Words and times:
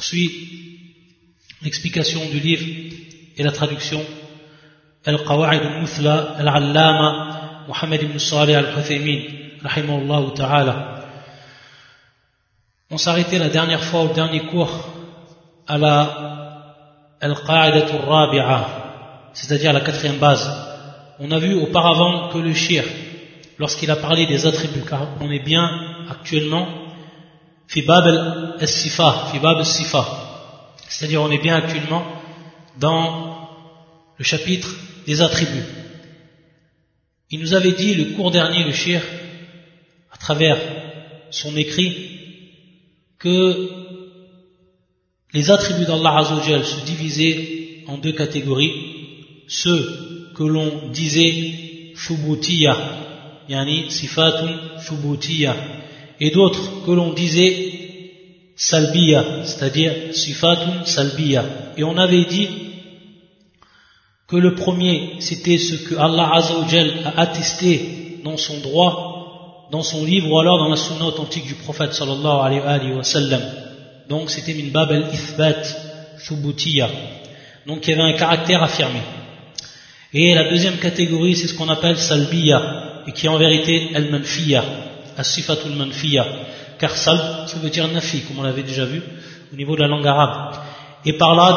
poursuit 0.00 0.32
l'explication 1.60 2.20
du 2.30 2.40
livre 2.40 2.64
et 3.36 3.42
la 3.42 3.52
traduction. 3.52 4.00
Al-Qawa'id 5.04 5.60
al-Muthla 5.60 6.36
al-Allama 6.38 7.66
Muhammad 7.68 8.00
ibn 8.02 8.18
Salih 8.18 8.54
al-Huthaymin 8.54 9.20
rahimahullah 9.62 10.22
ta'ala. 10.34 11.04
On 12.90 12.96
s'arrêtait 12.96 13.38
la 13.38 13.50
dernière 13.50 13.84
fois 13.84 14.04
au 14.04 14.14
dernier 14.14 14.40
cours 14.46 14.74
à 15.68 15.76
la 15.76 17.16
Al-Qa'idat 17.20 17.88
al-Rabi'a 17.98 18.60
c'est-à-dire 19.34 19.74
la 19.74 19.82
quatrième 19.82 20.16
base. 20.16 20.50
On 21.18 21.30
a 21.30 21.38
vu 21.38 21.52
auparavant 21.52 22.30
que 22.30 22.38
le 22.38 22.54
shir 22.54 22.84
lorsqu'il 23.58 23.90
a 23.90 23.96
parlé 23.96 24.26
des 24.26 24.46
attributs 24.46 24.88
car 24.88 25.08
on 25.20 25.30
est 25.30 25.44
bien 25.44 25.68
actuellement 26.08 26.66
Fibab 27.59 27.59
al-Sifa, 27.59 27.59
Fibab 27.59 27.59
al-Sifa. 27.59 27.59
C'est-à-dire 30.88 31.22
on 31.22 31.30
est 31.30 31.42
bien 31.42 31.54
actuellement 31.54 32.04
dans 32.78 33.48
le 34.18 34.24
chapitre 34.24 34.74
des 35.06 35.22
attributs. 35.22 35.64
Il 37.30 37.38
nous 37.38 37.54
avait 37.54 37.72
dit 37.72 37.94
le 37.94 38.16
cours 38.16 38.32
dernier, 38.32 38.64
le 38.64 38.72
shir, 38.72 39.00
à 40.10 40.16
travers 40.16 40.58
son 41.30 41.56
écrit, 41.56 41.94
que 43.20 43.70
les 45.32 45.50
attributs 45.52 45.84
d'Allah 45.84 46.18
Azzawajal 46.18 46.64
se 46.64 46.84
divisaient 46.84 47.84
en 47.86 47.98
deux 47.98 48.14
catégories. 48.14 48.72
Ceux 49.46 50.32
que 50.34 50.42
l'on 50.42 50.88
disait 50.88 51.92
Thubutiya, 51.94 52.76
yani 53.48 53.90
Sifatun 53.90 54.80
et 56.20 56.30
d'autres 56.30 56.84
que 56.84 56.90
l'on 56.90 57.12
disait 57.12 57.70
salbiya, 58.54 59.44
c'est-à-dire 59.44 59.92
sifatun 60.12 60.84
salbiya. 60.84 61.44
Et 61.78 61.84
on 61.84 61.96
avait 61.96 62.26
dit 62.26 62.48
que 64.28 64.36
le 64.36 64.54
premier, 64.54 65.14
c'était 65.20 65.56
ce 65.58 65.76
que 65.76 65.94
Allah 65.96 66.30
Azzawajal 66.34 66.92
a 67.06 67.20
attesté 67.20 68.20
dans 68.22 68.36
son 68.36 68.60
droit, 68.60 69.68
dans 69.72 69.82
son 69.82 70.04
livre, 70.04 70.30
ou 70.30 70.38
alors 70.38 70.58
dans 70.58 70.68
la 70.68 70.76
sunna 70.76 71.06
authentique 71.06 71.46
du 71.46 71.54
prophète 71.54 71.94
sallallahu 71.94 72.40
alayhi 72.44 72.92
wa 72.92 73.02
sallam. 73.02 73.42
Donc 74.08 74.28
c'était 74.28 74.52
min 74.54 74.70
bab 74.70 74.90
al-ithbat 74.90 75.62
thubutiya. 76.26 76.90
Donc 77.66 77.86
il 77.86 77.90
y 77.90 77.92
avait 77.94 78.12
un 78.12 78.18
caractère 78.18 78.62
affirmé. 78.62 79.00
Et 80.12 80.34
la 80.34 80.50
deuxième 80.50 80.76
catégorie, 80.76 81.36
c'est 81.36 81.46
ce 81.46 81.54
qu'on 81.54 81.68
appelle 81.68 81.96
salbiya, 81.96 83.04
et 83.06 83.12
qui 83.12 83.24
est 83.24 83.28
en 83.30 83.38
vérité 83.38 83.90
al-manfiya 83.94 84.89
as-sifatul 85.16 85.72
manfiya, 85.72 86.26
car 86.78 86.96
salb, 86.96 87.46
ça 87.46 87.58
veut 87.58 87.70
dire 87.70 87.86
nafi, 87.88 88.22
comme 88.22 88.38
on 88.38 88.42
l'avait 88.42 88.62
déjà 88.62 88.84
vu 88.84 89.02
au 89.52 89.56
niveau 89.56 89.76
de 89.76 89.82
la 89.82 89.88
langue 89.88 90.06
arabe. 90.06 90.54
Et 91.04 91.14
par 91.14 91.34
là, 91.34 91.52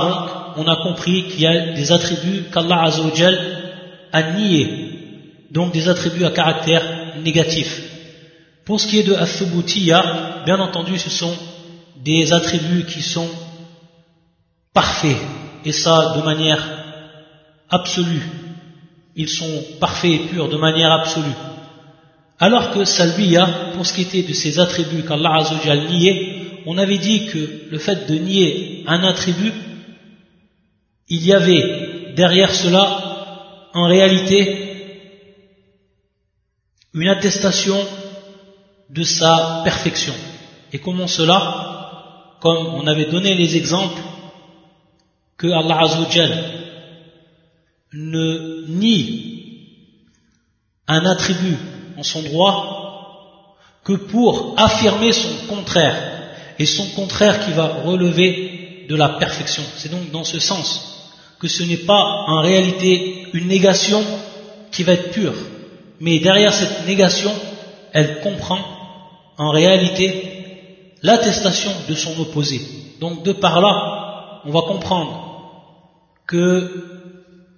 donc, 0.56 0.66
on 0.66 0.72
a 0.72 0.76
compris 0.84 1.26
qu'il 1.26 1.42
y 1.42 1.48
a 1.48 1.74
des 1.74 1.92
attributs 1.92 2.44
qu'Allah 2.54 2.84
Azzawajal 2.84 3.40
a 4.12 4.24
niés, 4.31 4.68
donc 5.52 5.74
des 5.74 5.90
attributs 5.90 6.26
à 6.26 6.31
caractère 6.31 6.84
négatif. 7.24 7.81
Pour 8.66 8.80
ce 8.80 8.88
qui 8.88 9.00
est 9.00 9.04
de 9.04 9.14
Athubutiya, 9.14 10.44
bien 10.46 10.59
entendu, 10.59 10.98
ce 10.98 11.09
sont 11.09 11.36
des 12.04 12.31
attributs 12.31 12.86
qui 12.86 13.02
sont 13.02 13.30
parfaits, 14.74 15.18
et 15.66 15.72
ça 15.72 16.14
de 16.18 16.22
manière 16.22 16.62
absolue. 17.70 18.22
Ils 19.16 19.30
sont 19.30 19.64
parfaits 19.80 20.12
et 20.12 20.20
purs 20.30 20.50
de 20.50 20.58
manière 20.58 20.92
absolue. 20.92 21.36
Alors 22.39 22.72
que 22.72 22.84
Salbiya, 22.84 23.72
pour 23.73 23.86
ce 23.86 23.94
qui 23.94 24.02
était 24.02 24.23
de 24.23 24.34
ses 24.34 24.59
attributs 24.59 25.03
qu'Allah 25.03 25.36
Azzawajal 25.39 25.89
niait, 25.89 26.62
on 26.66 26.78
avait 26.78 26.98
dit 26.98 27.28
que 27.28 27.70
le 27.70 27.78
fait 27.78 28.09
de 28.09 28.16
nier 28.16 28.84
un 28.88 29.03
attribut, 29.03 29.53
il 31.09 31.25
y 31.25 31.34
avait 31.34 32.14
derrière 32.16 32.53
cela, 32.53 33.70
en 33.73 33.88
réalité, 33.88 34.59
une 36.94 37.07
attestation 37.07 37.78
de 38.90 39.03
sa 39.03 39.62
perfection. 39.63 40.13
Et 40.72 40.80
comment 40.80 41.07
cela? 41.07 42.38
Comme 42.40 42.68
on 42.68 42.88
avait 42.88 43.09
donné 43.12 43.36
les 43.36 43.56
exemples 43.56 44.02
que 45.38 45.47
Allah 45.47 45.81
Azzawajal 45.81 46.44
ne 47.94 48.66
nie 48.68 49.30
un 50.88 51.06
attribut 51.06 51.57
en 51.98 52.04
son 52.04 52.22
droit 52.24 53.58
que 53.84 53.94
pour 53.94 54.56
affirmer 54.58 55.12
son 55.12 55.48
contraire, 55.48 56.14
et 56.59 56.66
son 56.66 56.86
contraire 56.96 57.46
qui 57.46 57.52
va 57.52 57.68
relever 57.84 58.86
de 58.88 58.96
la 58.96 59.09
perfection. 59.09 59.64
C'est 59.76 59.92
donc 59.92 60.12
dans 60.12 60.24
ce 60.24 60.40
sens 60.40 61.09
que 61.40 61.48
ce 61.48 61.64
n'est 61.64 61.78
pas 61.78 62.26
en 62.28 62.42
réalité 62.42 63.28
une 63.34 63.48
négation 63.48 64.04
qui 64.72 64.84
va 64.84 64.94
être 64.94 65.12
pure, 65.12 65.36
mais 66.00 66.20
derrière 66.20 66.54
cette 66.54 66.86
négation, 66.86 67.31
elle 67.92 68.22
comprend 68.22 68.60
en 69.38 69.50
réalité 69.50 70.96
l'attestation 71.02 71.72
de 71.90 71.96
son 71.96 72.20
opposé. 72.20 72.62
Donc 73.00 73.24
de 73.24 73.34
par 73.34 73.60
là, 73.62 74.42
on 74.46 74.52
va 74.52 74.62
comprendre 74.62 75.14
que 76.28 76.90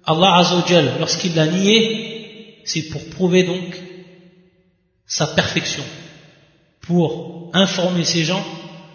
Allah 0.04 0.36
Azzawajal, 0.36 0.92
lorsqu'il 0.98 1.34
l'a 1.34 1.46
nié, 1.46 2.60
c'est 2.64 2.88
pour 2.88 3.04
prouver 3.10 3.44
donc 3.44 3.80
sa 5.05 5.27
perfection, 5.27 5.83
pour 6.81 7.49
informer 7.53 8.05
ces 8.05 8.23
gens, 8.23 8.43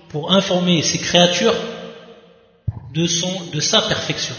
pour 0.09 0.33
informer 0.33 0.83
ces 0.83 0.99
créatures 0.99 1.55
de, 2.95 3.07
son, 3.07 3.33
de 3.53 3.61
sa 3.61 3.83
perfection. 3.83 4.35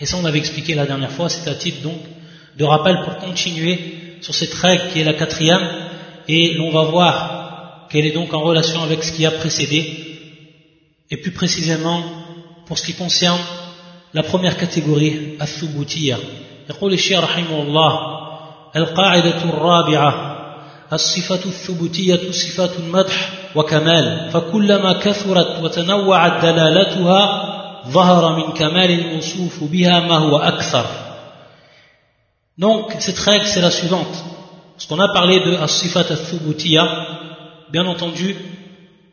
Et 0.00 0.06
ça, 0.06 0.16
on 0.16 0.24
avait 0.24 0.38
expliqué 0.38 0.74
la 0.74 0.86
dernière 0.86 1.12
fois, 1.12 1.28
c'est 1.28 1.48
un 1.48 1.54
titre 1.54 1.82
donc 1.82 1.98
de 2.56 2.64
rappel 2.64 2.96
pour 3.04 3.16
continuer 3.18 4.18
sur 4.20 4.34
cette 4.34 4.54
règle 4.54 4.90
qui 4.92 5.00
est 5.00 5.04
la 5.04 5.14
quatrième, 5.14 5.66
et 6.28 6.54
l'on 6.54 6.70
va 6.70 6.84
voir 6.84 7.88
qu'elle 7.90 8.06
est 8.06 8.12
donc 8.12 8.32
en 8.34 8.40
relation 8.40 8.82
avec 8.82 9.04
ce 9.04 9.12
qui 9.12 9.26
a 9.26 9.30
précédé, 9.30 9.80
et 11.10 11.16
plus 11.18 11.32
précisément 11.32 12.02
pour 12.66 12.78
ce 12.78 12.84
qui 12.84 12.94
concerne 12.94 13.40
la 14.12 14.22
première 14.22 14.56
catégorie, 14.56 15.36
الثبوتية. 15.40 16.16
يقول 16.70 16.92
الشيخ 16.92 17.20
رحمه 17.20 17.62
الله 17.62 18.09
القاعدة 18.76 19.44
الرابعة 19.44 20.36
الصفة 20.92 21.44
الثبوتية 21.46 22.30
صفات 22.30 22.80
مدح 22.92 23.30
وكمال 23.54 24.30
فكلما 24.32 24.92
كثرت 24.92 25.62
وتنوعت 25.62 26.44
دلالتها 26.44 27.52
ظهر 27.88 28.36
من 28.36 28.52
كمال 28.52 28.90
الموصوف 28.90 29.64
بها 29.64 30.00
ما 30.00 30.16
هو 30.16 30.36
أكثر 30.36 30.86
Donc, 32.58 32.96
cette 33.00 33.18
règle, 33.18 33.46
c'est 33.46 33.60
la 33.60 33.70
suivante. 33.70 34.16
Ce 34.78 34.88
qu'on 34.88 34.98
a 34.98 35.12
parlé 35.12 35.40
de 35.40 35.56
as-sifat 35.56 36.06
al-thubutiya, 36.10 36.88
bien 37.70 37.84
entendu, 37.84 38.34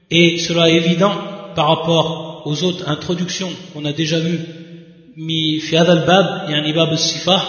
et 0.10 0.40
cela 0.40 0.70
est 0.70 0.76
évident 0.76 1.14
par 1.54 1.68
rapport 1.68 2.44
aux 2.46 2.64
autres 2.64 2.88
introductions 2.88 3.52
qu'on 3.74 3.84
a 3.84 3.92
déjà 3.92 4.18
vues, 4.20 4.46
mi 5.18 5.60
fi 5.60 5.76
al-bab, 5.76 6.50
yani 6.50 6.72
bab 6.72 6.90
al-sifah, 6.92 7.42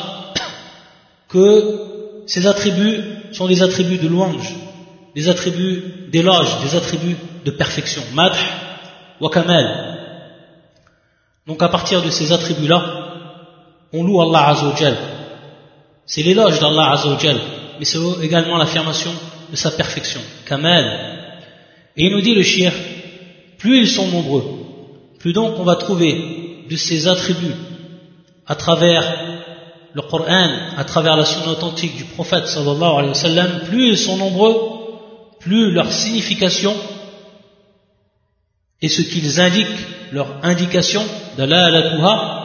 que 1.28 1.87
ces 2.29 2.45
attributs 2.45 3.01
sont 3.31 3.47
des 3.47 3.63
attributs 3.63 3.97
de 3.97 4.07
louange, 4.07 4.53
des 5.15 5.27
attributs 5.29 5.81
d'éloge, 6.11 6.61
des 6.61 6.75
attributs 6.75 7.17
de 7.43 7.49
perfection. 7.49 8.03
Madh 8.13 8.35
wa 9.19 9.31
kamal. 9.31 9.65
Donc 11.47 11.63
à 11.63 11.69
partir 11.69 12.03
de 12.03 12.11
ces 12.11 12.31
attributs-là, 12.31 12.79
on 13.93 14.03
loue 14.03 14.21
Allah 14.21 14.49
Azzawajal. 14.49 14.95
C'est 16.05 16.21
l'éloge 16.21 16.59
d'Allah 16.59 16.91
Azzawajal, 16.91 17.37
mais 17.79 17.85
c'est 17.85 17.97
également 18.21 18.57
l'affirmation 18.57 19.11
de 19.49 19.55
sa 19.55 19.71
perfection. 19.71 20.21
Kamal. 20.45 20.85
Et 21.97 22.05
il 22.05 22.11
nous 22.11 22.21
dit 22.21 22.35
le 22.35 22.43
shir, 22.43 22.71
plus 23.57 23.79
ils 23.79 23.89
sont 23.89 24.07
nombreux, 24.07 24.45
plus 25.17 25.33
donc 25.33 25.57
on 25.57 25.63
va 25.63 25.77
trouver 25.77 26.65
de 26.69 26.75
ces 26.75 27.07
attributs 27.07 27.57
à 28.45 28.53
travers 28.53 29.38
le 29.93 30.01
Coran 30.01 30.49
à 30.77 30.83
travers 30.83 31.15
la 31.15 31.25
sunna 31.25 31.51
authentique 31.51 31.95
du 31.97 32.03
prophète 32.03 32.47
sallallahu 32.47 32.93
alayhi 32.93 33.09
wa 33.09 33.13
sallam, 33.13 33.61
plus 33.67 33.89
ils 33.89 33.97
sont 33.97 34.17
nombreux, 34.17 34.55
plus 35.39 35.71
leur 35.71 35.91
signification 35.91 36.75
et 38.81 38.87
ce 38.87 39.01
qu'ils 39.01 39.41
indiquent, 39.41 39.67
leur 40.11 40.27
indication 40.43 41.03
d'Allah 41.37 42.39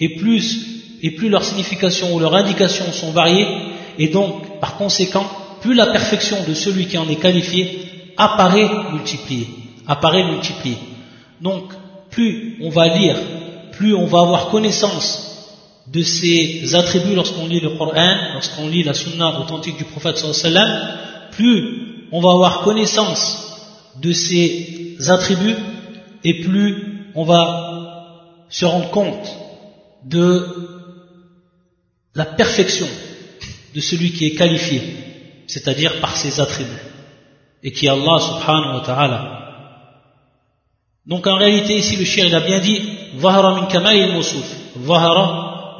et 0.00 0.16
plus, 0.16 0.98
et 1.02 1.10
plus 1.10 1.28
leur 1.28 1.44
signification 1.44 2.14
ou 2.14 2.18
leur 2.18 2.34
indication 2.34 2.90
sont 2.92 3.10
variées, 3.10 3.46
et 3.98 4.08
donc, 4.08 4.60
par 4.60 4.76
conséquent, 4.76 5.26
plus 5.60 5.74
la 5.74 5.86
perfection 5.86 6.38
de 6.46 6.54
celui 6.54 6.86
qui 6.86 6.96
en 6.98 7.08
est 7.08 7.16
qualifié 7.16 8.12
apparaît 8.16 8.70
multipliée, 8.92 9.48
apparaît 9.86 10.24
multipliée. 10.24 10.78
Donc, 11.40 11.64
plus 12.10 12.56
on 12.62 12.70
va 12.70 12.88
lire, 12.88 13.16
plus 13.72 13.94
on 13.94 14.06
va 14.06 14.20
avoir 14.20 14.48
connaissance 14.48 15.27
de 15.92 16.02
ces 16.02 16.74
attributs 16.74 17.14
lorsqu'on 17.14 17.46
lit 17.46 17.60
le 17.60 17.70
Coran, 17.70 18.34
lorsqu'on 18.34 18.68
lit 18.68 18.82
la 18.82 18.94
sunna 18.94 19.40
authentique 19.40 19.78
du 19.78 19.84
prophète 19.84 20.18
sallallahu 20.18 21.30
plus 21.32 22.08
on 22.12 22.20
va 22.20 22.30
avoir 22.30 22.62
connaissance 22.62 23.48
de 24.00 24.12
ces 24.12 25.10
attributs, 25.10 25.56
et 26.24 26.40
plus 26.40 27.10
on 27.14 27.24
va 27.24 28.44
se 28.48 28.64
rendre 28.64 28.90
compte 28.90 29.28
de 30.04 30.46
la 32.14 32.24
perfection 32.24 32.86
de 33.74 33.80
celui 33.80 34.12
qui 34.12 34.26
est 34.26 34.34
qualifié, 34.34 34.82
c'est-à-dire 35.46 36.00
par 36.00 36.16
ses 36.16 36.40
attributs, 36.40 36.70
et 37.62 37.72
qui 37.72 37.86
est 37.86 37.90
Allah 37.90 38.18
subhanahu 38.20 38.74
wa 38.76 38.82
ta'ala. 38.84 39.34
Donc 41.06 41.26
en 41.26 41.36
réalité 41.36 41.76
ici 41.76 41.96
le 41.96 42.04
shir 42.04 42.26
il 42.26 42.34
a 42.34 42.40
bien 42.40 42.60
dit 42.60 42.82
Vahara 43.14 43.60
min 43.60 43.66
kamal 43.66 43.96
al-musuf. 43.96 44.46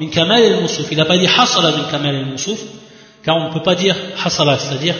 Min 0.00 0.09
kamal 0.09 0.43
al-musuf. 0.43 0.87
Il 0.91 0.97
n'a 0.97 1.05
pas 1.05 1.19
dit 1.19 1.27
hasala 1.27 1.77
min 1.77 1.85
kamal 1.91 2.15
al-musuf, 2.15 2.61
car 3.23 3.37
on 3.37 3.49
ne 3.49 3.53
peut 3.53 3.62
pas 3.62 3.75
dire 3.75 3.97
hasala, 4.25 4.59
c'est-à-dire 4.59 4.95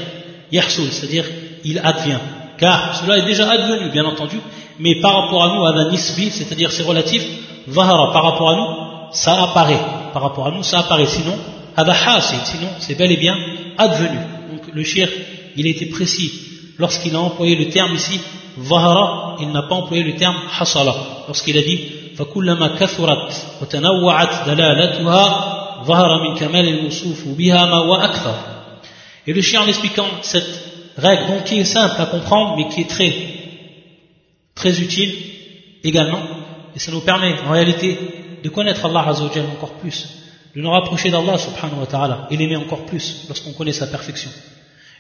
yahsul, 0.50 0.91
c'est-à-dire 0.91 1.25
il 1.65 1.79
advient. 1.79 2.19
Car 2.59 2.97
cela 2.97 3.19
est 3.19 3.27
déjà 3.27 3.49
advenu, 3.50 3.91
bien 3.91 4.05
entendu, 4.05 4.39
mais 4.79 5.00
par 5.00 5.23
rapport 5.23 5.45
à 5.45 5.55
nous, 5.55 5.65
à 5.65 5.77
la 5.77 5.91
nisbi, 5.91 6.31
c'est-à-dire 6.31 6.73
c'est 6.73 6.83
relatif, 6.83 7.23
Vahara 7.67 8.12
par 8.12 8.25
rapport 8.25 8.50
à 8.50 8.56
nous, 8.56 9.12
ça 9.12 9.43
apparaît. 9.43 9.81
Par 10.12 10.23
rapport 10.23 10.47
à 10.47 10.50
nous, 10.50 10.62
ça 10.62 10.81
apparaît. 10.81 11.06
Sinon, 11.06 11.37
sinon 12.44 12.69
c'est 12.81 12.97
bel 12.97 13.12
et 13.12 13.17
bien 13.17 13.37
advenu. 13.77 14.19
Donc 14.51 14.62
le 14.73 14.85
shir, 14.85 15.09
il 15.56 15.67
été 15.67 15.87
précis 15.87 16.33
lorsqu'il 16.79 17.15
a 17.15 17.21
employé 17.21 17.56
le 17.56 17.69
terme 17.69 17.94
ici, 17.94 18.21
Vahara, 18.56 19.37
il 19.41 19.51
n'a 19.53 19.62
pas 19.62 19.77
employé 19.77 20.03
le 20.03 20.17
terme 20.17 20.37
hasala. 20.59 20.94
Lorsqu'il 21.29 21.56
a 21.59 21.62
dit, 21.62 21.81
فكلما 22.18 22.68
كثرت 22.80 23.34
وتنوعت 23.62 24.50
دلالتها 24.50 25.84
ظهر 25.84 26.24
من 26.24 26.38
كمال 26.38 26.68
الموصوف 26.68 27.28
بها 27.28 27.66
ما 27.66 27.78
هو 27.78 27.95
أكثر. 27.95 28.36
Et 29.25 29.34
le 29.34 29.42
chien 29.42 29.62
en 29.62 29.68
expliquant 29.68 30.07
cette 30.22 30.54
règle, 30.98 31.28
donc 31.28 31.44
qui 31.45 31.60
est 31.60 31.66
simple 31.66 31.95
à 32.01 32.06
comprendre, 32.06 32.57
mais 32.57 32.68
qui 32.68 32.81
est 32.81 32.90
très, 32.90 33.13
très 34.56 34.81
utile 34.81 35.16
également, 35.84 36.22
et 36.75 36.80
ça 36.80 36.92
nous 36.92 37.01
permet 37.01 37.36
en 37.48 37.51
réalité 37.51 37.98
de 38.44 38.50
connaître 38.50 38.86
Allah 38.86 39.06
Azzawajal 39.07 39.45
encore 39.45 39.74
plus, 39.74 40.07
de 40.56 40.62
nous 40.62 40.69
rapprocher 40.69 41.10
d'Allah 41.10 41.38
subhanahu 41.38 41.80
wa 41.80 41.86
ta'ala 41.86 42.28
et 42.30 42.38
l'aimer 42.38 42.57
encore 42.57 42.86
plus 42.86 43.25
lorsqu'on 43.28 43.54
connaît 43.54 43.72
sa 43.72 43.88
perfection. 43.88 44.30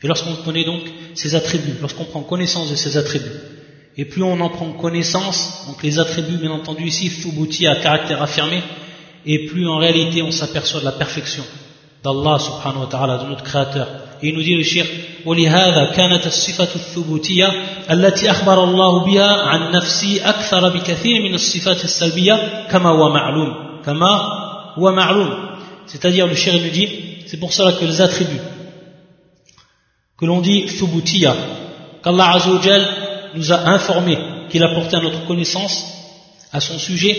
Et 0.01 0.07
lorsqu'on 0.07 0.35
connaît 0.35 0.65
donc 0.65 0.81
ses 1.15 1.35
attributs, 1.35 1.77
lorsqu'on 1.81 2.05
prend 2.05 2.21
connaissance 2.21 2.71
de 2.71 2.75
ses 2.75 2.97
attributs, 2.97 3.39
et 3.97 4.05
plus 4.05 4.23
on 4.23 4.39
en 4.39 4.49
prend 4.49 4.71
connaissance, 4.73 5.65
donc 5.67 5.83
les 5.83 5.99
attributs 5.99 6.37
bien 6.37 6.51
entendu 6.51 6.85
ici, 6.85 7.09
Fubuti 7.09 7.67
à 7.67 7.75
caractère 7.75 8.21
affirmé, 8.21 8.61
et 9.25 9.45
plus 9.45 9.67
en 9.67 9.77
réalité 9.77 10.21
on 10.23 10.31
s'aperçoit 10.31 10.79
de 10.79 10.85
la 10.85 10.93
perfection 10.93 11.43
d'Allah 12.03 12.37
subhanahu 12.39 12.81
wa 12.81 12.87
ta'ala, 12.87 13.17
de 13.19 13.29
notre 13.29 13.43
créateur. 13.43 13.87
Et 14.21 14.29
il 14.29 14.35
nous 14.35 14.41
dit 14.41 14.55
le 14.55 14.63
shir, 14.63 14.85
ولهذا 15.25 15.85
كانت 15.95 16.27
الصفة 16.27 16.75
الثبوتية 16.75 17.47
التي 17.91 18.31
أخبر 18.31 18.63
الله 18.63 19.05
بها 19.05 19.31
عن 19.41 19.71
نفسي 19.71 20.21
أكثر 20.21 20.69
بكثير 20.69 21.21
من 21.21 21.33
الصفات 21.33 21.83
السلبية 21.83 22.67
كما 22.71 22.89
هو 22.89 23.09
معلوم 23.09 23.81
كما 23.85 24.21
هو 24.75 24.91
معلوم 24.91 25.29
c'est-à-dire 25.85 26.27
le 26.27 26.35
shir 26.35 26.53
nous 26.53 26.69
dit 26.71 26.89
c'est 27.25 27.39
pour 27.39 27.53
cela 27.53 27.71
que 27.71 27.85
les 27.85 28.01
attributs 28.01 28.41
que 30.17 30.25
l'on 30.25 30.41
dit 30.41 30.65
Thubutiya, 30.65 31.35
qu'Allah 32.03 32.31
Azzawajal 32.35 32.85
nous 33.34 33.52
a 33.52 33.68
informé 33.68 34.18
qu'il 34.50 34.62
a 34.62 34.74
porté 34.74 34.96
à 34.96 35.00
notre 35.00 35.26
connaissance, 35.26 35.84
à 36.52 36.60
son 36.60 36.78
sujet, 36.78 37.16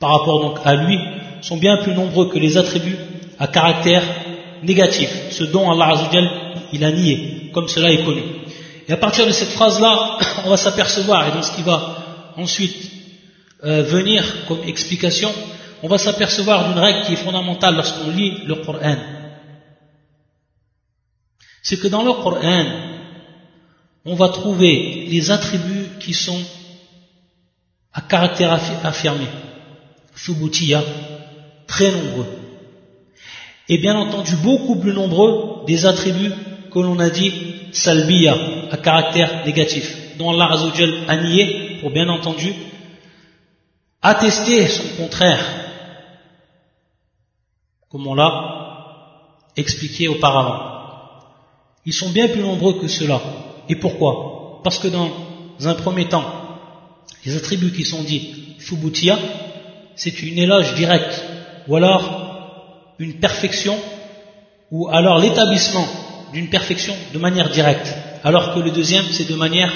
par 0.00 0.10
rapport 0.10 0.40
donc 0.40 0.58
à 0.64 0.74
lui, 0.74 0.98
sont 1.42 1.56
bien 1.56 1.78
plus 1.78 1.94
nombreux 1.94 2.28
que 2.28 2.38
les 2.38 2.56
attributs 2.56 2.98
à 3.38 3.46
caractère 3.46 4.02
négatif, 4.62 5.10
ce 5.30 5.44
dont 5.44 5.70
Allah 5.70 5.92
Azzawajal 5.92 6.30
il 6.72 6.84
a 6.84 6.90
nié, 6.90 7.50
comme 7.52 7.68
cela 7.68 7.90
est 7.90 8.04
connu. 8.04 8.22
Et 8.88 8.92
à 8.92 8.96
partir 8.96 9.26
de 9.26 9.32
cette 9.32 9.50
phrase-là, 9.50 10.18
on 10.44 10.50
va 10.50 10.56
s'apercevoir, 10.56 11.28
et 11.28 11.32
dans 11.32 11.42
ce 11.42 11.54
qui 11.54 11.62
va 11.62 12.32
ensuite 12.36 12.90
euh, 13.64 13.82
venir 13.82 14.24
comme 14.46 14.60
explication, 14.66 15.30
on 15.82 15.88
va 15.88 15.98
s'apercevoir 15.98 16.68
d'une 16.68 16.78
règle 16.78 17.06
qui 17.06 17.12
est 17.12 17.16
fondamentale 17.16 17.76
lorsqu'on 17.76 18.10
lit 18.10 18.42
le 18.46 18.56
Coran 18.56 18.96
c'est 21.68 21.78
que 21.78 21.88
dans 21.88 22.02
le 22.02 22.12
Coran, 22.14 22.64
on 24.04 24.14
va 24.14 24.28
trouver 24.28 25.06
les 25.08 25.30
attributs 25.30 25.98
qui 26.00 26.14
sont 26.14 26.40
à 27.92 28.00
caractère 28.00 28.52
affirmé, 28.84 29.26
Thubutiya, 30.14 30.82
très 31.66 31.90
nombreux. 31.90 32.26
Et 33.68 33.78
bien 33.78 33.96
entendu, 33.96 34.36
beaucoup 34.36 34.76
plus 34.76 34.92
nombreux 34.92 35.64
des 35.66 35.84
attributs 35.84 36.32
que 36.72 36.78
l'on 36.78 36.98
a 36.98 37.10
dit 37.10 37.32
Salbiya, 37.72 38.34
à 38.70 38.76
caractère 38.78 39.44
négatif, 39.44 40.16
dont 40.16 40.30
Allah 40.30 40.56
a 41.08 41.16
nié, 41.16 41.78
pour 41.80 41.90
bien 41.90 42.08
entendu, 42.08 42.54
attester 44.00 44.68
son 44.68 45.02
contraire, 45.02 45.44
comme 47.90 48.06
on 48.06 48.14
l'a 48.14 48.58
expliqué 49.56 50.08
auparavant. 50.08 50.78
Ils 51.84 51.92
sont 51.92 52.10
bien 52.10 52.28
plus 52.28 52.42
nombreux 52.42 52.80
que 52.80 52.88
cela. 52.88 53.20
Et 53.68 53.76
pourquoi? 53.76 54.60
Parce 54.64 54.78
que 54.78 54.88
dans 54.88 55.10
un 55.64 55.74
premier 55.74 56.06
temps, 56.06 56.24
les 57.24 57.36
attributs 57.36 57.72
qui 57.72 57.84
sont 57.84 58.02
dits 58.02 58.54
Fubutia, 58.58 59.18
c'est 59.94 60.22
une 60.22 60.38
éloge 60.38 60.74
directe, 60.74 61.24
ou 61.66 61.76
alors 61.76 62.94
une 62.98 63.14
perfection, 63.14 63.76
ou 64.70 64.88
alors 64.88 65.18
l'établissement 65.18 65.86
d'une 66.32 66.48
perfection 66.48 66.94
de 67.12 67.18
manière 67.18 67.50
directe, 67.50 67.94
alors 68.24 68.54
que 68.54 68.60
le 68.60 68.70
deuxième, 68.70 69.04
c'est 69.10 69.28
de 69.28 69.34
manière 69.34 69.72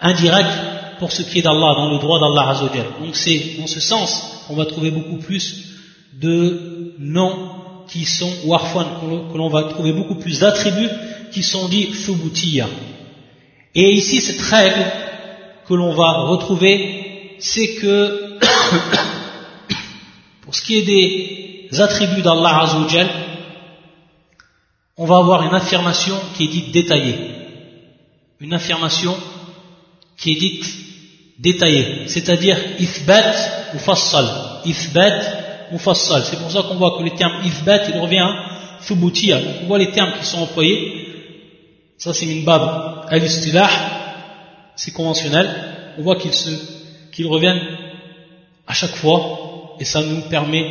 indirecte 0.00 0.50
pour 0.98 1.12
ce 1.12 1.22
qui 1.22 1.38
est 1.38 1.42
d'Allah, 1.42 1.74
dans 1.76 1.90
le 1.90 1.98
droit 1.98 2.20
d'Allah 2.20 2.50
Azzawajal. 2.50 2.86
Donc 3.02 3.16
c'est 3.16 3.56
dans 3.58 3.66
ce 3.66 3.80
sens 3.80 4.44
qu'on 4.46 4.54
va 4.54 4.66
trouver 4.66 4.90
beaucoup 4.90 5.16
plus 5.16 5.78
de 6.20 6.94
noms 6.98 7.36
qui 7.88 8.04
sont, 8.04 8.32
ou 8.44 8.54
que 8.56 9.36
l'on 9.36 9.48
va 9.48 9.64
trouver 9.64 9.92
beaucoup 9.92 10.16
plus 10.16 10.40
d'attributs 10.40 10.90
qui 11.32 11.42
sont 11.42 11.68
dits 11.68 11.88
thubutiya. 12.04 12.68
Et 13.74 13.92
ici, 13.92 14.20
cette 14.20 14.40
règle 14.40 14.84
que 15.66 15.74
l'on 15.74 15.94
va 15.94 16.26
retrouver, 16.26 17.36
c'est 17.38 17.76
que 17.76 18.38
pour 20.42 20.54
ce 20.54 20.62
qui 20.62 20.78
est 20.78 20.82
des 20.82 21.80
attributs 21.80 22.22
d'Allah 22.22 22.62
Azzawajal, 22.62 23.08
on 24.96 25.06
va 25.06 25.18
avoir 25.18 25.44
une 25.44 25.54
affirmation 25.54 26.16
qui 26.36 26.44
est 26.44 26.48
dite 26.48 26.72
détaillée. 26.72 27.16
Une 28.40 28.52
affirmation 28.52 29.16
qui 30.16 30.32
est 30.32 30.36
dite 30.36 30.66
détaillée, 31.38 32.06
c'est-à-dire 32.06 32.58
ifbat 32.78 33.72
ou 33.74 33.78
fassal. 33.78 34.26
Ifbat 34.64 35.70
ou 35.72 35.78
fassal. 35.78 36.24
C'est 36.24 36.38
pour 36.38 36.50
ça 36.50 36.62
qu'on 36.62 36.74
voit 36.74 36.98
que 36.98 37.04
le 37.04 37.10
terme 37.10 37.44
ifbat, 37.44 37.88
il 37.88 37.98
revient 37.98 38.18
à 38.18 38.50
on 38.90 39.66
voit 39.66 39.78
les 39.78 39.90
termes 39.90 40.12
qui 40.18 40.24
sont 40.24 40.40
employés 40.40 41.09
ça, 42.00 42.14
c'est 42.14 42.26
une 42.26 42.44
bab 42.44 43.04
al-istilah, 43.10 43.68
c'est 44.74 44.90
conventionnel. 44.92 45.94
On 45.98 46.02
voit 46.02 46.16
qu'ils 46.16 46.32
qu'ils 47.12 47.26
reviennent 47.26 47.60
à 48.66 48.72
chaque 48.72 48.96
fois, 48.96 49.76
et 49.78 49.84
ça 49.84 50.00
nous 50.00 50.22
permet, 50.22 50.64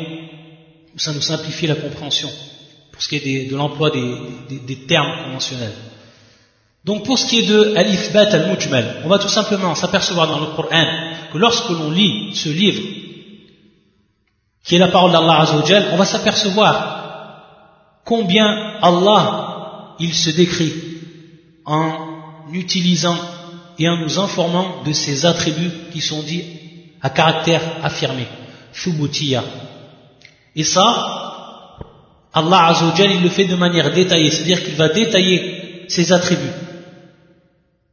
ça 0.95 1.13
nous 1.13 1.21
simplifie 1.21 1.67
la 1.67 1.75
compréhension, 1.75 2.29
pour 2.91 3.01
ce 3.03 3.07
qui 3.07 3.17
est 3.17 3.45
de 3.45 3.55
l'emploi 3.55 3.91
des, 3.91 4.85
termes 4.87 5.25
conventionnels. 5.25 5.75
Donc 6.83 7.05
pour 7.05 7.19
ce 7.19 7.27
qui 7.27 7.39
est 7.39 7.47
de 7.47 7.75
al-ithbat 7.75 8.33
al-mujmal, 8.33 9.01
on 9.05 9.07
va 9.07 9.19
tout 9.19 9.27
simplement 9.27 9.75
s'apercevoir 9.75 10.27
dans 10.27 10.39
le 10.39 10.47
Coran 10.55 10.87
que 11.31 11.37
lorsque 11.37 11.69
l'on 11.69 11.91
lit 11.91 12.33
ce 12.33 12.49
livre, 12.49 12.81
qui 14.63 14.75
est 14.75 14.79
la 14.79 14.87
parole 14.87 15.11
d'Allah 15.11 15.41
Azzawajal, 15.41 15.89
on 15.91 15.97
va 15.97 16.05
s'apercevoir 16.05 18.01
combien 18.03 18.79
Allah, 18.81 19.95
il 19.99 20.15
se 20.15 20.31
décrit 20.31 20.73
en 21.69 21.91
utilisant 22.51 23.15
et 23.77 23.87
en 23.87 23.97
nous 23.97 24.17
informant 24.19 24.81
de 24.83 24.91
ces 24.91 25.25
attributs 25.25 25.71
qui 25.93 26.01
sont 26.01 26.23
dits 26.23 26.43
à 26.99 27.11
caractère 27.11 27.61
affirmé, 27.83 28.25
thubutiya. 28.73 29.43
Et 30.55 30.63
ça, 30.63 31.85
Allah 32.33 32.65
Azzawajal, 32.69 33.11
il 33.11 33.21
le 33.21 33.29
fait 33.29 33.45
de 33.45 33.55
manière 33.55 33.93
détaillée, 33.93 34.31
c'est-à-dire 34.31 34.63
qu'il 34.63 34.75
va 34.75 34.89
détailler 34.89 35.85
ses 35.87 36.11
attributs. 36.11 36.57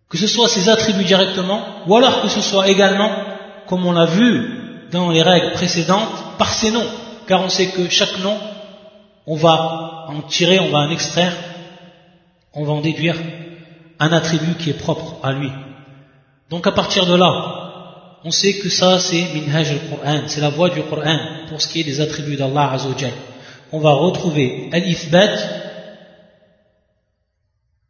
Que 0.08 0.16
ce 0.16 0.26
soit 0.26 0.48
ses 0.48 0.70
attributs 0.70 1.04
directement, 1.04 1.60
ou 1.86 1.96
alors 1.96 2.22
que 2.22 2.28
ce 2.28 2.40
soit 2.40 2.68
également, 2.68 3.10
comme 3.66 3.84
on 3.84 3.92
l'a 3.92 4.06
vu 4.06 4.88
dans 4.90 5.10
les 5.10 5.22
règles 5.22 5.52
précédentes, 5.52 6.38
par 6.38 6.52
ses 6.52 6.70
noms. 6.70 6.90
Car 7.26 7.42
on 7.42 7.50
sait 7.50 7.68
que 7.68 7.90
chaque 7.90 8.18
nom, 8.20 8.38
on 9.26 9.36
va 9.36 10.06
en 10.08 10.22
tirer, 10.22 10.60
on 10.60 10.70
va 10.70 10.78
en 10.78 10.90
extraire, 10.90 11.34
on 12.54 12.64
va 12.64 12.72
en 12.72 12.80
déduire 12.80 13.16
un 13.98 14.12
attribut 14.12 14.54
qui 14.58 14.70
est 14.70 14.78
propre 14.78 15.16
à 15.22 15.32
lui. 15.32 15.50
Donc 16.50 16.66
à 16.66 16.72
partir 16.72 17.06
de 17.06 17.14
là, 17.14 18.20
on 18.24 18.30
sait 18.30 18.54
que 18.54 18.68
ça 18.68 18.98
c'est 18.98 19.24
minhaj 19.34 19.70
al-Qur'an, 19.70 20.22
c'est 20.26 20.40
la 20.40 20.50
voix 20.50 20.70
du 20.70 20.82
Qur'an 20.82 21.18
pour 21.48 21.60
ce 21.60 21.68
qui 21.68 21.80
est 21.80 21.84
des 21.84 22.00
attributs 22.00 22.36
d'Allah 22.36 22.72
Azzawajal. 22.72 23.12
On 23.72 23.80
va 23.80 23.92
retrouver 23.92 24.68
al-ithbat 24.72 25.36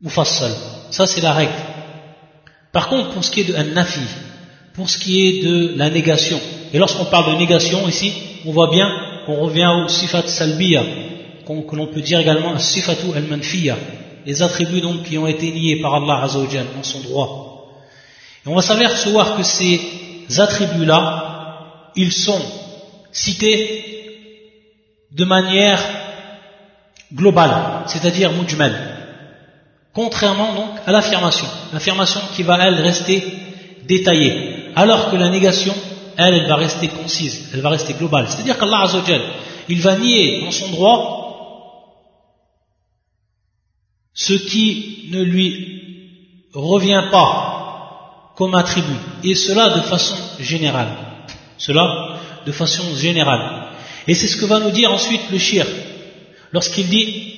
mufassal. 0.00 0.52
Ça 0.90 1.06
c'est 1.06 1.20
la 1.20 1.32
règle. 1.32 1.52
Par 2.72 2.88
contre, 2.88 3.10
pour 3.10 3.24
ce 3.24 3.30
qui 3.30 3.40
est 3.40 3.44
de 3.44 3.54
al-nafi, 3.54 4.06
pour 4.74 4.90
ce 4.90 4.98
qui 4.98 5.26
est 5.26 5.42
de 5.42 5.74
la 5.76 5.88
négation. 5.90 6.38
Et 6.72 6.78
lorsqu'on 6.78 7.06
parle 7.06 7.32
de 7.32 7.38
négation 7.38 7.88
ici, 7.88 8.12
on 8.44 8.52
voit 8.52 8.70
bien 8.70 8.86
qu'on 9.24 9.36
revient 9.36 9.70
au 9.82 9.88
sifat 9.88 10.26
salbiya, 10.28 10.82
que 11.46 11.76
l'on 11.76 11.86
peut 11.86 12.02
dire 12.02 12.20
également 12.20 12.58
sifatu 12.58 13.06
al-manfiya, 13.14 13.76
les 14.26 14.42
attributs 14.42 14.80
donc 14.80 15.04
qui 15.04 15.16
ont 15.16 15.28
été 15.28 15.52
niés 15.52 15.80
par 15.80 15.94
Allah 15.94 16.24
Azzawajal 16.24 16.66
en 16.78 16.82
son 16.82 17.00
droit. 17.00 17.70
Et 18.44 18.48
on 18.48 18.56
va 18.56 18.62
s'apercevoir 18.62 19.36
que 19.36 19.44
ces 19.44 19.80
attributs-là, 20.36 21.92
ils 21.94 22.12
sont 22.12 22.42
cités 23.12 23.84
de 25.12 25.24
manière 25.24 25.80
globale, 27.14 27.84
c'est-à-dire 27.86 28.32
mujmal, 28.32 28.74
contrairement 29.94 30.54
donc 30.54 30.70
à 30.84 30.90
l'affirmation, 30.90 31.46
l'affirmation 31.72 32.20
qui 32.34 32.42
va 32.42 32.58
elle 32.66 32.74
rester 32.74 33.22
détaillée, 33.86 34.72
alors 34.74 35.10
que 35.10 35.16
la 35.16 35.30
négation, 35.30 35.74
elle, 36.18 36.34
elle 36.34 36.48
va 36.48 36.56
rester 36.56 36.88
concise, 36.88 37.50
elle 37.54 37.60
va 37.60 37.70
rester 37.70 37.94
globale. 37.94 38.26
C'est-à-dire 38.28 38.58
qu'Allah 38.58 38.82
Azzawajal, 38.82 39.22
il 39.68 39.80
va 39.80 39.96
nier 39.96 40.44
en 40.46 40.50
son 40.50 40.68
droit 40.70 41.25
ce 44.15 44.33
qui 44.33 45.09
ne 45.11 45.21
lui 45.21 45.49
revient 46.53 47.03
pas 47.11 48.33
comme 48.35 48.55
attribut, 48.55 49.01
et 49.23 49.35
cela 49.35 49.69
de 49.69 49.81
façon 49.81 50.15
générale. 50.39 50.89
Cela 51.57 52.17
de 52.45 52.51
façon 52.51 52.95
générale. 52.95 53.67
Et 54.07 54.15
c'est 54.15 54.27
ce 54.27 54.37
que 54.37 54.45
va 54.45 54.59
nous 54.59 54.71
dire 54.71 54.91
ensuite 54.91 55.21
le 55.31 55.37
shir, 55.37 55.65
lorsqu'il 56.51 56.87
dit 56.87 57.31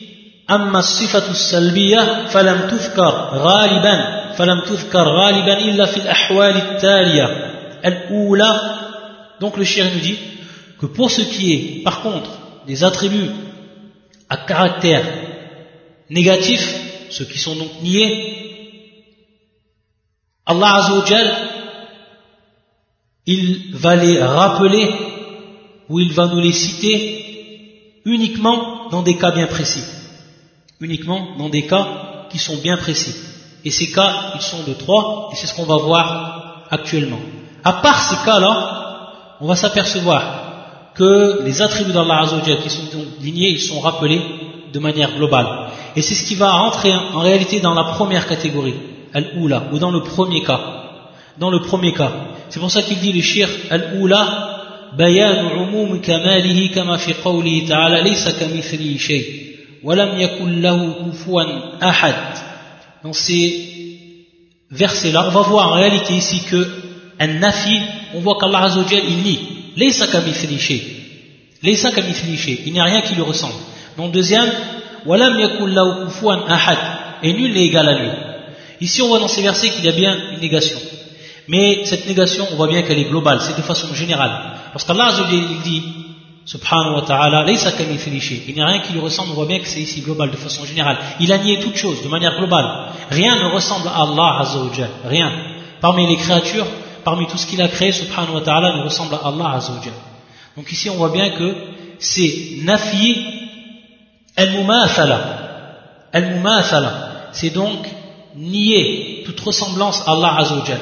أما 0.50 0.80
الصفة 0.80 1.32
السلبية 1.32 2.26
فلم 2.26 2.68
تذكر 2.70 3.30
غالبا 3.34 4.32
فلم 4.34 4.60
تذكر 4.60 5.08
غالبا 5.08 5.58
إلا 5.60 5.86
في 5.86 5.98
الأحوال 5.98 6.56
التالية 6.58 7.26
الأولى 7.86 8.62
donc 9.40 9.58
le 9.58 9.64
shir 9.64 9.86
nous 9.94 10.00
dit 10.00 10.18
que 10.80 10.86
pour 10.86 11.10
ce 11.12 11.22
qui 11.22 11.54
est 11.54 11.84
par 11.84 12.02
contre 12.02 12.30
des 12.68 12.84
attributs 12.84 13.32
à 14.30 14.38
caractère 14.38 15.04
négatifs, 16.11 16.69
ceux 17.11 17.25
qui 17.25 17.39
sont 17.39 17.57
donc 17.57 17.83
niés, 17.83 18.39
Allah 20.47 20.77
Azzawajal, 20.77 21.35
il 23.27 23.77
va 23.77 23.97
les 23.97 24.23
rappeler 24.23 24.89
ou 25.91 26.01
il 26.01 26.13
va 26.13 26.27
nous 26.29 26.41
les 26.41 26.53
citer 26.53 28.01
uniquement 28.07 28.89
dans 28.89 29.03
des 29.03 29.17
cas 29.17 29.31
bien 29.31 29.47
précis. 29.47 29.85
Uniquement 30.81 31.37
dans 31.37 31.51
des 31.51 31.67
cas 31.67 32.27
qui 32.31 32.39
sont 32.39 32.57
bien 32.57 32.79
précis. 32.79 33.15
Et 33.65 33.71
ces 33.71 33.91
cas, 33.91 34.33
ils 34.37 34.41
sont 34.41 34.63
de 34.63 34.73
trois, 34.73 35.29
et 35.33 35.37
c'est 35.37 35.47
ce 35.47 35.55
qu'on 35.55 35.65
va 35.65 35.77
voir 35.77 36.67
actuellement. 36.71 37.21
À 37.65 37.75
part 37.75 38.01
ces 38.09 38.25
cas-là, 38.25 39.37
on 39.41 39.47
va 39.47 39.57
s'apercevoir 39.57 40.93
que 40.95 41.43
les 41.45 41.61
attributs 41.61 41.93
d'Allah 41.93 42.23
Azzawajal 42.23 42.63
qui 42.63 42.71
sont 42.71 42.85
donc 42.85 43.07
lignés, 43.21 43.51
ils 43.51 43.61
sont 43.61 43.81
rappelés 43.81 44.23
de 44.73 44.79
manière 44.79 45.15
globale. 45.15 45.68
Et 45.99 46.03
c'est 46.03 46.15
ce 46.15 46.23
qui 46.23 46.37
va 46.37 46.53
rentrer 46.53 46.95
en 46.95 47.19
réalité 47.19 47.59
dans 47.59 47.75
la 47.75 47.83
première 47.83 48.29
catégorie, 48.29 48.77
al-oula, 49.13 49.65
ou 49.73 49.81
dans 49.81 49.91
le 49.91 50.01
premier 50.05 50.45
cas. 50.45 50.61
Dans 51.41 51.51
le 51.51 51.61
premier 51.61 51.93
cas. 51.93 52.13
C'est 52.51 52.61
pour 52.61 52.71
ça 52.71 52.83
qu'il 52.83 53.01
dit 53.01 53.13
le 53.13 53.21
shir 53.21 53.49
al-oula, 53.69 54.93
bayan 54.97 55.51
umum 55.57 56.01
kamalihi 56.01 56.71
kama 56.71 56.99
fi 56.99 57.15
qawlihi 57.15 57.67
ta'ala 57.67 58.01
laysa 58.01 58.31
kamithlihi 58.33 58.97
shay 58.97 59.23
wa 59.83 59.97
lam 59.97 60.17
yakun 60.21 60.61
lahu 60.63 60.85
kufuwan 61.03 61.49
ahad. 61.81 62.15
Dans 63.03 63.13
ces 63.13 63.45
versets-là, 64.71 65.25
on 65.27 65.33
va 65.33 65.43
voir 65.43 65.73
en 65.73 65.75
réalité 65.83 66.15
ici 66.15 66.43
que 66.49 66.65
un 67.19 67.27
nafi, 67.27 67.77
on 68.15 68.21
voit 68.21 68.39
qu'Allah 68.39 68.63
Azzawajal, 68.67 69.03
il 69.05 69.17
nie 69.25 69.41
laysa 69.77 70.07
kamithlihi 70.07 70.61
shay. 70.61 70.81
Laysa 71.61 71.91
kamithlihi 71.91 72.37
shay. 72.37 72.61
Il 72.67 72.73
n'y 72.73 72.79
a 72.79 72.85
rien 72.85 73.01
qui 73.01 73.17
lui 73.17 73.23
ressemble. 73.23 73.59
Donc 73.97 74.13
deuxième, 74.13 74.49
deuxième 75.07 75.37
et 77.23 77.33
nul 77.33 77.53
n'est 77.53 77.65
égal 77.65 77.89
à 77.89 77.99
lui. 77.99 78.11
Ici, 78.81 79.03
on 79.03 79.09
voit 79.09 79.19
dans 79.19 79.29
ces 79.29 79.43
versets 79.43 79.71
qu'il 79.71 79.85
y 79.85 79.89
a 79.89 79.93
bien 79.93 80.17
une 80.33 80.41
négation. 80.41 80.79
Mais 81.49 81.85
cette 81.85 82.07
négation, 82.07 82.47
on 82.53 82.57
voit 82.57 82.69
bien 82.69 82.83
qu'elle 82.83 82.99
est 82.99 83.09
globale, 83.09 83.41
c'est 83.41 83.57
de 83.57 83.63
façon 83.63 83.93
générale. 83.95 84.31
Parce 84.73 84.85
qu'Allah 84.85 85.13
il 85.33 85.63
dit, 85.63 85.83
subhanahu 86.45 86.95
wa 86.97 87.03
ta'ala, 87.03 87.45
il 87.49 88.55
n'y 88.55 88.61
a 88.61 88.67
rien 88.67 88.81
qui 88.81 88.93
lui 88.93 89.01
ressemble, 89.01 89.31
on 89.33 89.35
voit 89.35 89.47
bien 89.47 89.59
que 89.59 89.67
c'est 89.67 89.81
ici 89.81 90.03
global, 90.03 90.31
de 90.31 90.37
façon 90.37 90.65
générale. 90.65 90.99
Il 91.21 91.33
a 91.33 91.39
nié 91.39 91.59
toute 91.59 91.77
chose, 91.77 92.03
de 92.03 92.09
manière 92.09 92.37
globale. 92.39 92.93
Rien 93.11 93.37
ne 93.37 93.53
ressemble 93.53 93.89
à 93.89 94.03
Allah 94.03 94.41
Azzawajal, 94.41 94.91
rien. 95.07 95.33
Parmi 95.81 96.07
les 96.07 96.17
créatures, 96.17 96.67
parmi 97.03 97.27
tout 97.27 97.39
ce 97.39 97.47
qu'il 97.47 97.63
a 97.63 97.69
créé, 97.69 97.93
subhanahu 97.93 98.35
wa 98.35 98.41
ta'ala, 98.43 98.77
ne 98.77 98.83
ressemble 98.85 99.15
à 99.15 99.29
Allah 99.29 99.55
Azzawajal. 99.57 99.95
Donc 100.57 100.71
ici, 100.71 100.91
on 100.91 100.97
voit 100.97 101.11
bien 101.11 101.31
que 101.31 101.55
c'est 101.99 102.59
nafi 102.63 103.48
Al-Mumathala. 104.38 105.20
Al-Mumathala, 106.12 106.92
c'est 107.32 107.50
donc 107.52 107.88
nier 108.36 109.24
toute 109.26 109.40
ressemblance 109.40 110.08
à 110.08 110.12
Allah 110.12 110.36
Azzawajal. 110.40 110.80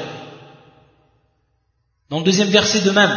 Dans 2.10 2.18
le 2.18 2.24
deuxième 2.24 2.48
verset 2.48 2.80
de 2.80 2.90
même, 2.90 3.12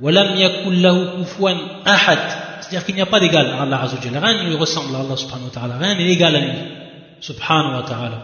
وَلَمْ 0.00 0.36
يَكُلْ 0.36 0.80
لَهُ 0.80 1.22
كُفُوًا 1.22 1.52
أَحَدٍ 1.86 2.18
C'est-à-dire 2.60 2.86
qu'il 2.86 2.94
n'y 2.94 3.02
a 3.02 3.06
pas 3.06 3.20
d'égal 3.20 3.46
à 3.46 3.62
Allah 3.62 3.82
Azzawajal. 3.82 4.16
Rien 4.16 4.44
ne 4.44 4.48
lui 4.48 4.56
ressemble 4.56 4.94
à 4.96 5.00
Allah 5.00 5.16
subhanahu 5.16 5.46
wa 5.46 5.50
ta'ala. 5.50 5.78
Rien 5.78 5.94
n'est 5.94 6.10
égal 6.10 6.36
à 6.36 6.40
lui. 6.40 6.58
Subhanahu 7.20 7.74
wa 7.74 7.82
ta'ala. 7.82 8.22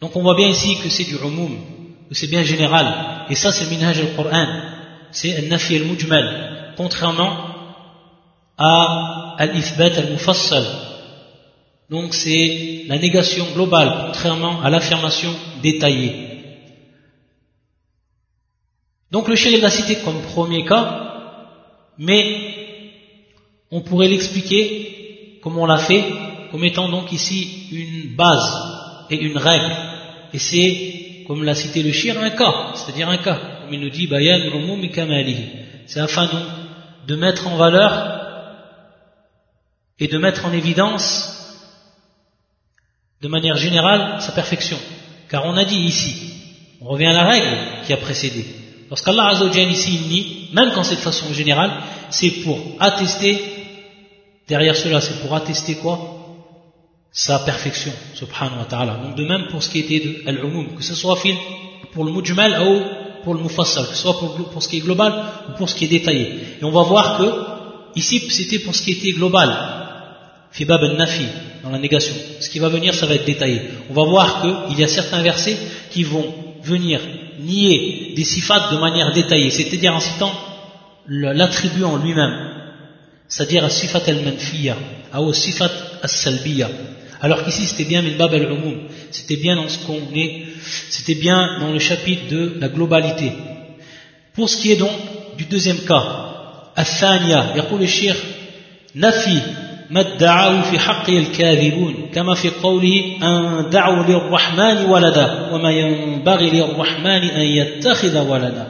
Donc 0.00 0.14
on 0.16 0.22
voit 0.22 0.36
bien 0.36 0.48
ici 0.48 0.76
que 0.82 0.90
c'est 0.90 1.04
du 1.04 1.16
umum, 1.16 1.56
que 2.08 2.14
c'est 2.14 2.26
bien 2.26 2.42
général. 2.42 2.86
Et 3.30 3.34
ça 3.34 3.52
c'est 3.52 3.64
le 3.64 3.70
minhaj 3.70 3.98
al-Qur'an. 3.98 4.46
C'est 5.10 5.38
un-nafi 5.38 5.76
al-mujmal. 5.76 6.74
Contrairement 6.76 7.49
à 8.61 9.35
al-ithbat 9.39 9.97
al-mufassal. 9.97 10.65
Donc 11.89 12.13
c'est 12.13 12.85
la 12.87 12.97
négation 12.97 13.45
globale, 13.53 13.91
contrairement 14.07 14.61
à 14.61 14.69
l'affirmation 14.69 15.33
détaillée. 15.61 16.13
Donc 19.11 19.27
le 19.27 19.35
shérif 19.35 19.61
l'a 19.61 19.71
cité 19.71 19.97
comme 20.05 20.21
premier 20.21 20.63
cas, 20.65 20.85
mais 21.97 22.21
on 23.71 23.81
pourrait 23.81 24.07
l'expliquer, 24.07 25.39
comme 25.41 25.57
on 25.57 25.65
l'a 25.65 25.77
fait, 25.77 26.03
comme 26.51 26.63
étant 26.63 26.87
donc 26.89 27.11
ici 27.11 27.67
une 27.71 28.15
base 28.15 28.49
et 29.09 29.17
une 29.17 29.37
règle. 29.37 29.73
Et 30.33 30.39
c'est, 30.39 31.23
comme 31.27 31.43
l'a 31.43 31.55
cité 31.55 31.83
le 31.83 31.91
shir, 31.91 32.17
un 32.19 32.29
cas, 32.29 32.73
c'est-à-dire 32.75 33.09
un 33.09 33.17
cas. 33.17 33.39
Comme 33.61 33.73
il 33.73 33.81
nous 33.81 33.89
dit, 33.89 34.07
bayan 34.07 34.39
C'est 35.87 35.99
afin 35.99 36.25
donc 36.27 36.45
de 37.07 37.15
mettre 37.15 37.47
en 37.47 37.57
valeur 37.57 38.20
et 40.01 40.07
de 40.07 40.17
mettre 40.17 40.45
en 40.45 40.51
évidence 40.51 41.29
de 43.21 43.27
manière 43.27 43.55
générale 43.55 44.19
sa 44.19 44.31
perfection. 44.31 44.77
Car 45.29 45.45
on 45.45 45.55
a 45.55 45.63
dit 45.63 45.77
ici, 45.77 46.15
on 46.81 46.87
revient 46.89 47.05
à 47.05 47.13
la 47.13 47.23
règle 47.23 47.57
qui 47.85 47.93
a 47.93 47.97
précédé. 47.97 48.43
Lorsqu'Allah 48.89 49.27
Azzawajal 49.27 49.71
ici 49.71 49.99
il 50.01 50.09
nie, 50.09 50.49
même 50.53 50.71
quand 50.73 50.83
c'est 50.83 50.95
de 50.95 51.01
façon 51.01 51.31
générale, 51.33 51.71
c'est 52.09 52.31
pour 52.43 52.57
attester, 52.79 53.39
derrière 54.49 54.75
cela 54.75 54.99
c'est 54.99 55.21
pour 55.21 55.33
attester 55.35 55.75
quoi? 55.75 56.17
Sa 57.13 57.39
perfection, 57.39 57.93
subhanahu 58.15 58.59
wa 58.59 58.65
ta'ala. 58.65 58.93
Donc 59.03 59.15
de 59.15 59.25
même 59.25 59.47
pour 59.51 59.61
ce 59.61 59.69
qui 59.69 59.79
était 59.79 59.99
de 59.99 60.27
al-umum, 60.27 60.75
que 60.75 60.83
ce 60.83 60.95
soit 60.95 61.17
pour 61.91 62.05
le 62.05 62.11
mujmal 62.11 62.51
ou 62.67 63.23
pour 63.23 63.35
le 63.35 63.41
mufassal, 63.41 63.85
que 63.85 63.93
ce 63.93 64.01
soit 64.01 64.17
pour 64.17 64.63
ce 64.63 64.67
qui 64.67 64.77
est 64.77 64.81
global 64.81 65.13
ou 65.49 65.57
pour 65.57 65.69
ce 65.69 65.75
qui 65.75 65.85
est 65.85 65.89
détaillé. 65.89 66.39
Et 66.59 66.63
on 66.63 66.71
va 66.71 66.83
voir 66.83 67.17
que 67.19 67.99
ici 67.99 68.19
c'était 68.31 68.59
pour 68.59 68.73
ce 68.73 68.81
qui 68.81 68.93
était 68.93 69.11
global, 69.11 69.80
Fibab 70.52 70.82
al-Nafi, 70.82 71.26
dans 71.62 71.70
la 71.70 71.78
négation. 71.78 72.14
Ce 72.40 72.48
qui 72.48 72.58
va 72.58 72.68
venir, 72.68 72.94
ça 72.94 73.06
va 73.06 73.14
être 73.14 73.26
détaillé. 73.26 73.60
On 73.90 73.94
va 73.94 74.04
voir 74.04 74.42
qu'il 74.68 74.78
y 74.78 74.84
a 74.84 74.88
certains 74.88 75.22
versets 75.22 75.58
qui 75.90 76.02
vont 76.02 76.34
venir 76.62 77.00
nier 77.40 78.14
des 78.16 78.24
sifat 78.24 78.70
de 78.72 78.78
manière 78.78 79.12
détaillée, 79.12 79.50
c'est-à-dire 79.50 79.94
en 79.94 80.00
citant 80.00 80.32
l'attribut 81.08 81.84
en 81.84 81.98
lui-même, 81.98 82.34
c'est-à-dire 83.28 83.70
sifat 83.70 84.02
al-manfiya, 84.06 84.76
ou 85.18 85.32
sifat 85.32 85.70
al-salbiya. 86.02 86.68
Alors 87.20 87.44
qu'ici 87.44 87.66
c'était 87.66 87.84
bien 87.84 88.02
bab 88.18 88.32
al-umum, 88.32 88.88
c'était 89.10 89.36
bien 89.36 89.56
dans 89.56 89.68
ce 89.68 89.78
qu'on 89.86 90.14
est, 90.14 90.44
c'était 90.90 91.14
bien 91.14 91.58
dans 91.60 91.72
le 91.72 91.78
chapitre 91.78 92.28
de 92.30 92.54
la 92.58 92.68
globalité. 92.68 93.32
Pour 94.34 94.48
ce 94.48 94.56
qui 94.56 94.72
est 94.72 94.76
donc 94.76 94.96
du 95.36 95.44
deuxième 95.44 95.80
cas, 95.80 96.72
al-thaniya, 96.74 97.56
يقول 97.56 97.82
الشيخ 97.82 98.16
nafi 98.94 99.38
ما 99.91 99.99
ادعاه 99.99 100.61
في 100.61 100.79
حقه 100.79 101.17
الكاذبون 101.17 102.09
كما 102.13 102.35
في 102.35 102.49
قوله 102.49 103.17
أن 103.23 103.69
دعوا 103.69 104.03
للرحمن 104.03 104.85
ولدا 104.85 105.49
وما 105.51 105.71
ينبغي 105.71 106.49
للرحمن 106.49 107.23
أن 107.23 107.41
يتخذ 107.41 108.27
ولدا 108.27 108.67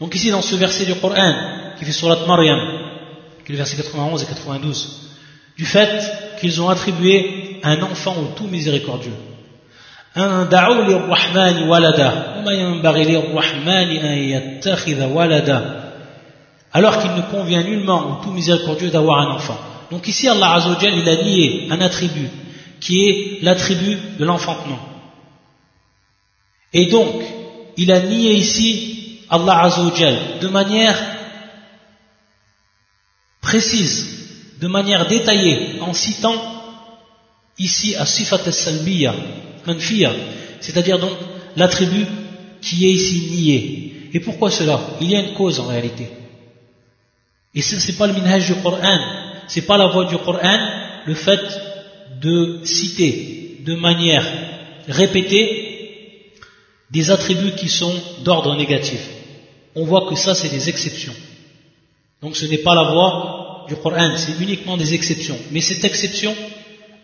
Donc 0.00 0.14
ici 0.14 0.30
dans 0.30 0.42
ce 0.42 0.56
verset 0.56 0.86
du 0.86 0.94
Coran 0.94 1.34
qui 1.78 1.84
fait 1.84 1.92
surat 1.92 2.18
Maryam, 2.26 2.58
qui 3.44 3.52
est 3.52 3.56
le 3.56 3.58
verset 3.58 3.76
91 3.76 4.22
et 4.22 4.26
92, 4.26 5.12
du 5.56 5.66
fait 5.66 6.02
qu'ils 6.40 6.60
ont 6.60 6.68
attribué 6.68 7.60
un 7.62 7.80
enfant 7.82 8.16
au 8.16 8.34
tout 8.36 8.44
miséricordieux. 8.44 9.12
alors 16.74 16.98
qu'il 16.98 17.14
ne 17.14 17.22
convient 17.30 17.62
nullement 17.62 18.00
au 18.10 18.24
tout 18.24 18.30
miséricordieux 18.30 18.90
d'avoir 18.90 19.20
un 19.20 19.34
enfant. 19.34 19.58
Donc 19.90 20.08
ici 20.08 20.28
Allah 20.28 20.54
Azzawajal 20.54 20.98
il 20.98 21.08
a 21.08 21.22
nié 21.22 21.68
un 21.70 21.80
attribut 21.80 22.30
qui 22.80 23.08
est 23.08 23.42
l'attribut 23.42 23.98
de 24.18 24.24
l'enfantement. 24.24 24.80
Et 26.72 26.86
donc 26.86 27.22
il 27.76 27.90
a 27.92 28.00
nié 28.00 28.32
ici 28.34 29.20
Allah 29.30 29.62
Azzawajal 29.62 30.38
de 30.40 30.48
manière 30.48 30.98
précise, 33.40 34.56
de 34.60 34.66
manière 34.66 35.06
détaillée, 35.06 35.80
en 35.80 35.92
citant 35.92 36.34
ici 37.58 37.94
à 37.94 38.06
Sifat 38.06 38.40
al-Salbiya, 38.46 39.14
c'est-à-dire 40.60 40.98
donc 40.98 41.12
l'attribut 41.56 42.06
qui 42.60 42.86
est 42.86 42.92
ici 42.92 43.28
nié. 43.30 44.10
Et 44.14 44.20
pourquoi 44.20 44.50
cela? 44.50 44.80
Il 45.00 45.10
y 45.10 45.16
a 45.16 45.20
une 45.20 45.34
cause 45.34 45.60
en 45.60 45.66
réalité. 45.66 46.08
Et 47.54 47.62
ce 47.62 47.74
n'est 47.76 47.98
pas 47.98 48.06
le 48.06 48.14
minhaj 48.14 48.46
du 48.46 48.54
Coran, 48.62 48.98
c'est 49.46 49.66
pas 49.66 49.78
la 49.78 49.86
voix 49.86 50.04
du 50.06 50.16
Coran, 50.18 50.58
le 51.06 51.14
fait 51.14 51.40
de 52.20 52.60
citer 52.64 53.58
de 53.64 53.74
manière 53.74 54.26
répétée 54.88 56.30
des 56.90 57.10
attributs 57.10 57.54
qui 57.56 57.68
sont 57.68 57.94
d'ordre 58.24 58.54
négatif. 58.56 59.00
On 59.74 59.84
voit 59.84 60.06
que 60.08 60.14
ça, 60.14 60.34
c'est 60.34 60.48
des 60.48 60.68
exceptions. 60.68 61.14
Donc 62.22 62.36
ce 62.36 62.46
n'est 62.46 62.58
pas 62.58 62.74
la 62.74 62.84
voix 62.92 63.66
du 63.68 63.76
Coran, 63.76 64.16
c'est 64.16 64.40
uniquement 64.40 64.76
des 64.76 64.94
exceptions. 64.94 65.36
Mais 65.50 65.60
cette 65.60 65.84
exception, 65.84 66.34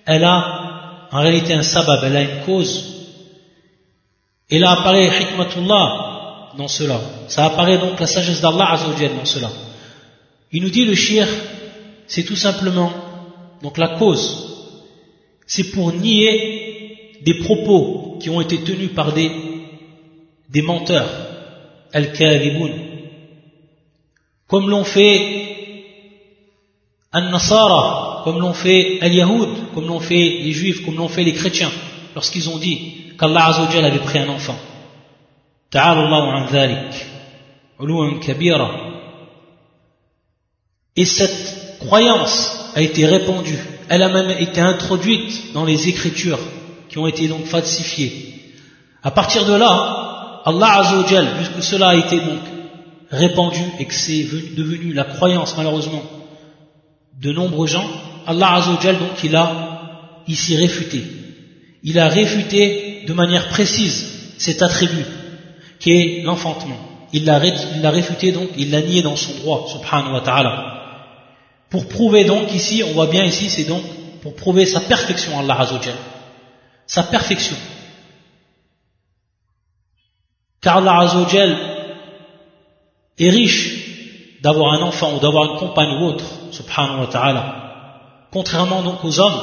elle 0.07 0.25
a 0.25 1.09
en 1.11 1.21
réalité 1.21 1.55
un 1.55 1.63
sabab, 1.63 2.01
elle 2.05 2.17
a 2.17 2.23
une 2.23 2.41
cause. 2.47 2.73
Et 4.49 4.59
là 4.59 4.73
apparaît 4.73 5.11
hikmatullah 5.23 6.53
dans 6.57 6.69
cela. 6.69 7.01
Ça 7.29 7.47
apparaît 7.47 7.79
donc 7.79 7.99
la 7.99 8.07
sagesse 8.07 8.41
d'Allah 8.41 8.79
dans 9.17 9.25
cela. 9.25 9.51
Il 10.53 10.63
nous 10.63 10.71
dit 10.71 10.85
le 10.85 10.95
shir, 10.95 11.27
c'est 12.11 12.25
tout 12.25 12.35
simplement, 12.35 12.91
donc 13.63 13.79
la 13.79 13.97
cause, 13.97 14.25
c'est 15.47 15.71
pour 15.71 15.93
nier 15.93 17.13
des 17.23 17.35
propos 17.35 18.19
qui 18.21 18.29
ont 18.31 18.41
été 18.41 18.59
tenus 18.65 18.93
par 18.93 19.13
des, 19.13 19.31
des 20.49 20.61
menteurs, 20.61 21.09
al-kadhiboun, 21.93 22.73
comme 24.49 24.69
l'ont 24.69 24.83
fait 24.83 25.15
An-Nasara, 27.13 28.23
comme 28.25 28.41
l'ont 28.41 28.55
fait 28.55 28.99
les 29.03 29.15
Yahoud, 29.15 29.73
comme 29.73 29.87
l'ont 29.87 30.01
fait 30.01 30.41
les 30.45 30.51
Juifs, 30.51 30.85
comme 30.85 30.97
l'ont 30.97 31.09
fait 31.09 31.23
les 31.23 31.35
chrétiens, 31.35 31.71
lorsqu'ils 32.17 32.51
ont 32.51 32.59
dit 32.59 33.15
qu'Allah 33.21 33.51
Azzawajal 33.51 33.85
avait 33.85 34.01
pris 34.01 34.19
un 34.19 34.31
enfant. 34.31 34.59
Et 40.97 41.05
cette 41.05 41.60
croyance 41.81 42.71
a 42.75 42.83
été 42.83 43.07
répandue, 43.07 43.59
elle 43.89 44.03
a 44.03 44.09
même 44.09 44.31
été 44.31 44.61
introduite 44.61 45.53
dans 45.53 45.65
les 45.65 45.89
écritures 45.89 46.39
qui 46.89 46.99
ont 46.99 47.07
été 47.07 47.29
donc 47.29 47.45
falsifiées. 47.47 48.35
À 49.03 49.11
partir 49.11 49.45
de 49.45 49.55
là, 49.55 50.43
Allah 50.45 50.81
Azzawajal, 50.81 51.27
puisque 51.37 51.63
cela 51.63 51.89
a 51.89 51.95
été 51.97 52.17
donc 52.21 52.41
répandu 53.11 53.63
et 53.79 53.87
que 53.87 53.95
c'est 53.95 54.27
devenu 54.57 54.93
la 54.93 55.05
croyance 55.05 55.57
malheureusement 55.57 56.03
de 57.21 57.33
nombreux 57.33 57.67
gens, 57.67 57.89
Allah 58.27 58.55
Azzawajal, 58.55 58.99
donc, 58.99 59.25
il 59.25 59.35
a 59.35 60.23
ici 60.29 60.57
réfuté. 60.57 61.03
Il 61.83 61.99
a 61.99 62.09
réfuté 62.09 63.05
de 63.07 63.13
manière 63.13 63.49
précise 63.49 64.35
cet 64.39 64.63
attribut, 64.63 65.07
qui 65.81 65.91
est 65.93 66.23
l'enfantement. 66.23 66.79
Il 67.13 67.25
l'a 67.25 67.39
réfuté, 67.39 68.31
donc, 68.33 68.51
il 68.57 68.71
l'a 68.71 68.83
nié 68.83 69.03
dans 69.03 69.17
son 69.17 69.35
droit, 69.39 69.67
subhanahu 69.69 70.13
wa 70.13 70.21
ta'ala. 70.21 70.70
Pour 71.71 71.89
prouver 71.89 72.25
donc 72.25 72.53
ici, 72.53 72.83
on 72.87 72.93
voit 72.93 73.07
bien 73.07 73.25
ici, 73.25 73.49
c'est 73.49 73.65
donc 73.65 73.83
pour 74.23 74.35
prouver 74.35 74.67
sa 74.67 74.81
perfection, 74.81 75.39
Allah 75.39 75.61
Azzawajal. 75.61 75.95
Sa 76.87 77.05
perfection. 77.05 77.57
Car 80.61 80.79
Allah 80.79 80.99
Azzawajal 81.01 81.57
est 83.19 83.31
riche 83.31 84.41
d'avoir 84.43 84.75
un 84.75 84.83
enfant 84.83 85.15
ou 85.15 85.21
d'avoir 85.21 85.53
une 85.53 85.59
compagne 85.59 86.01
ou 86.01 86.07
autre, 86.07 86.25
subhanahu 86.51 87.01
wa 87.01 87.07
ta'ala 87.07 87.61
contrairement 88.33 88.83
donc 88.83 89.05
aux 89.05 89.21
hommes, 89.21 89.41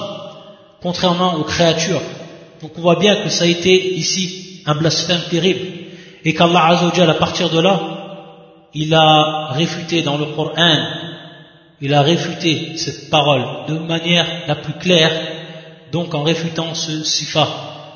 contrairement 0.81 1.35
aux 1.35 1.43
créatures. 1.43 2.01
Donc 2.61 2.71
on 2.77 2.81
voit 2.81 2.95
bien 2.99 3.23
que 3.23 3.29
ça 3.29 3.43
a 3.43 3.47
été 3.47 3.95
ici 3.95 4.61
un 4.65 4.75
blasphème 4.75 5.21
terrible 5.29 5.67
et 6.23 6.33
qu'Allah 6.33 6.65
Azzawajal 6.67 7.09
à 7.09 7.15
partir 7.15 7.49
de 7.49 7.59
là, 7.59 7.79
il 8.73 8.93
a 8.93 9.49
réfuté 9.51 10.01
dans 10.01 10.17
le 10.17 10.25
Coran, 10.25 10.77
il 11.80 11.94
a 11.94 12.02
réfuté 12.02 12.76
cette 12.76 13.10
parole 13.10 13.66
de 13.68 13.78
manière 13.78 14.26
la 14.46 14.56
plus 14.56 14.74
claire, 14.74 15.12
donc 15.90 16.14
en 16.14 16.22
réfutant 16.22 16.74
ce 16.74 17.02
sifa, 17.02 17.48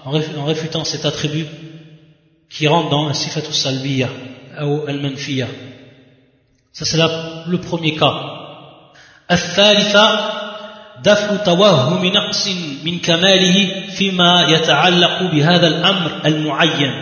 en 0.04 0.44
réfutant 0.44 0.84
cet 0.84 1.04
attribut 1.04 1.46
qui 2.50 2.66
rentre 2.66 2.90
dans 2.90 3.08
un 3.08 3.12
sifatu 3.12 3.52
salbiya 3.52 4.08
ou 4.62 4.82
al-manfiya. 4.86 5.46
Ça 6.72 6.84
c'est 6.84 6.98
le 6.98 7.58
premier 7.58 7.94
cas. 7.96 8.32
دفع 11.04 11.36
توهم 11.36 12.04
نقص 12.04 12.48
من 12.84 12.98
كماله 12.98 13.72
فيما 13.96 14.46
يتعلق 14.48 15.22
بهذا 15.22 15.66
الامر 15.66 16.10
المعين 16.26 16.92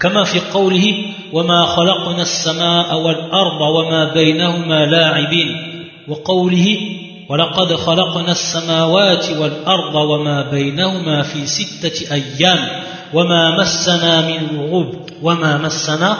كما 0.00 0.24
في 0.24 0.40
قوله 0.40 0.86
وما 1.32 1.66
خلقنا 1.66 2.22
السماء 2.22 2.94
والارض 2.98 3.60
وما 3.60 4.04
بينهما 4.14 4.86
لاعبين 4.86 5.67
وقوله 6.08 6.78
ولقد 7.28 7.74
خلقنا 7.74 8.32
السماوات 8.32 9.30
والارض 9.30 9.94
وما 9.94 10.50
بينهما 10.50 11.22
في 11.22 11.46
سته 11.46 12.14
ايام 12.14 12.82
وما 13.14 13.60
مسنا 13.60 14.28
من 14.28 14.56
لغوب 14.56 15.10
وما 15.22 15.58
مسنا 15.58 16.10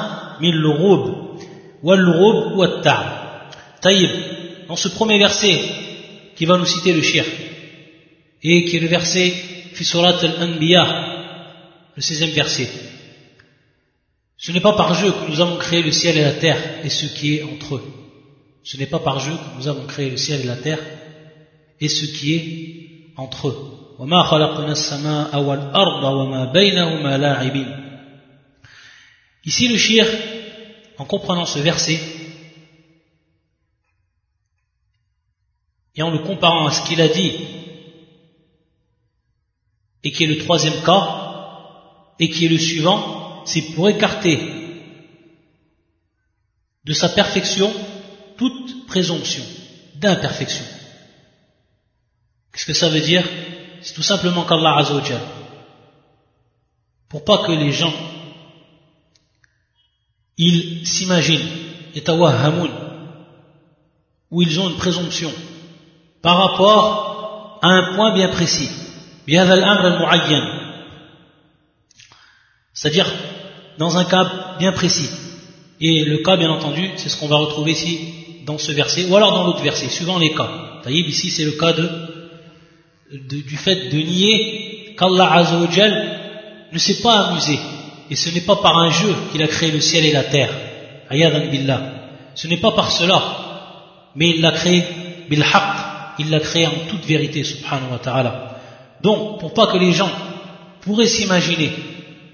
من 0.41 0.51
لغوب 0.51 1.15
واللغوب 1.83 2.59
والتعب 2.59 3.07
طيب 3.83 4.11
dans 4.69 4.77
ce 4.77 4.89
premier 4.89 5.19
verset 5.19 5.61
qui 6.37 6.47
va 6.47 6.57
nous 6.57 6.67
citer 6.67 6.93
le 6.93 7.03
shir, 7.03 7.25
et 8.43 8.65
qui 8.65 8.77
est 8.77 8.81
le 8.81 8.89
verset 8.89 9.33
Fisurat 9.75 10.17
al-Anbiya, 10.23 10.85
le 11.97 12.03
16e 12.03 12.33
verset. 12.33 12.69
Ce 14.37 14.53
n'est 14.53 14.61
pas 14.61 14.75
par 14.75 14.95
jeu 14.95 15.11
que 15.11 15.31
nous 15.31 15.41
avons 15.41 15.57
créé 15.57 15.83
le 15.83 15.93
ciel 15.93 16.17
et 16.19 16.23
la 16.23 16.33
terre 16.33 16.63
et 16.85 16.91
ce 16.91 17.07
qui 17.07 17.37
est 17.37 17.43
entre 17.43 17.77
eux. 17.77 17.85
Ce 18.64 18.78
n'est 18.78 18.88
pas 18.88 19.00
par 19.00 19.20
jeu 19.20 19.32
que 19.32 19.58
nous 19.58 19.68
avons 19.68 19.86
créé 19.88 20.10
le 20.10 20.18
ciel 20.18 20.42
et 20.42 20.46
la 20.46 20.58
terre 20.58 20.80
et 21.80 21.88
ce 21.88 22.06
qui 22.06 22.36
est 22.36 23.14
entre 23.18 23.48
eux. 23.50 23.76
Ici 29.46 29.68
le 29.68 29.78
shir, 29.78 30.06
en 30.98 31.06
comprenant 31.06 31.46
ce 31.46 31.60
verset, 31.60 32.00
et 35.96 36.02
en 36.02 36.12
le 36.12 36.20
comparant 36.20 36.68
à 36.68 36.72
ce 36.72 36.88
qu'il 36.88 37.02
a 37.02 37.10
dit, 37.10 37.34
et 40.04 40.12
qui 40.12 40.24
est 40.24 40.28
le 40.28 40.38
troisième 40.38 40.82
cas, 40.84 42.14
et 42.20 42.30
qui 42.30 42.46
est 42.46 42.50
le 42.50 42.58
suivant, 42.58 43.44
c'est 43.46 43.74
pour 43.74 43.90
écarter 43.90 44.40
de 46.86 46.94
sa 46.94 47.10
perfection 47.10 47.72
toute 48.40 48.88
présomption 48.88 49.44
d'imperfection. 49.96 50.64
Qu'est-ce 52.54 52.66
que 52.66 52.74
ça 52.74 52.88
veut 52.88 53.02
dire? 53.02 53.26
C'est 53.82 53.94
tout 53.94 54.02
simplement 54.02 54.46
qu'Allah 54.46 54.78
Azzawajal, 54.78 55.20
pour 57.10 57.26
pas 57.26 57.40
que 57.46 57.52
les 57.52 57.74
gens 57.74 57.94
ils 60.38 60.88
s'imaginent, 60.88 61.50
et 61.96 62.04
hamoun, 62.08 62.72
où 64.32 64.42
ils 64.42 64.58
ont 64.58 64.70
une 64.70 64.78
présomption 64.78 65.34
par 66.22 66.38
rapport 66.38 67.60
à 67.62 67.68
un 67.68 67.96
point 67.96 68.14
bien 68.14 68.30
précis. 68.30 68.70
C'est-à-dire 72.74 73.12
dans 73.78 73.98
un 73.98 74.06
cas 74.06 74.56
bien 74.60 74.72
précis. 74.72 75.10
Et 75.82 76.06
le 76.06 76.20
cas, 76.20 76.38
bien 76.38 76.50
entendu, 76.50 76.92
c'est 76.96 77.10
ce 77.10 77.18
qu'on 77.18 77.28
va 77.28 77.38
retrouver 77.38 77.72
ici 77.72 78.19
dans 78.50 78.58
ce 78.58 78.72
verset, 78.72 79.06
ou 79.06 79.16
alors 79.16 79.34
dans 79.34 79.44
l'autre 79.44 79.62
verset, 79.62 79.90
suivant 79.90 80.18
les 80.18 80.34
cas. 80.34 80.50
voyez, 80.82 81.02
ici 81.08 81.30
c'est 81.30 81.46
le 81.46 81.52
cas 81.52 81.72
du 83.12 83.58
fait 83.58 83.90
de 83.94 83.98
nier 83.98 84.96
qu'Allah 84.98 85.32
Azzawajal 85.34 85.94
ne 86.74 86.80
s'est 86.80 87.02
pas 87.04 87.28
amusé. 87.28 87.60
Et 88.10 88.16
ce 88.16 88.32
n'est 88.32 88.42
pas 88.42 88.56
par 88.56 88.76
un 88.80 88.90
jeu 88.90 89.14
qu'il 89.32 89.44
a 89.44 89.48
créé 89.48 89.70
le 89.70 89.82
ciel 89.82 90.04
et 90.04 90.12
la 90.12 90.24
terre. 90.24 90.52
billah. 91.12 91.82
Ce 92.34 92.48
n'est 92.48 92.58
pas 92.58 92.72
par 92.72 92.90
cela, 92.92 93.22
mais 94.16 94.32
il 94.32 94.42
l'a 94.42 94.52
créé 94.52 94.84
bil 95.30 95.46
il 96.18 96.30
l'a 96.32 96.40
créé 96.40 96.66
en 96.66 96.80
toute 96.90 97.06
vérité, 97.06 97.44
subhanahu 97.44 97.92
wa 97.92 98.00
ta'ala. 98.00 98.32
Donc, 99.04 99.40
pour 99.40 99.54
pas 99.54 99.68
que 99.68 99.78
les 99.78 99.92
gens 99.92 100.12
pourraient 100.82 101.14
s'imaginer 101.18 101.72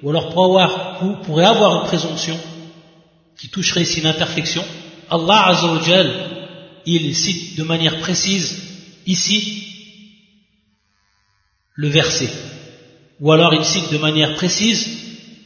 ou 0.02 0.10
alors 0.12 0.30
pour 0.30 0.46
avoir, 0.46 1.04
ou 1.04 1.18
pourrait 1.26 1.52
avoir 1.56 1.82
une 1.82 1.88
présomption 1.88 2.38
qui 3.38 3.50
toucherait 3.50 3.82
ici 3.82 4.00
une 4.00 4.08
imperfection, 4.08 4.64
Allah 5.10 5.48
Azzawajal, 5.48 6.14
il 6.86 7.16
cite 7.16 7.58
de 7.58 7.64
manière 7.64 8.00
précise 8.00 8.62
ici 9.06 9.64
le 11.74 11.90
verset. 11.90 12.30
Ou 13.20 13.32
alors 13.32 13.54
il 13.54 13.64
cite 13.64 13.92
de 13.92 13.98
manière 13.98 14.36
précise 14.36 14.88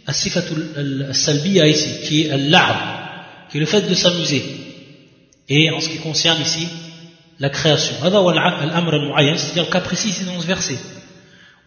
As-Sifatul 0.06 1.14
Salbiya 1.14 1.68
ici, 1.68 1.90
qui 2.08 2.24
est 2.24 2.38
l'ab, 2.38 2.76
qui 3.50 3.58
est 3.58 3.60
le 3.60 3.66
fait 3.66 3.88
de 3.88 3.94
s'amuser. 3.94 4.44
Et 5.48 5.70
en 5.72 5.80
ce 5.80 5.90
qui 5.90 5.98
concerne 5.98 6.42
ici 6.42 6.68
la 7.40 7.50
création. 7.50 7.96
C'est-à-dire 8.02 9.64
le 9.66 9.72
cas 9.72 9.82
précis, 9.82 10.12
c'est 10.12 10.26
dans 10.26 10.40
ce 10.42 10.48
verset. 10.48 10.78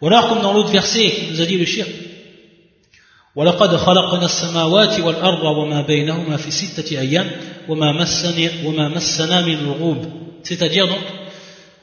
Ou 0.01 0.07
alors 0.07 0.29
comme 0.29 0.41
dans 0.41 0.53
l'autre 0.53 0.71
verset 0.71 1.13
nous 1.31 1.41
a 1.41 1.45
dit 1.45 1.57
le 1.57 1.65
shirk, 1.65 1.89
ولقد 3.38 3.76
خلقنا 3.76 4.24
السماوات 4.24 5.00
والأرض 5.00 5.42
وما 5.56 5.82
بينهما 5.82 6.36
في 6.36 6.50
ستة 6.50 6.98
أيام 7.00 7.30
وما 7.68 7.92
مسنا 7.92 8.50
وما 8.64 8.88
مسنا 8.88 9.40
من 9.46 9.54
لغوب 9.54 10.04
c'est-à-dire 10.42 10.88
donc 10.88 11.04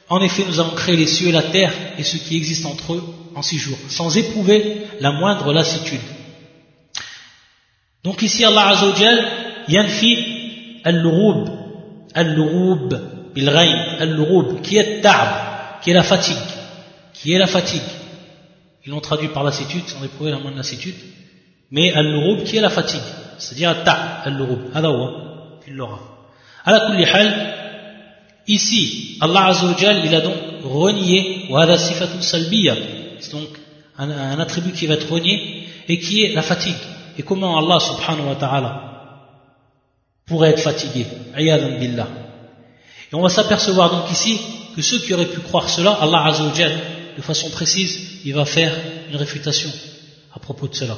en 0.09 0.21
effet 0.21 0.43
nous 0.47 0.59
avons 0.59 0.75
créé 0.75 0.95
les 0.95 1.07
cieux 1.07 1.29
et 1.29 1.31
la 1.31 1.43
terre 1.43 1.71
et 1.97 2.03
ce 2.03 2.17
qui 2.17 2.35
existe 2.35 2.65
entre 2.65 2.93
eux 2.95 3.03
en 3.35 3.41
six 3.41 3.57
jours 3.57 3.77
sans 3.89 4.17
éprouver 4.17 4.87
la 4.99 5.11
moindre 5.11 5.53
lassitude 5.53 6.01
donc 8.03 8.21
ici 8.21 8.43
Allah 8.43 8.67
Azzawajal 8.69 9.17
yanfi 9.69 10.13
al-lughoub 10.83 11.41
al-lughoub 12.13 12.89
bil-ghayn 13.33 13.97
al-lughoub 13.99 14.61
qui 14.61 14.77
est 14.77 15.01
ta'b 15.01 15.29
qui 15.81 15.91
est 15.91 15.93
la 15.93 16.03
fatigue 16.03 16.47
qui 17.13 17.33
est 17.33 17.39
la 17.39 17.47
fatigue 17.47 17.89
ils 18.85 18.91
l'ont 18.91 18.99
traduit 18.99 19.29
par 19.29 19.43
lassitude 19.43 19.87
sans 19.87 20.03
éprouver 20.03 20.31
la 20.31 20.39
moindre 20.39 20.57
lassitude 20.57 20.95
mais 21.70 21.92
al-lurub 21.92 22.44
qui 22.44 22.56
est 22.56 22.60
la 22.60 22.70
fatigue 22.70 23.00
c'est-à-dire 23.40 23.82
ta 23.84 23.92
al-lurub 24.24 24.70
hada 24.74 24.90
il 25.66 25.74
l'aura. 25.74 25.98
Kulli 26.64 27.04
hal 27.04 27.28
ici 28.46 29.16
Allah 29.20 29.46
azza 29.46 29.92
il 30.04 30.14
a 30.14 30.20
donc 30.20 30.34
renié 30.64 31.48
hada 31.54 31.78
sifatun 31.78 32.20
salbiya. 32.20 32.74
C'est 33.20 33.32
donc 33.32 33.48
un, 33.98 34.38
attribut 34.38 34.72
qui 34.72 34.86
va 34.86 34.94
être 34.94 35.10
renié 35.10 35.66
et 35.88 35.98
qui 35.98 36.24
est 36.24 36.34
la 36.34 36.42
fatigue. 36.42 36.82
Et 37.18 37.22
comment 37.22 37.58
Allah 37.58 37.78
subhanahu 37.80 38.28
wa 38.28 38.34
ta'ala 38.36 38.70
pourrait 40.26 40.50
être 40.50 40.60
fatigué? 40.60 41.06
Ayadan 41.34 41.78
billah. 41.78 42.08
Et 43.10 43.14
on 43.14 43.22
va 43.22 43.28
s'apercevoir 43.28 43.90
donc 43.90 44.10
ici 44.10 44.38
que 44.76 44.82
ceux 44.82 44.98
qui 45.00 45.12
auraient 45.14 45.26
pu 45.26 45.40
croire 45.40 45.68
cela 45.68 45.92
Allah 45.92 46.26
azza 46.26 46.44
de 47.16 47.22
façon 47.22 47.50
précise 47.50 48.20
il 48.24 48.34
va 48.34 48.44
faire 48.44 48.72
une 49.10 49.16
réfutation 49.16 49.70
à 50.34 50.38
propos 50.38 50.68
de 50.68 50.74
cela 50.74 50.96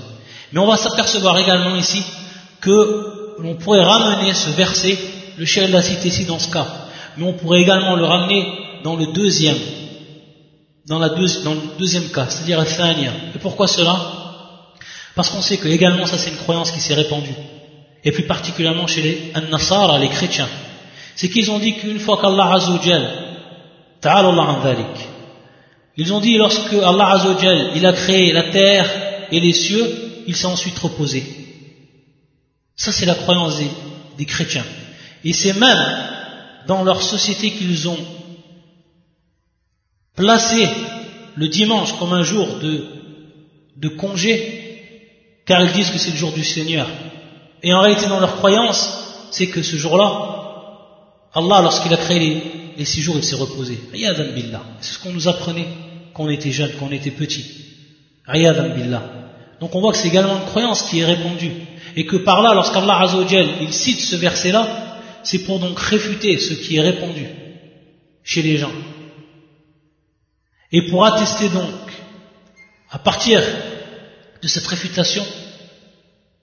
mais 0.52 0.60
on 0.60 0.66
va 0.66 0.76
s'apercevoir 0.76 1.38
également 1.38 1.76
ici 1.76 2.02
que 2.60 3.38
l'on 3.38 3.54
pourrait 3.54 3.82
ramener 3.82 4.34
ce 4.34 4.50
verset, 4.50 4.98
le 5.38 5.46
chef 5.46 5.70
l'a 5.70 5.82
cité 5.82 6.08
ici 6.08 6.24
dans 6.24 6.38
ce 6.38 6.50
cas, 6.50 6.66
mais 7.16 7.24
on 7.24 7.32
pourrait 7.32 7.62
également 7.62 7.96
le 7.96 8.04
ramener 8.04 8.46
dans 8.84 8.96
le 8.96 9.06
deuxième, 9.06 9.56
dans, 10.86 10.98
le 10.98 11.78
deuxième 11.78 12.08
cas, 12.10 12.26
c'est-à-dire 12.28 12.60
à 12.60 12.64
Thania. 12.64 13.12
Et 13.34 13.38
pourquoi 13.38 13.66
cela? 13.66 13.96
Parce 15.14 15.30
qu'on 15.30 15.42
sait 15.42 15.56
que 15.56 15.68
également 15.68 16.06
ça 16.06 16.18
c'est 16.18 16.30
une 16.30 16.36
croyance 16.36 16.70
qui 16.70 16.80
s'est 16.80 16.94
répandue, 16.94 17.34
et 18.04 18.12
plus 18.12 18.26
particulièrement 18.26 18.86
chez 18.86 19.02
les 19.02 19.32
An-Nasara, 19.34 19.98
les 19.98 20.08
chrétiens. 20.08 20.48
C'est 21.14 21.28
qu'ils 21.28 21.50
ont 21.50 21.58
dit 21.58 21.74
qu'une 21.74 21.98
fois 21.98 22.18
qu'Allah 22.20 22.54
Azzawajal, 22.54 23.10
ta'ala 24.00 24.28
Allah 24.28 24.86
ils 25.96 26.12
ont 26.12 26.20
dit 26.20 26.36
lorsque 26.36 26.72
Allah 26.72 27.10
Azzawajal, 27.12 27.72
il 27.76 27.86
a 27.86 27.92
créé 27.92 28.32
la 28.32 28.44
terre 28.44 28.88
et 29.30 29.40
les 29.40 29.52
cieux, 29.52 30.01
il 30.26 30.36
s'est 30.36 30.46
ensuite 30.46 30.78
reposé. 30.78 31.24
Ça, 32.76 32.92
c'est 32.92 33.06
la 33.06 33.14
croyance 33.14 33.60
des, 34.18 34.24
chrétiens. 34.24 34.64
Et 35.24 35.32
c'est 35.32 35.52
même 35.52 35.84
dans 36.66 36.84
leur 36.84 37.02
société 37.02 37.50
qu'ils 37.50 37.88
ont 37.88 37.98
placé 40.14 40.68
le 41.36 41.48
dimanche 41.48 41.96
comme 41.98 42.12
un 42.12 42.22
jour 42.22 42.46
de, 42.58 43.88
congé, 43.88 45.42
car 45.44 45.62
ils 45.64 45.72
disent 45.72 45.90
que 45.90 45.98
c'est 45.98 46.10
le 46.10 46.16
jour 46.16 46.32
du 46.32 46.44
Seigneur. 46.44 46.88
Et 47.62 47.72
en 47.72 47.80
réalité, 47.80 48.06
dans 48.06 48.20
leur 48.20 48.36
croyance, 48.36 49.28
c'est 49.30 49.48
que 49.48 49.62
ce 49.62 49.76
jour-là, 49.76 51.30
Allah, 51.34 51.62
lorsqu'il 51.62 51.92
a 51.94 51.96
créé 51.96 52.18
les, 52.18 52.42
les, 52.78 52.84
six 52.84 53.00
jours, 53.00 53.16
il 53.16 53.24
s'est 53.24 53.36
reposé. 53.36 53.78
C'est 54.80 54.92
ce 54.92 54.98
qu'on 54.98 55.12
nous 55.12 55.28
apprenait 55.28 55.68
quand 56.14 56.24
on 56.24 56.30
était 56.30 56.52
jeune, 56.52 56.72
quand 56.78 56.86
on 56.86 56.92
était 56.92 57.10
petit. 57.10 57.44
billah. 58.28 59.21
Donc 59.62 59.76
on 59.76 59.80
voit 59.80 59.92
que 59.92 59.98
c'est 59.98 60.08
également 60.08 60.38
une 60.38 60.46
croyance 60.46 60.82
qui 60.82 60.98
est 60.98 61.04
répandue. 61.04 61.52
Et 61.94 62.04
que 62.04 62.16
par 62.16 62.42
là, 62.42 62.52
lorsqu'Allah 62.52 62.98
Azzawajal, 63.02 63.48
il 63.60 63.72
cite 63.72 64.00
ce 64.00 64.16
verset-là, 64.16 64.66
c'est 65.22 65.44
pour 65.44 65.60
donc 65.60 65.78
réfuter 65.78 66.36
ce 66.36 66.52
qui 66.52 66.78
est 66.78 66.80
répandu 66.80 67.28
chez 68.24 68.42
les 68.42 68.56
gens. 68.56 68.72
Et 70.72 70.90
pour 70.90 71.06
attester 71.06 71.48
donc, 71.48 71.80
à 72.90 72.98
partir 72.98 73.40
de 74.42 74.48
cette 74.48 74.66
réfutation, 74.66 75.24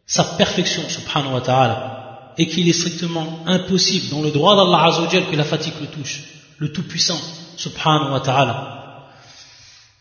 sa 0.05 0.23
perfection, 0.23 0.83
subhanahu 0.87 1.33
wa 1.33 1.41
ta'ala, 1.41 2.33
et 2.37 2.47
qu'il 2.47 2.69
est 2.69 2.73
strictement 2.73 3.39
impossible 3.47 4.07
dans 4.11 4.21
le 4.21 4.31
droit 4.31 4.55
d'Allah 4.55 4.85
Azzawajal 4.85 5.29
que 5.29 5.35
la 5.35 5.43
fatigue 5.43 5.73
le 5.81 5.87
touche, 5.87 6.21
le 6.57 6.71
Tout-Puissant, 6.71 7.19
subhanahu 7.57 8.13
wa 8.13 8.21
ta'ala. 8.21 8.78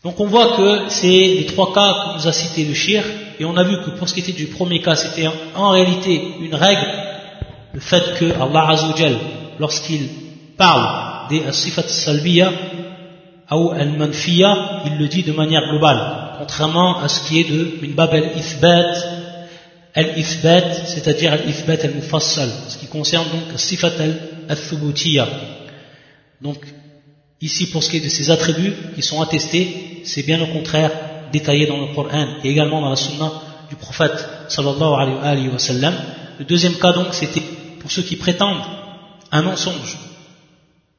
Donc 0.03 0.17
on 0.21 0.27
voit 0.27 0.55
que 0.55 0.89
c'est 0.89 1.07
les 1.07 1.45
trois 1.45 1.73
cas 1.73 1.91
que 1.91 2.17
nous 2.17 2.27
a 2.27 2.31
cité 2.31 2.63
le 2.63 2.73
shir, 2.73 3.03
et 3.37 3.43
on 3.43 3.57
a 3.57 3.63
vu 3.63 3.75
que 3.83 3.89
pour 3.97 4.07
ce 4.07 4.13
qui 4.13 4.21
était 4.21 4.31
du 4.31 4.45
premier 4.45 4.81
cas, 4.81 4.95
c'était 4.95 5.27
en 5.55 5.69
réalité 5.71 6.21
une 6.39 6.55
règle, 6.55 6.87
le 7.73 7.81
fait 7.81 8.17
que 8.17 8.25
Allah 8.41 8.69
Azzawajal, 8.69 9.17
lorsqu'il 9.59 10.07
parle 10.55 11.27
des 11.29 11.41
sifat 11.51 11.83
salbiya 11.83 12.51
ou 13.51 13.71
al-manfiya, 13.71 14.83
il 14.85 14.97
le 14.99 15.07
dit 15.09 15.23
de 15.23 15.33
manière 15.33 15.63
globale, 15.69 16.35
contrairement 16.39 16.99
à 16.99 17.09
ce 17.09 17.27
qui 17.27 17.41
est 17.41 17.49
de 17.49 17.77
min 17.81 17.93
bab 17.93 18.13
al-ithbat, 18.13 18.93
al-ithbat, 19.95 20.85
c'est-à-dire 20.85 21.33
al-ithbat 21.33 21.83
al-mufassal, 21.83 22.49
ce 22.69 22.77
qui 22.77 22.87
concerne 22.87 23.25
donc 23.31 23.59
sifat 23.59 23.91
al-thubutiya. 24.47 25.27
Donc 26.41 26.63
Ici, 27.41 27.67
pour 27.67 27.83
ce 27.83 27.89
qui 27.89 27.97
est 27.97 28.01
de 28.01 28.09
ces 28.09 28.31
attributs 28.31 28.73
qui 28.95 29.01
sont 29.01 29.21
attestés, 29.21 29.88
c'est 30.05 30.23
bien 30.23 30.41
au 30.41 30.47
contraire 30.47 30.91
détaillé 31.31 31.67
dans 31.67 31.79
le 31.79 31.93
Coran 31.93 32.27
et 32.43 32.49
également 32.49 32.81
dans 32.81 32.89
la 32.89 32.95
sunna 32.95 33.31
du 33.69 33.75
prophète 33.75 34.25
sallallahu 34.47 35.19
alayhi 35.21 35.49
wa. 35.49 35.57
Le 36.39 36.45
deuxième 36.45 36.75
cas 36.75 36.93
donc, 36.93 37.13
c'était 37.13 37.43
pour 37.79 37.91
ceux 37.91 38.01
qui 38.01 38.15
prétendent 38.15 38.63
un 39.31 39.41
mensonge 39.41 39.97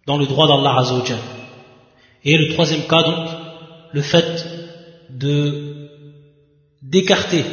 dans 0.06 0.18
le 0.18 0.26
droit 0.26 0.46
d'Allah 0.46 0.78
Azzawajal. 0.80 1.18
Et 2.24 2.36
le 2.36 2.52
troisième 2.52 2.86
cas 2.86 3.02
donc, 3.02 3.28
le 3.92 4.02
fait 4.02 4.46
de 5.08 5.88
d'écarter 6.82 7.44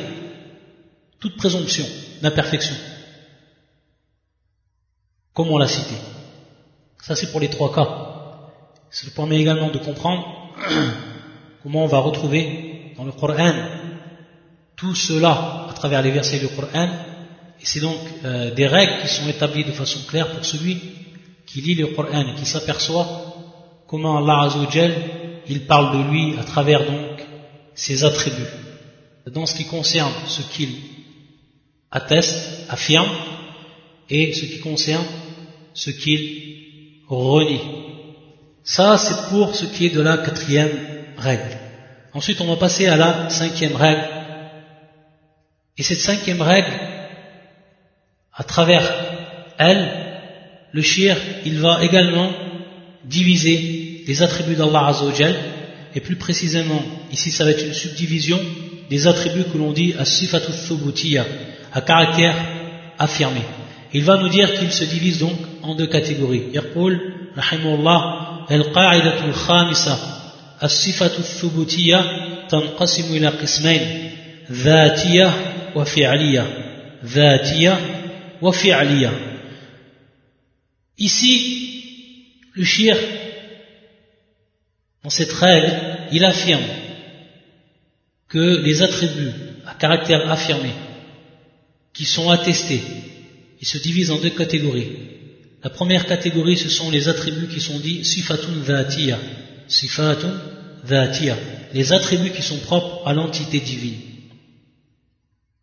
toute 1.20 1.36
présomption 1.36 1.86
d'imperfection, 2.22 2.76
comme 5.34 5.50
on 5.50 5.58
l'a 5.58 5.68
cité. 5.68 5.96
Ça 7.02 7.16
c'est 7.16 7.32
pour 7.32 7.40
les 7.40 7.50
trois 7.50 7.74
cas. 7.74 7.90
Ça 8.90 9.08
permet 9.16 9.40
également 9.40 9.70
de 9.70 9.78
comprendre 9.80 10.26
comment 11.68 11.84
on 11.84 11.88
va 11.88 11.98
retrouver 11.98 12.94
dans 12.96 13.04
le 13.04 13.12
Coran 13.12 13.52
tout 14.78 14.96
cela 14.96 15.68
à 15.70 15.74
travers 15.74 16.02
les 16.02 16.12
versets 16.12 16.40
du 16.40 16.48
Coran. 16.48 16.88
Et 17.60 17.66
c'est 17.66 17.82
donc 17.82 17.98
euh, 18.24 18.54
des 18.54 18.68
règles 18.68 19.02
qui 19.02 19.10
sont 19.10 19.28
établies 19.28 19.66
de 19.66 19.74
façon 19.74 20.00
claire 20.08 20.32
pour 20.32 20.46
celui 20.46 20.78
qui 21.46 21.60
lit 21.60 21.76
le 21.76 21.88
Coran 21.88 22.26
et 22.26 22.36
qui 22.40 22.46
s'aperçoit 22.46 23.06
comment 23.86 24.18
Allah 24.18 24.50
il 25.50 25.66
parle 25.66 25.98
de 25.98 26.10
lui 26.10 26.40
à 26.40 26.44
travers 26.46 26.86
donc 26.86 27.20
ses 27.76 28.06
attributs. 28.06 28.54
Dans 29.30 29.46
ce 29.46 29.56
qui 29.56 29.66
concerne 29.66 30.14
ce 30.26 30.44
qu'il 30.44 30.70
atteste, 31.92 32.66
affirme, 32.70 33.12
et 34.10 34.32
ce 34.32 34.46
qui 34.46 34.60
concerne 34.62 35.06
ce 35.74 35.90
qu'il 35.90 37.02
renie. 37.10 37.60
Ça, 38.64 38.98
c'est 38.98 39.30
pour 39.30 39.54
ce 39.54 39.66
qui 39.66 39.88
est 39.88 39.96
de 39.96 40.02
la 40.02 40.18
quatrième 40.18 40.97
règle. 41.17 41.59
Ensuite, 42.15 42.41
on 42.41 42.47
va 42.47 42.57
passer 42.57 42.87
à 42.87 42.97
la 42.97 43.31
cinquième 43.31 43.77
règle. 43.77 44.05
Et 45.79 45.83
cette 45.83 46.01
cinquième 46.01 46.43
règle, 46.43 46.73
à 48.35 48.45
travers 48.45 48.93
elle, 49.59 49.91
le 50.73 50.83
shir, 50.83 51.17
il 51.45 51.59
va 51.59 51.83
également 51.83 52.31
diviser 53.05 54.05
les 54.07 54.23
attributs 54.23 54.55
d'Allah 54.55 54.89
Azzawajal, 54.89 55.37
et 55.95 56.01
plus 56.01 56.17
précisément, 56.17 56.83
ici 57.11 57.31
ça 57.31 57.45
va 57.45 57.51
être 57.51 57.65
une 57.65 57.75
subdivision 57.75 58.41
des 58.89 59.07
attributs 59.07 59.45
que 59.45 59.59
l'on 59.59 59.73
dit 59.73 59.95
à 59.99 60.05
sifatu 60.05 60.53
thubutiya, 60.67 61.25
à 61.73 61.81
caractère 61.81 62.35
affirmé. 62.99 63.41
Il 63.95 64.05
va 64.05 64.17
nous 64.17 64.29
dire 64.29 64.55
qu'il 64.55 64.73
se 64.73 64.85
divise 64.85 65.19
donc 65.19 65.37
en 65.63 65.75
deux 65.75 65.87
catégories. 65.87 66.45
يقول 66.55 67.01
رحمه 67.37 67.75
الله 67.75 68.01
القاعدة 68.51 69.25
الخامسة 69.25 70.16
الصفة 70.63 71.19
الثبوتية 71.19 72.01
تنقسم 72.49 73.17
إلى 73.17 73.27
قسمين 73.27 74.11
ذاتية 74.51 75.31
وفعلية 75.75 76.47
ذاتية 77.05 77.79
وفعلية 78.43 79.29
Ici, 80.99 81.83
le 82.55 82.65
shir, 82.65 82.97
dans 85.03 85.11
cette 85.11 85.33
règle, 85.33 85.73
il 86.13 86.25
affirme 86.25 86.63
que 88.29 88.63
les 88.63 88.83
attributs 88.83 89.33
à 89.67 89.75
caractère 89.75 90.31
affirmé 90.31 90.71
qui 91.93 92.05
sont 92.05 92.31
attestés, 92.31 92.83
ils 93.61 93.67
se 93.67 93.79
divisent 93.79 94.11
en 94.11 94.21
deux 94.21 94.31
catégories. 94.31 94.93
La 95.65 95.71
première 95.71 96.07
catégorie, 96.07 96.57
ce 96.57 96.69
sont 96.69 96.91
les 96.91 97.09
attributs 97.09 97.49
qui 97.49 97.61
sont 97.61 97.79
dits 97.79 98.05
sifatun 98.05 98.53
dhatiya, 98.67 99.19
sifatun 99.68 100.34
dhatiya, 100.84 101.36
les 101.74 101.94
attributs 101.94 102.32
qui 102.32 102.42
sont 102.42 102.60
propres 102.60 103.08
à 103.08 103.14
l'entité 103.14 103.60
divine. 103.60 104.00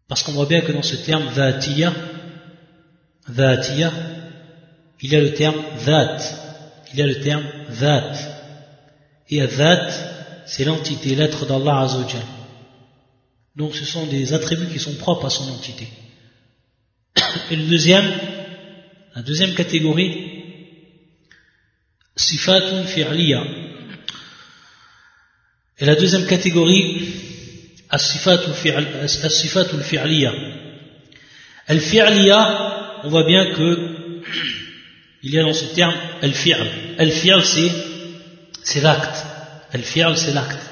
Parce 0.09 0.23
qu'on 0.23 0.33
voit 0.33 0.47
bien 0.47 0.61
que 0.61 0.73
dans 0.73 0.83
ce 0.83 0.97
terme 0.97 1.33
dhatiya, 1.35 1.93
dhatiya, 3.29 3.93
il 5.01 5.12
y 5.12 5.17
a 5.17 5.21
le 5.21 5.35
terme 5.35 5.61
dhat, 5.85 6.19
il 6.93 6.99
y 6.99 7.03
a 7.03 7.07
le 7.07 7.21
terme 7.21 7.45
dhat. 7.81 8.12
Et 9.29 9.47
dhat, 9.47 9.90
c'est 10.47 10.64
l'entité, 10.64 11.14
l'être 11.14 11.47
d'Allah 11.47 11.81
Azzawajal. 11.81 12.23
Donc 13.57 13.75
ce 13.75 13.85
sont 13.85 14.07
des 14.07 14.33
attributs 14.33 14.69
qui 14.73 14.79
sont 14.79 14.95
propres 14.95 15.27
à 15.27 15.31
son 15.31 15.49
entité. 15.51 15.88
Et 17.51 17.57
le 17.57 17.64
deuxième, 17.64 18.11
la 19.14 19.23
deuxième 19.23 19.55
catégorie, 19.55 20.43
sifatun 22.17 22.85
fi'liya. 22.85 23.63
Et 25.81 25.85
la 25.87 25.97
deuxième 25.97 26.27
catégorie, 26.27 27.09
as-sifatul 27.91 28.55
fi'liya. 29.83 30.33
Al-fi'liya, 31.67 33.01
on 33.05 33.09
voit 33.09 33.25
bien 33.25 33.53
que 33.55 34.21
il 35.23 35.31
y 35.33 35.39
a 35.39 35.43
dans 35.43 35.53
ce 35.53 35.65
terme 35.75 35.95
al-fi'l. 36.23 36.71
Al-fi'l 36.99 37.43
c'est 38.63 38.81
l'acte. 38.83 39.27
Al-fi'l 39.73 40.17
c'est 40.17 40.33
l'acte. 40.33 40.71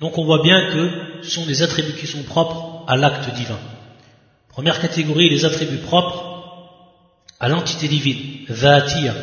Donc 0.00 0.18
on 0.18 0.24
voit 0.24 0.42
bien 0.42 0.72
que 0.72 0.90
ce 1.22 1.30
sont 1.30 1.46
des 1.46 1.62
attributs 1.62 1.92
qui 1.92 2.06
sont 2.06 2.22
propres 2.22 2.84
à 2.88 2.96
l'acte 2.96 3.32
divin. 3.34 3.60
Première 4.48 4.80
catégorie, 4.80 5.30
les 5.30 5.44
attributs 5.44 5.76
propres 5.76 6.24
à 7.38 7.48
l'entité 7.48 7.86
divine, 7.86 8.46
dhatiya. 8.48 9.14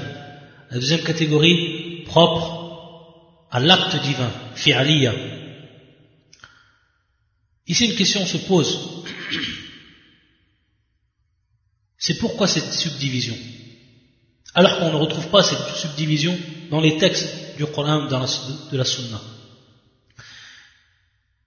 La 0.71 0.77
deuxième 0.77 1.01
catégorie, 1.01 2.03
propre 2.05 2.58
à 3.51 3.59
l'acte 3.59 4.01
divin, 4.01 4.31
fi'aliya. 4.55 5.13
Ici, 7.67 7.85
une 7.85 7.95
question 7.95 8.25
se 8.25 8.38
pose. 8.38 9.03
C'est 11.97 12.17
pourquoi 12.17 12.47
cette 12.47 12.73
subdivision? 12.73 13.35
Alors 14.53 14.79
qu'on 14.79 14.91
ne 14.91 14.95
retrouve 14.95 15.29
pas 15.29 15.43
cette 15.43 15.75
subdivision 15.75 16.38
dans 16.71 16.81
les 16.81 16.97
textes 16.97 17.57
du 17.57 17.65
Coran 17.65 18.07
dans 18.07 18.19
de 18.19 18.77
la 18.77 18.85
Sunna. 18.85 19.21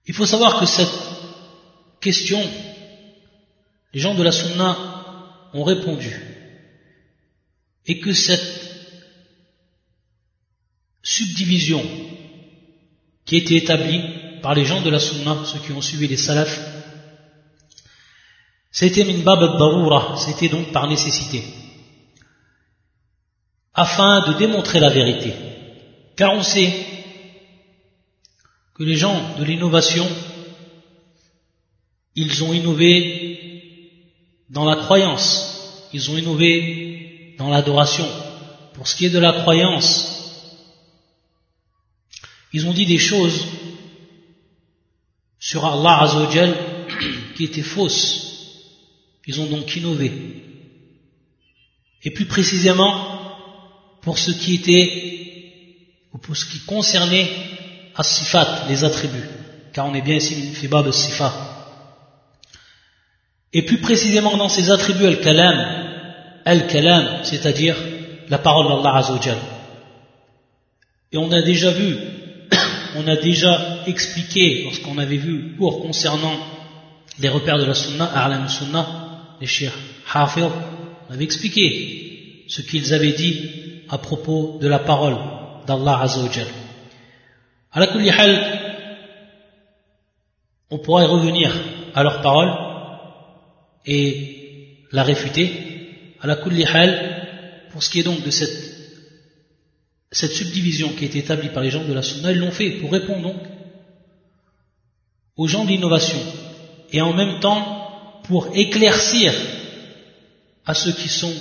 Il 0.05 0.13
faut 0.13 0.25
savoir 0.25 0.59
que 0.59 0.65
cette 0.65 0.93
question, 1.99 2.41
les 3.93 3.99
gens 3.99 4.15
de 4.15 4.23
la 4.23 4.31
Sunna 4.31 5.49
ont 5.53 5.63
répondu. 5.63 6.11
Et 7.85 7.99
que 7.99 8.13
cette 8.13 8.72
subdivision 11.03 11.83
qui 13.25 13.35
a 13.35 13.37
été 13.39 13.57
établie 13.57 14.01
par 14.41 14.55
les 14.55 14.65
gens 14.65 14.81
de 14.81 14.89
la 14.89 14.99
Sunna, 14.99 15.43
ceux 15.45 15.59
qui 15.59 15.71
ont 15.73 15.81
suivi 15.81 16.07
les 16.07 16.17
salafs, 16.17 16.59
c'était 18.71 19.03
min 19.03 19.19
bab 19.19 19.43
al 19.43 20.17
c'était 20.17 20.49
donc 20.49 20.71
par 20.71 20.87
nécessité, 20.87 21.43
afin 23.73 24.27
de 24.27 24.37
démontrer 24.37 24.79
la 24.79 24.89
vérité. 24.89 25.33
Car 26.15 26.33
on 26.33 26.43
sait 26.43 26.73
que 28.75 28.83
les 28.83 28.95
gens 28.95 29.35
de 29.37 29.43
l'innovation, 29.43 30.07
ils 32.15 32.43
ont 32.43 32.53
innové 32.53 33.33
dans 34.49 34.65
la 34.65 34.75
croyance, 34.75 35.89
ils 35.93 36.09
ont 36.11 36.17
innové 36.17 37.35
dans 37.37 37.49
l'adoration. 37.49 38.07
Pour 38.73 38.87
ce 38.87 38.95
qui 38.95 39.05
est 39.05 39.11
de 39.11 39.19
la 39.19 39.33
croyance, 39.33 40.22
ils 42.53 42.67
ont 42.67 42.73
dit 42.73 42.85
des 42.85 42.99
choses 42.99 43.47
sur 45.39 45.65
Allah 45.65 46.03
Azzawajal 46.03 46.55
qui 47.35 47.43
étaient 47.43 47.61
fausses. 47.61 48.23
Ils 49.25 49.41
ont 49.41 49.47
donc 49.47 49.75
innové. 49.75 50.11
Et 52.03 52.11
plus 52.11 52.25
précisément, 52.25 52.93
pour 54.01 54.19
ce 54.19 54.31
qui 54.31 54.55
était, 54.55 54.85
ou 56.13 56.17
pour 56.17 56.37
ce 56.37 56.45
qui 56.45 56.59
concernait 56.59 57.29
as-sifat, 57.95 58.65
les 58.69 58.83
attributs, 58.83 59.29
car 59.73 59.87
on 59.87 59.93
est 59.95 60.01
bien 60.01 60.15
ici 60.15 60.35
fibab 60.53 60.87
as-sifat. 60.87 61.33
Et 63.53 63.63
plus 63.63 63.79
précisément 63.79 64.37
dans 64.37 64.49
ces 64.49 64.69
attributs 64.69 65.05
al-kalam, 65.05 66.41
al-kalam, 66.45 67.23
c'est-à-dire 67.23 67.77
la 68.29 68.37
parole 68.37 68.67
d'Allah 68.67 68.97
Azzawajal. 68.97 69.37
Et 71.11 71.17
on 71.17 71.31
a 71.31 71.41
déjà 71.41 71.71
vu, 71.71 71.97
on 72.95 73.07
a 73.07 73.15
déjà 73.15 73.83
expliqué, 73.87 74.63
lorsqu'on 74.63 74.97
avait 74.97 75.17
vu 75.17 75.55
pour 75.57 75.81
concernant 75.81 76.35
les 77.19 77.29
repères 77.29 77.57
de 77.57 77.65
la 77.65 77.73
sunna, 77.73 78.05
A'lam 78.05 78.47
sunna, 78.47 79.37
les 79.39 79.47
chers 79.47 79.73
Hafir, 80.11 80.49
on 81.09 81.13
avait 81.13 81.23
expliqué 81.23 82.45
ce 82.47 82.61
qu'ils 82.61 82.93
avaient 82.93 83.13
dit 83.13 83.49
à 83.89 83.97
propos 83.97 84.57
de 84.61 84.67
la 84.67 84.79
parole 84.79 85.17
d'Allah 85.67 85.99
Azzawajal. 86.01 86.47
À 87.71 87.79
la 87.79 87.87
on 90.69 90.79
pourrait 90.79 91.05
revenir 91.05 91.51
à 91.93 92.03
leurs 92.03 92.21
paroles 92.21 92.53
et 93.85 94.85
la 94.91 95.03
réfuter. 95.03 96.15
À 96.21 96.27
la 96.27 96.35
pour 97.71 97.83
ce 97.83 97.89
qui 97.89 97.99
est 97.99 98.03
donc 98.03 98.23
de 98.23 98.31
cette, 98.31 98.82
cette 100.13 100.31
subdivision 100.33 100.93
qui 100.93 101.05
est 101.05 101.15
établie 101.15 101.49
par 101.49 101.63
les 101.63 101.71
gens 101.71 101.83
de 101.83 101.91
la 101.91 102.03
Sunna, 102.03 102.31
ils 102.31 102.37
l'ont 102.37 102.51
fait 102.51 102.69
pour 102.71 102.91
répondre 102.91 103.33
aux 105.35 105.47
gens 105.47 105.65
de 105.65 105.69
l'innovation 105.69 106.19
et 106.91 107.01
en 107.01 107.13
même 107.13 107.39
temps 107.39 108.21
pour 108.23 108.55
éclaircir 108.55 109.33
à 110.65 110.75
ceux 110.75 110.93
qui 110.93 111.09
sont 111.09 111.33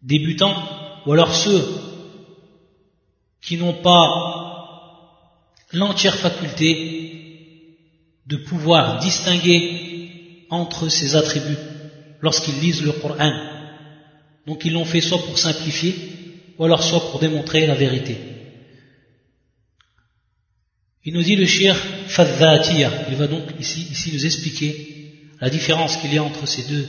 débutants 0.00 0.54
ou 1.04 1.12
alors 1.12 1.34
ceux 1.34 1.66
qui 3.42 3.56
n'ont 3.56 3.82
pas 3.82 4.06
l'entière 5.72 6.14
faculté 6.14 7.76
de 8.26 8.36
pouvoir 8.36 9.00
distinguer 9.00 10.46
entre 10.50 10.88
ces 10.88 11.16
attributs 11.16 11.58
lorsqu'ils 12.20 12.60
lisent 12.60 12.82
le 12.82 12.92
Coran. 12.92 13.32
Donc 14.46 14.64
ils 14.64 14.72
l'ont 14.72 14.84
fait 14.84 15.00
soit 15.00 15.18
pour 15.18 15.36
simplifier, 15.36 16.19
ou 16.59 16.65
alors 16.65 16.83
soit 16.83 17.11
pour 17.11 17.19
démontrer 17.19 17.67
la 17.67 17.75
vérité. 17.75 18.17
Il 21.03 21.13
nous 21.13 21.23
dit 21.23 21.35
le 21.35 21.45
shir 21.45 21.75
fadhatiya. 22.07 22.91
Il 23.09 23.15
va 23.15 23.27
donc 23.27 23.43
ici, 23.59 23.87
ici 23.91 24.11
nous 24.13 24.25
expliquer 24.25 24.71
la 25.39 25.49
différence 25.49 25.97
qu'il 25.97 26.13
y 26.13 26.17
a 26.17 26.23
entre 26.23 26.47
ces 26.47 26.63
deux 26.63 26.87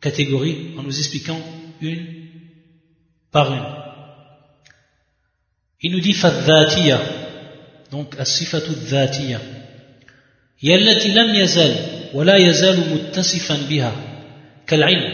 catégories 0.00 0.74
en 0.76 0.82
nous 0.82 0.98
expliquant 0.98 1.40
une 1.80 2.06
par 3.30 3.52
une. 3.52 3.66
Il 5.80 5.92
nous 5.92 6.00
dit 6.00 6.12
fadhatiya. 6.12 7.00
donc 7.92 8.20
الصفة 8.20 8.66
الذاتية 8.66 9.40
هي 10.60 10.74
التي 10.74 11.08
لم 11.08 11.34
يزال 11.34 11.76
ولا 12.14 12.36
يزال 12.36 12.80
متصفا 12.94 13.56
بها 13.68 13.92
كالعلم 14.66 15.12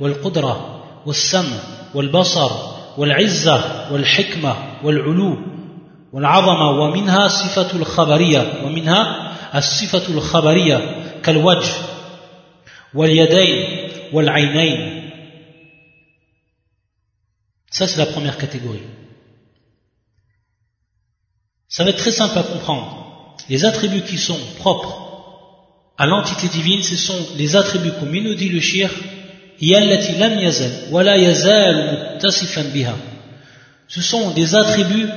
والقدرة 0.00 0.82
والسمع 1.06 1.58
والبصر 1.94 2.69
والعزة 2.98 3.92
والحكمة 3.92 4.56
والعلو 4.84 5.38
والعظمة 6.12 6.70
ومنها 6.70 7.28
صفة 7.28 7.76
الخبرية 7.76 8.64
ومنها 8.64 9.32
الصفة 9.58 10.14
الخبرية 10.14 10.78
كالوجه 11.22 11.74
واليدين 12.94 13.88
والعينين 14.12 14.96
Ça, 17.70 17.86
c'est 17.86 17.98
la 17.98 18.06
première 18.06 18.38
catégorie. 18.38 18.86
Ça 21.68 21.84
va 21.84 21.90
être 21.90 21.98
très 21.98 22.10
simple 22.10 22.38
à 22.38 22.42
comprendre. 22.42 23.34
Les 23.50 23.66
attributs 23.66 24.02
qui 24.02 24.16
sont 24.16 24.38
propres 24.58 24.94
à 25.98 26.06
l'entité 26.06 26.48
divine, 26.48 26.82
ce 26.82 26.96
sont 26.96 27.18
les 27.36 27.54
attributs 27.54 27.92
comme 28.00 28.14
il 28.14 28.24
nous 28.24 28.34
dit 28.34 28.48
le 28.48 28.60
shir, 28.60 28.90
ce 33.87 34.01
sont 34.01 34.31
des 34.31 34.55
attributs 34.55 35.07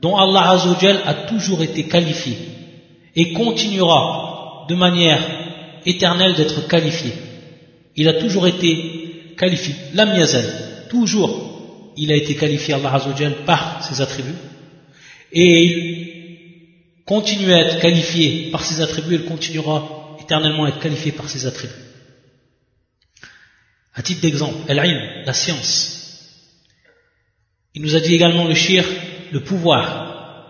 dont 0.00 0.16
Allah 0.16 0.50
Azzawajal 0.52 1.00
a 1.04 1.14
toujours 1.28 1.62
été 1.62 1.84
qualifié 1.84 2.38
et 3.14 3.32
continuera 3.32 4.64
de 4.68 4.74
manière 4.74 5.20
éternelle 5.84 6.34
d'être 6.34 6.66
qualifié. 6.68 7.12
Il 7.96 8.08
a 8.08 8.14
toujours 8.14 8.46
été 8.46 9.34
qualifié. 9.36 9.74
Lam 9.92 10.16
yazal, 10.16 10.44
toujours, 10.88 11.92
il 11.98 12.10
a 12.12 12.16
été 12.16 12.36
qualifié 12.36 12.72
Allah 12.74 12.94
Azzawajal 12.94 13.44
par 13.44 13.84
ses 13.84 14.00
attributs. 14.00 14.38
Et 15.32 15.64
il 15.64 17.04
continue 17.04 17.52
à 17.52 17.58
être 17.58 17.80
qualifié 17.80 18.48
par 18.50 18.64
ses 18.64 18.80
attributs, 18.80 19.16
il 19.16 19.24
continuera 19.24 20.16
éternellement 20.18 20.64
à 20.64 20.68
être 20.70 20.80
qualifié 20.80 21.12
par 21.12 21.28
ses 21.28 21.44
attributs. 21.44 21.89
À 24.00 24.02
titre 24.02 24.22
d'exemple, 24.22 24.54
la 24.66 25.34
science. 25.34 26.24
Il 27.74 27.82
nous 27.82 27.96
a 27.96 28.00
dit 28.00 28.14
également 28.14 28.46
le 28.46 28.54
shir, 28.54 28.82
le 29.30 29.40
pouvoir. 29.40 30.46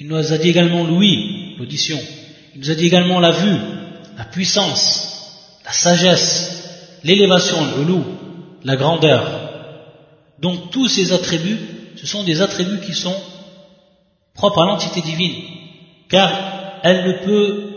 Il 0.00 0.08
nous 0.08 0.32
a 0.32 0.36
dit 0.36 0.48
également 0.48 0.82
l'ouïe, 0.82 1.54
l'audition. 1.60 2.00
Il 2.52 2.62
nous 2.62 2.70
a 2.72 2.74
dit 2.74 2.86
également 2.86 3.20
la 3.20 3.30
vue, 3.30 3.56
la 4.18 4.24
puissance, 4.24 5.60
la 5.64 5.70
sagesse, 5.70 6.98
l'élévation, 7.04 7.58
le 7.76 7.84
loup, 7.84 8.04
la 8.64 8.74
grandeur. 8.74 9.22
Donc 10.40 10.72
tous 10.72 10.88
ces 10.88 11.12
attributs, 11.12 11.60
ce 11.94 12.04
sont 12.08 12.24
des 12.24 12.42
attributs 12.42 12.84
qui 12.84 12.94
sont 12.94 13.14
propres 14.34 14.62
à 14.62 14.66
l'entité 14.66 15.02
divine, 15.02 15.36
car 16.08 16.80
elle 16.82 17.06
ne 17.06 17.12
peut, 17.24 17.70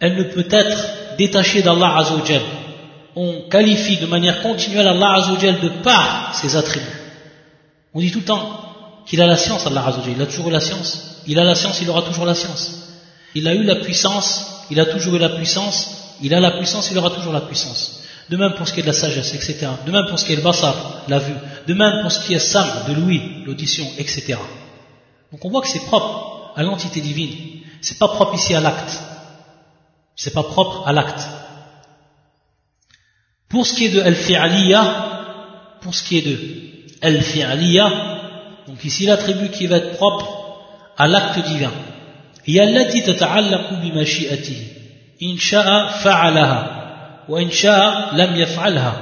elle 0.00 0.16
ne 0.16 0.24
peut 0.24 0.48
être 0.50 1.16
détachée 1.16 1.62
d'Allah 1.62 1.98
Azzawajal. 1.98 2.57
On 3.20 3.48
qualifie 3.50 3.96
de 3.96 4.06
manière 4.06 4.42
continuelle 4.42 4.86
Allah 4.86 5.14
Azzawajal 5.16 5.58
de 5.58 5.70
par 5.82 6.32
ses 6.40 6.54
attributs. 6.54 6.86
On 7.92 7.98
dit 7.98 8.12
tout 8.12 8.20
le 8.20 8.24
temps 8.24 8.60
qu'il 9.06 9.20
a 9.20 9.26
la 9.26 9.36
science, 9.36 9.66
Allah 9.66 9.84
Azzawajal. 9.88 10.12
Il 10.16 10.22
a 10.22 10.26
toujours 10.26 10.48
eu 10.50 10.52
la 10.52 10.60
science. 10.60 11.22
Il 11.26 11.36
a 11.36 11.42
la 11.42 11.56
science, 11.56 11.80
il 11.82 11.90
aura 11.90 12.02
toujours 12.02 12.26
la 12.26 12.36
science. 12.36 12.62
Il 13.34 13.48
a 13.48 13.54
eu 13.54 13.64
la 13.64 13.74
puissance, 13.74 14.66
il 14.70 14.78
a 14.78 14.86
toujours 14.86 15.16
eu 15.16 15.18
la 15.18 15.30
puissance, 15.30 16.16
il 16.22 16.32
a 16.32 16.38
la 16.38 16.52
puissance, 16.52 16.92
il 16.92 16.98
aura 16.98 17.10
toujours 17.10 17.32
la 17.32 17.40
puissance. 17.40 18.04
De 18.30 18.36
même 18.36 18.54
pour 18.54 18.68
ce 18.68 18.72
qui 18.72 18.78
est 18.80 18.82
de 18.84 18.88
la 18.88 18.92
sagesse, 18.92 19.34
etc. 19.34 19.66
De 19.84 19.90
même 19.90 20.06
pour 20.08 20.16
ce 20.20 20.24
qui 20.24 20.34
est 20.34 20.36
le 20.36 20.42
basar, 20.42 21.02
la 21.08 21.18
vue. 21.18 21.34
De 21.66 21.74
même 21.74 22.02
pour 22.02 22.12
ce 22.12 22.20
qui 22.24 22.34
est 22.34 22.38
sam, 22.38 22.68
de 22.86 22.92
l'ouïe, 22.92 23.42
l'audition, 23.46 23.86
etc. 23.98 24.36
Donc 25.32 25.44
on 25.44 25.50
voit 25.50 25.62
que 25.62 25.68
c'est 25.68 25.84
propre 25.86 26.52
à 26.54 26.62
l'entité 26.62 27.00
divine. 27.00 27.34
C'est 27.80 27.98
pas 27.98 28.08
propre 28.08 28.36
ici 28.36 28.54
à 28.54 28.60
l'acte. 28.60 29.00
C'est 30.14 30.32
pas 30.32 30.44
propre 30.44 30.86
à 30.86 30.92
l'acte. 30.92 31.26
Pour 33.49 33.67
ce 33.67 33.73
qui 33.75 33.85
est 33.85 33.89
de 33.89 34.01
al-fi'aliya, 34.01 35.77
pour 35.81 35.93
ce 35.93 36.03
qui 36.03 36.17
est 36.17 36.21
de 36.21 36.39
al-fi'aliya, 37.01 37.91
donc 38.67 38.83
ici 38.83 39.05
l'attribut 39.05 39.49
qui 39.49 39.67
va 39.67 39.77
être 39.77 39.93
propre 39.97 40.27
à 40.97 41.07
l'acte 41.07 41.39
divin. 41.45 41.71
هي 42.45 42.63
التي 42.63 43.01
تتعلق 43.01 43.73
بمشيئته 43.73 44.67
إن 45.23 45.37
شاء 45.37 45.87
فعلها 46.03 46.83
وإن 47.29 47.51
شاء 47.51 48.15
لم 48.15 48.35
يفعلها 48.35 48.93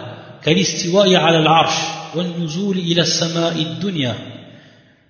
كالاستواء 0.43 1.15
على 1.15 1.38
العرش 1.38 1.75
والنزول 2.15 2.77
إلى 2.77 3.01
السماء 3.01 3.53
الدنيا 3.53 4.15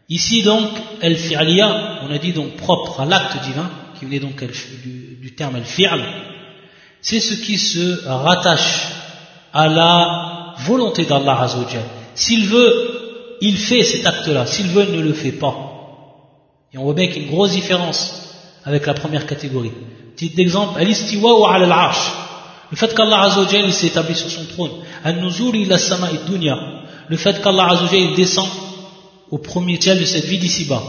Ici 0.09 0.43
donc, 0.43 0.71
el 1.01 1.15
fi'liya, 1.15 2.01
on 2.03 2.11
a 2.11 2.17
dit 2.17 2.33
donc 2.33 2.57
propre 2.57 2.99
à 2.99 3.05
l'acte 3.05 3.41
divin, 3.43 3.69
qui 3.97 4.03
venait 4.03 4.19
donc 4.19 4.43
du, 4.43 5.17
du 5.21 5.35
terme 5.35 5.55
el 5.55 5.63
fi'l, 5.63 6.03
c'est 7.01 7.21
ce 7.21 7.35
qui 7.35 7.57
se 7.57 8.05
rattache 8.05 8.91
à 9.52 9.68
la 9.68 10.54
volonté 10.66 11.04
d'Allah 11.04 11.40
Azzawajal. 11.42 11.82
S'il 12.14 12.46
veut, 12.46 13.38
il 13.40 13.56
fait 13.56 13.82
cet 13.82 14.06
acte-là. 14.06 14.46
S'il 14.46 14.68
veut, 14.68 14.86
il 14.88 14.96
ne 14.96 15.02
le 15.02 15.12
fait 15.12 15.32
pas. 15.32 15.54
Et 16.72 16.78
on 16.78 16.84
voit 16.84 16.94
bien 16.94 17.06
qu'il 17.06 17.18
y 17.18 17.20
a 17.20 17.28
une 17.28 17.34
grosse 17.34 17.52
différence 17.52 18.34
avec 18.64 18.86
la 18.86 18.94
première 18.94 19.26
catégorie. 19.26 19.72
Petit 20.14 20.32
exemple, 20.38 20.80
al-istiwa 20.80 21.54
al-arsh. 21.54 22.12
Le 22.70 22.76
fait 22.76 22.94
qu'Allah 22.94 23.22
Azzawajal 23.22 23.72
s'est 23.72 23.88
établi 23.88 24.14
sur 24.14 24.30
son 24.30 24.44
trône. 24.46 24.72
Al-nuzul 25.04 25.78
sama 25.78 26.08
dunya. 26.26 26.56
Le 27.08 27.16
fait 27.16 27.40
qu'Allah 27.42 27.68
Azzawajal 27.70 28.14
descend 28.14 28.48
au 29.30 29.38
premier 29.38 29.80
ciel 29.80 30.00
de 30.00 30.04
cette 30.04 30.24
vie 30.24 30.38
d'ici-bas. 30.38 30.82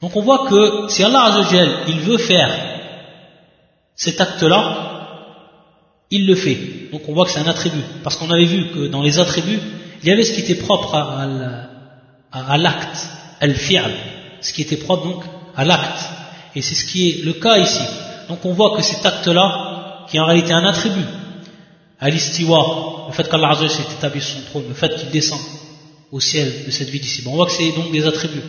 Donc 0.00 0.16
on 0.16 0.22
voit 0.22 0.46
que 0.48 0.88
si 0.88 1.04
Allah 1.04 1.22
Azzawajal, 1.24 1.70
il 1.88 2.00
veut 2.00 2.18
faire 2.18 2.50
cet 3.94 4.20
acte-là, 4.20 4.95
il 6.10 6.26
le 6.26 6.34
fait. 6.34 6.58
Donc 6.92 7.02
on 7.08 7.12
voit 7.12 7.24
que 7.24 7.32
c'est 7.32 7.40
un 7.40 7.48
attribut. 7.48 7.82
Parce 8.02 8.16
qu'on 8.16 8.30
avait 8.30 8.44
vu 8.44 8.70
que 8.70 8.86
dans 8.86 9.02
les 9.02 9.18
attributs, 9.18 9.60
il 10.02 10.08
y 10.08 10.12
avait 10.12 10.22
ce 10.22 10.32
qui 10.32 10.40
était 10.40 10.54
propre 10.54 10.94
à, 10.94 12.58
l'acte, 12.58 13.08
al-fi'l, 13.40 13.92
ce 14.40 14.52
qui 14.52 14.62
était 14.62 14.76
propre 14.76 15.06
donc 15.06 15.24
à 15.54 15.64
l'acte. 15.64 16.04
Et 16.54 16.62
c'est 16.62 16.74
ce 16.74 16.84
qui 16.84 17.10
est 17.10 17.24
le 17.24 17.34
cas 17.34 17.58
ici. 17.58 17.82
Donc 18.28 18.44
on 18.44 18.52
voit 18.52 18.76
que 18.76 18.82
cet 18.82 19.04
acte-là, 19.04 20.06
qui 20.08 20.16
est 20.16 20.20
en 20.20 20.26
réalité 20.26 20.52
un 20.52 20.64
attribut, 20.64 21.06
à 21.98 22.10
l'istiwa, 22.10 23.06
le 23.08 23.12
fait 23.12 23.28
qu'Allah 23.28 23.56
s'est 23.56 23.82
établi 23.98 24.20
sur 24.20 24.38
son 24.38 24.44
trône, 24.46 24.64
le 24.68 24.74
fait 24.74 24.94
qu'il 24.96 25.10
descend 25.10 25.40
au 26.12 26.20
ciel 26.20 26.64
de 26.66 26.70
cette 26.70 26.88
vie 26.88 27.00
d'ici, 27.00 27.22
on 27.26 27.34
voit 27.34 27.46
que 27.46 27.52
c'est 27.52 27.72
donc 27.72 27.90
des 27.90 28.06
attributs, 28.06 28.42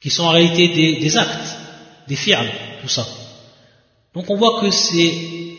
qui 0.00 0.10
sont 0.10 0.24
en 0.24 0.30
réalité 0.30 0.68
des, 1.00 1.16
actes, 1.16 1.56
des 2.06 2.16
firmes, 2.16 2.48
tout 2.82 2.88
ça. 2.88 3.06
Donc 4.14 4.30
on 4.30 4.36
voit 4.36 4.60
que 4.60 4.70
c'est, 4.70 5.14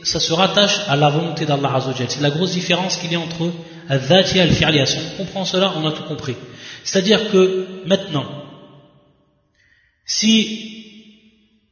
ça 0.07 0.19
se 0.19 0.33
rattache 0.33 0.79
à 0.87 0.95
la 0.95 1.09
volonté 1.09 1.45
d'Allah 1.45 1.75
Azzawajal. 1.75 2.09
C'est 2.09 2.21
la 2.21 2.29
grosse 2.29 2.51
différence 2.51 2.95
qu'il 2.97 3.11
y 3.11 3.15
a 3.15 3.19
entre 3.19 3.51
al-dhati 3.89 4.37
et 4.37 4.41
al-fi'liya. 4.41 4.85
Si 4.85 4.97
on 4.97 5.17
comprend 5.17 5.45
cela, 5.45 5.73
on 5.77 5.85
a 5.85 5.91
tout 5.91 6.03
compris. 6.03 6.35
C'est-à-dire 6.83 7.29
que 7.31 7.67
maintenant, 7.85 8.25
si 10.05 10.31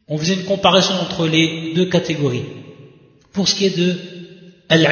on 0.08 0.18
faisait 0.18 0.34
une 0.34 0.44
comparaison 0.44 0.94
entre 1.02 1.28
les 1.28 1.74
deux 1.74 1.86
catégories, 1.86 2.46
pour 3.32 3.48
ce 3.48 3.56
qui 3.56 3.66
est 3.66 3.78
de 3.78 3.96
al 4.70 4.84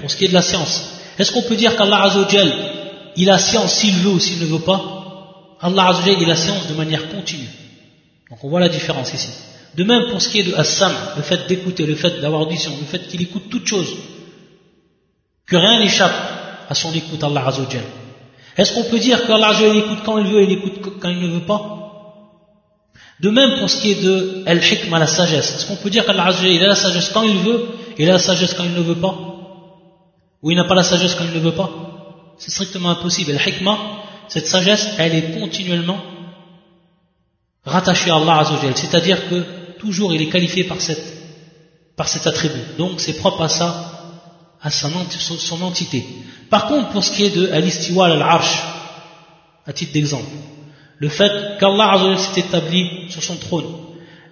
pour 0.00 0.10
ce 0.10 0.16
qui 0.16 0.26
est 0.26 0.28
de 0.28 0.34
la 0.34 0.42
science, 0.42 0.74
est-ce 1.18 1.32
qu'on 1.32 1.42
peut 1.42 1.56
dire 1.56 1.76
qu'Allah 1.76 2.02
Azzawajal, 2.04 2.52
il 3.16 3.28
a 3.30 3.38
science 3.38 3.74
s'il 3.74 3.96
veut 3.96 4.10
ou 4.10 4.20
s'il 4.20 4.38
ne 4.40 4.46
veut 4.46 4.60
pas? 4.60 5.56
Allah 5.60 5.88
Azzawajal, 5.88 6.22
il 6.22 6.30
a 6.30 6.36
science 6.36 6.68
de 6.68 6.74
manière 6.74 7.08
continue. 7.08 7.48
Donc 8.30 8.38
on 8.44 8.48
voit 8.48 8.60
la 8.60 8.68
différence 8.68 9.12
ici. 9.12 9.30
De 9.76 9.84
même 9.84 10.10
pour 10.10 10.22
ce 10.22 10.28
qui 10.28 10.40
est 10.40 10.44
de 10.44 10.54
Assam, 10.54 10.92
le 11.16 11.22
fait 11.22 11.46
d'écouter, 11.48 11.84
le 11.84 11.96
fait 11.96 12.20
d'avoir 12.20 12.42
audition, 12.42 12.72
le 12.78 12.86
fait 12.86 13.08
qu'il 13.08 13.22
écoute 13.22 13.44
toutes 13.50 13.66
choses, 13.66 13.94
que 15.46 15.56
rien 15.56 15.80
n'échappe 15.80 16.14
à 16.68 16.74
son 16.74 16.92
écoute, 16.94 17.22
Allah 17.22 17.46
Azzawajal. 17.46 17.82
Est-ce 18.56 18.72
qu'on 18.74 18.84
peut 18.84 19.00
dire 19.00 19.26
qu'Allah 19.26 19.52
écoute 19.74 19.98
quand 20.04 20.18
il 20.18 20.26
veut 20.26 20.40
et 20.40 20.44
il 20.44 20.52
écoute 20.52 20.92
quand 21.00 21.08
il 21.08 21.20
ne 21.20 21.28
veut 21.28 21.46
pas? 21.46 21.80
De 23.20 23.30
même 23.30 23.58
pour 23.58 23.68
ce 23.68 23.80
qui 23.80 23.92
est 23.92 24.02
de 24.02 24.44
al-hikmah, 24.46 24.98
la 24.98 25.06
sagesse. 25.06 25.56
Est-ce 25.56 25.66
qu'on 25.66 25.76
peut 25.76 25.90
dire 25.90 26.04
qu'Allah 26.06 26.24
a 26.24 26.30
la 26.30 26.74
sagesse 26.74 27.10
quand 27.12 27.22
il 27.22 27.38
veut 27.38 27.68
et 27.96 28.04
il 28.04 28.10
a 28.10 28.14
la 28.14 28.18
sagesse 28.18 28.54
quand 28.54 28.64
il 28.64 28.74
ne 28.74 28.80
veut 28.80 28.94
pas? 28.94 29.14
Ou 30.42 30.50
il 30.50 30.56
n'a 30.56 30.64
pas 30.64 30.74
la 30.74 30.84
sagesse 30.84 31.14
quand 31.14 31.24
il 31.24 31.34
ne 31.34 31.40
veut 31.40 31.54
pas? 31.54 31.70
C'est 32.38 32.50
strictement 32.50 32.90
impossible. 32.90 33.32
Al-hikmah, 33.32 33.78
cette 34.28 34.46
sagesse, 34.46 34.94
elle 34.98 35.14
est 35.14 35.40
continuellement 35.40 35.98
rattachée 37.64 38.10
à 38.10 38.16
Allah. 38.16 38.44
C'est-à-dire 38.74 39.28
que 39.28 39.42
toujours 39.84 40.14
il 40.14 40.22
est 40.22 40.32
qualifié 40.36 40.64
par, 40.64 40.80
cette, 40.80 41.04
par 41.96 42.08
cet 42.08 42.26
attribut. 42.26 42.66
Donc 42.78 43.00
c'est 43.00 43.16
propre 43.24 43.42
à 43.42 43.48
ça, 43.48 43.70
à 44.62 44.70
son, 44.70 44.90
son 45.50 45.62
entité. 45.62 46.04
Par 46.50 46.66
contre, 46.66 46.88
pour 46.90 47.04
ce 47.04 47.10
qui 47.12 47.24
est 47.24 47.36
de 47.36 47.50
al-istiwa 47.50 48.06
al-arsh, 48.06 48.62
à 49.66 49.72
titre 49.72 49.92
d'exemple, 49.92 50.30
le 50.98 51.08
fait 51.08 51.58
qu'Allah 51.58 52.16
s'est 52.16 52.40
établi 52.40 53.10
sur 53.10 53.22
son 53.22 53.36
trône. 53.36 53.70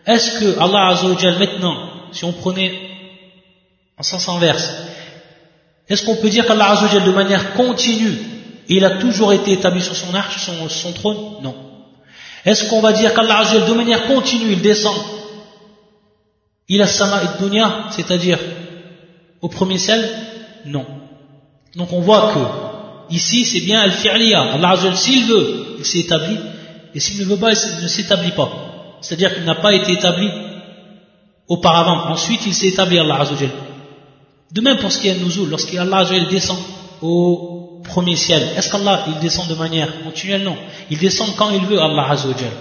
Est-ce 0.06 0.40
que 0.40 0.58
Allah 0.58 1.00
maintenant, 1.38 1.76
si 2.12 2.24
on 2.24 2.32
prenait 2.32 2.72
en 3.98 4.02
sens 4.02 4.28
inverse, 4.28 4.70
est-ce 5.88 6.04
qu'on 6.04 6.16
peut 6.16 6.30
dire 6.30 6.46
qu'Allah 6.46 6.74
de 7.04 7.12
manière 7.12 7.54
continue, 7.54 8.16
il 8.68 8.84
a 8.84 8.98
toujours 8.98 9.32
été 9.32 9.52
établi 9.52 9.82
sur 9.82 9.96
son 9.96 10.14
arche, 10.14 10.42
sur 10.44 10.70
son, 10.70 10.92
trône? 10.92 11.42
Non. 11.42 11.54
Est-ce 12.44 12.68
qu'on 12.68 12.80
va 12.80 12.92
dire 12.92 13.12
qu'Allah 13.14 13.44
de 13.68 13.72
manière 13.74 14.06
continue, 14.06 14.52
il 14.52 14.62
descend 14.62 14.96
Il 16.74 16.80
a 16.80 16.86
sama 16.86 17.20
et 17.22 17.42
dunya, 17.42 17.68
c'est-à-dire 17.90 18.38
au 19.42 19.48
premier 19.48 19.76
ciel 19.76 20.08
Non. 20.64 20.86
Donc 21.76 21.92
on 21.92 22.00
voit 22.00 22.32
que 22.32 23.14
ici 23.14 23.44
c'est 23.44 23.60
bien 23.60 23.80
al-fi'liya. 23.82 24.54
Allah 24.54 24.74
s'il 24.94 25.26
veut, 25.26 25.76
il 25.80 25.84
s'est 25.84 25.98
établi, 25.98 26.34
et 26.94 26.98
s'il 26.98 27.20
ne 27.20 27.26
veut 27.26 27.36
pas, 27.36 27.52
il 27.52 27.82
ne 27.82 27.88
s'établit 27.88 28.30
pas. 28.30 28.50
C'est-à-dire 29.02 29.34
qu'il 29.34 29.44
n'a 29.44 29.56
pas 29.56 29.74
été 29.74 29.92
établi 29.92 30.30
auparavant. 31.46 32.10
Ensuite, 32.10 32.46
il 32.46 32.54
s'est 32.54 32.68
établi, 32.68 32.98
Allah 32.98 33.20
Azzawajal. 33.20 33.50
De 34.50 34.60
même 34.62 34.78
pour 34.78 34.90
ce 34.90 34.98
qui 34.98 35.08
est 35.08 35.14
Nuzul, 35.22 35.50
lorsqu'Allah 35.50 35.98
Azzawajal 35.98 36.28
descend 36.28 36.58
au 37.02 37.82
premier 37.84 38.16
ciel, 38.16 38.42
est-ce 38.56 38.70
qu'Allah, 38.70 39.04
il 39.08 39.18
descend 39.18 39.46
de 39.46 39.56
manière 39.56 39.90
continuelle? 40.04 40.42
Non. 40.42 40.56
Il 40.90 40.96
descend 40.96 41.36
quand 41.36 41.50
il 41.50 41.66
veut, 41.66 41.82
Allah 41.82 42.06
Azzawajal. 42.12 42.54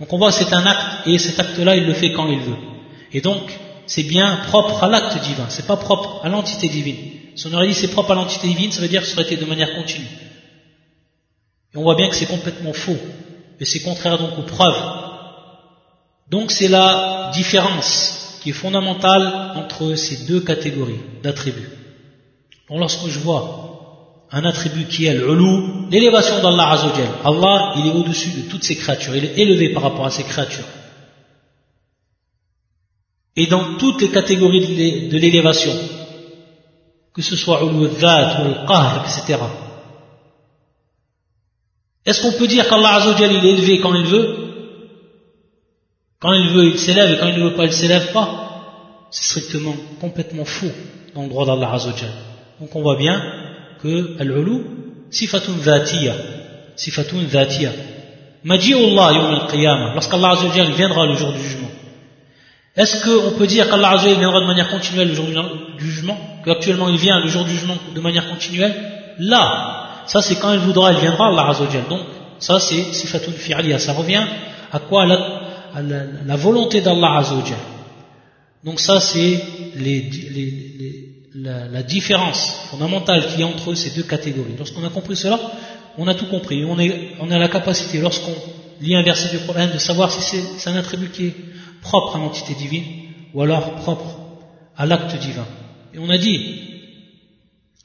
Donc 0.00 0.12
on 0.12 0.18
voit 0.18 0.32
c'est 0.32 0.52
un 0.52 0.66
acte, 0.66 1.06
et 1.06 1.16
cet 1.18 1.38
acte-là, 1.38 1.76
il 1.76 1.84
le 1.84 1.94
fait 1.94 2.10
quand 2.10 2.26
il 2.26 2.40
veut. 2.40 2.71
Et 3.14 3.20
donc, 3.20 3.42
c'est 3.86 4.02
bien 4.02 4.36
propre 4.48 4.84
à 4.84 4.88
l'acte 4.88 5.22
divin, 5.22 5.46
c'est 5.48 5.66
pas 5.66 5.76
propre 5.76 6.20
à 6.24 6.28
l'entité 6.28 6.68
divine. 6.68 6.96
Si 7.34 7.46
on 7.46 7.52
aurait 7.54 7.68
dit 7.68 7.74
c'est 7.74 7.88
propre 7.88 8.12
à 8.12 8.14
l'entité 8.14 8.46
divine, 8.48 8.72
ça 8.72 8.80
veut 8.80 8.88
dire 8.88 9.02
que 9.02 9.08
ça 9.08 9.14
aurait 9.14 9.24
été 9.24 9.36
de 9.36 9.44
manière 9.44 9.74
continue. 9.74 10.06
Et 11.74 11.78
on 11.78 11.82
voit 11.82 11.94
bien 11.94 12.08
que 12.08 12.14
c'est 12.14 12.26
complètement 12.26 12.72
faux. 12.72 12.98
Et 13.60 13.64
c'est 13.64 13.80
contraire 13.80 14.18
donc 14.18 14.38
aux 14.38 14.42
preuves 14.42 14.82
Donc 16.30 16.50
c'est 16.50 16.68
la 16.68 17.30
différence 17.34 18.38
qui 18.42 18.50
est 18.50 18.54
fondamentale 18.54 19.52
entre 19.56 19.94
ces 19.94 20.26
deux 20.26 20.40
catégories 20.40 21.00
d'attributs. 21.22 21.70
Donc 22.68 22.80
lorsque 22.80 23.08
je 23.08 23.18
vois 23.18 24.26
un 24.30 24.44
attribut 24.44 24.86
qui 24.86 25.04
est 25.06 25.14
l'ulu, 25.14 25.88
l'élévation 25.90 26.40
d'Allah 26.42 26.70
Azzawajal, 26.70 27.08
Allah 27.24 27.74
il 27.76 27.86
est 27.88 27.92
au-dessus 27.92 28.30
de 28.30 28.42
toutes 28.50 28.64
ses 28.64 28.76
créatures, 28.76 29.14
il 29.14 29.24
est 29.24 29.38
élevé 29.38 29.68
par 29.74 29.82
rapport 29.82 30.06
à 30.06 30.10
ses 30.10 30.24
créatures. 30.24 30.64
Et 33.36 33.46
dans 33.46 33.76
toutes 33.78 34.02
les 34.02 34.10
catégories 34.10 35.08
de 35.08 35.16
l'élévation, 35.16 35.72
que 37.14 37.22
ce 37.22 37.36
soit 37.36 37.64
ou 37.64 37.80
le 37.80 37.88
qahr, 37.88 39.04
etc. 39.06 39.38
Est-ce 42.04 42.22
qu'on 42.22 42.32
peut 42.32 42.46
dire 42.46 42.68
qu'Allah 42.68 42.94
Azzawajal 42.96 43.32
il 43.32 43.46
est 43.46 43.52
élevé 43.52 43.80
quand 43.80 43.94
il 43.94 44.06
veut? 44.06 44.36
Quand 46.20 46.32
il 46.32 46.48
veut, 46.50 46.66
il 46.66 46.78
s'élève 46.78 47.12
et 47.12 47.18
quand 47.18 47.28
il 47.28 47.38
ne 47.38 47.48
veut 47.48 47.54
pas, 47.54 47.64
il 47.64 47.70
ne 47.70 47.74
s'élève 47.74 48.12
pas 48.12 49.06
C'est 49.10 49.24
strictement, 49.24 49.74
complètement 50.00 50.44
faux 50.44 50.72
dans 51.14 51.22
le 51.22 51.28
droit 51.28 51.46
d'Allah 51.46 51.72
Azzawajal. 51.72 52.10
Donc 52.60 52.74
on 52.74 52.82
voit 52.82 52.96
bien 52.96 53.22
que 53.82 54.20
al-ulu, 54.20 54.62
sifatun 55.10 55.52
dhatiya, 55.64 56.14
sifatun 56.76 57.22
dhatiya. 57.30 57.70
Maji'ullah 58.44 59.12
yawm 59.12 59.34
al-qiyamah, 59.34 59.94
lorsqu'Allah 59.94 60.30
Azzawajal 60.30 60.72
viendra 60.72 61.06
le 61.06 61.14
jour 61.14 61.32
du 61.32 61.42
jugement. 61.42 61.61
Est-ce 62.76 63.04
qu'on 63.04 63.32
peut 63.32 63.46
dire 63.46 63.68
qu'Allah 63.68 63.90
Azzawajal 63.90 64.18
viendra 64.18 64.40
de 64.40 64.46
manière 64.46 64.70
continuelle 64.70 65.08
le 65.08 65.14
jour 65.14 65.26
du 65.26 65.84
jugement 65.84 66.18
Qu'actuellement 66.44 66.88
il 66.88 66.96
vient 66.96 67.20
le 67.20 67.28
jour 67.28 67.44
du 67.44 67.50
jugement 67.50 67.76
de 67.94 68.00
manière 68.00 68.28
continuelle? 68.30 68.74
Là, 69.18 70.04
ça 70.06 70.22
c'est 70.22 70.36
quand 70.36 70.52
il 70.54 70.60
voudra, 70.60 70.92
il 70.92 70.98
viendra, 70.98 71.28
Allah 71.28 71.50
Azzawajal. 71.50 71.84
Donc, 71.90 72.00
ça 72.38 72.58
c'est 72.60 72.94
sifatun 72.94 73.32
fi'aliya. 73.32 73.78
Ça 73.78 73.92
revient 73.92 74.24
à 74.72 74.78
quoi? 74.78 75.04
La, 75.04 75.16
à 75.74 75.82
la, 75.82 76.36
volonté 76.36 76.80
d'Allah 76.80 77.18
Azzawajal. 77.18 77.58
Donc 78.64 78.80
ça 78.80 79.00
c'est 79.00 79.40
la, 81.34 81.82
différence 81.82 82.68
fondamentale 82.70 83.26
qu'il 83.26 83.40
y 83.40 83.42
a 83.42 83.46
entre 83.46 83.74
ces 83.74 83.90
deux 83.90 84.04
catégories. 84.04 84.54
Lorsqu'on 84.58 84.84
a 84.84 84.88
compris 84.88 85.16
cela, 85.16 85.38
on 85.98 86.08
a 86.08 86.14
tout 86.14 86.26
compris. 86.26 86.64
On, 86.64 86.78
on 87.20 87.30
a 87.30 87.38
la 87.38 87.48
capacité, 87.48 88.00
lorsqu'on 88.00 88.34
lit 88.80 88.96
un 88.96 89.02
verset 89.02 89.36
du 89.36 89.44
Coran, 89.44 89.66
de 89.72 89.78
savoir 89.78 90.10
si 90.10 90.22
c'est 90.58 90.70
un 90.70 90.76
attribut 90.76 91.10
qui 91.10 91.26
est 91.26 91.34
propre 91.82 92.16
à 92.16 92.18
l'entité 92.18 92.54
divine 92.54 92.84
ou 93.34 93.42
alors 93.42 93.74
propre 93.74 94.18
à 94.76 94.86
l'acte 94.86 95.14
divin. 95.18 95.46
Et 95.92 95.98
on 95.98 96.08
a 96.08 96.16
dit, 96.16 96.38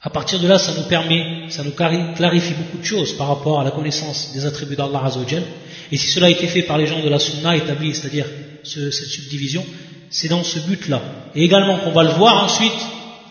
à 0.00 0.10
partir 0.10 0.38
de 0.38 0.48
là, 0.48 0.58
ça 0.58 0.72
nous 0.74 0.88
permet, 0.88 1.50
ça 1.50 1.62
nous 1.64 1.72
clarifie 1.72 2.54
beaucoup 2.54 2.78
de 2.78 2.84
choses 2.84 3.12
par 3.12 3.28
rapport 3.28 3.60
à 3.60 3.64
la 3.64 3.70
connaissance 3.70 4.32
des 4.32 4.46
attributs 4.46 4.76
d'Allah 4.76 5.02
Azzawajal. 5.04 5.42
Et 5.92 5.96
si 5.96 6.08
cela 6.08 6.28
a 6.28 6.30
été 6.30 6.46
fait 6.46 6.62
par 6.62 6.78
les 6.78 6.86
gens 6.86 7.02
de 7.02 7.08
la 7.08 7.18
Sunna 7.18 7.56
établie, 7.56 7.94
c'est-à-dire 7.94 8.26
ce, 8.62 8.90
cette 8.90 9.08
subdivision, 9.08 9.64
c'est 10.10 10.28
dans 10.28 10.44
ce 10.44 10.60
but-là. 10.60 11.02
Et 11.34 11.44
également 11.44 11.78
qu'on 11.78 11.92
va 11.92 12.04
le 12.04 12.10
voir 12.10 12.44
ensuite, 12.44 12.80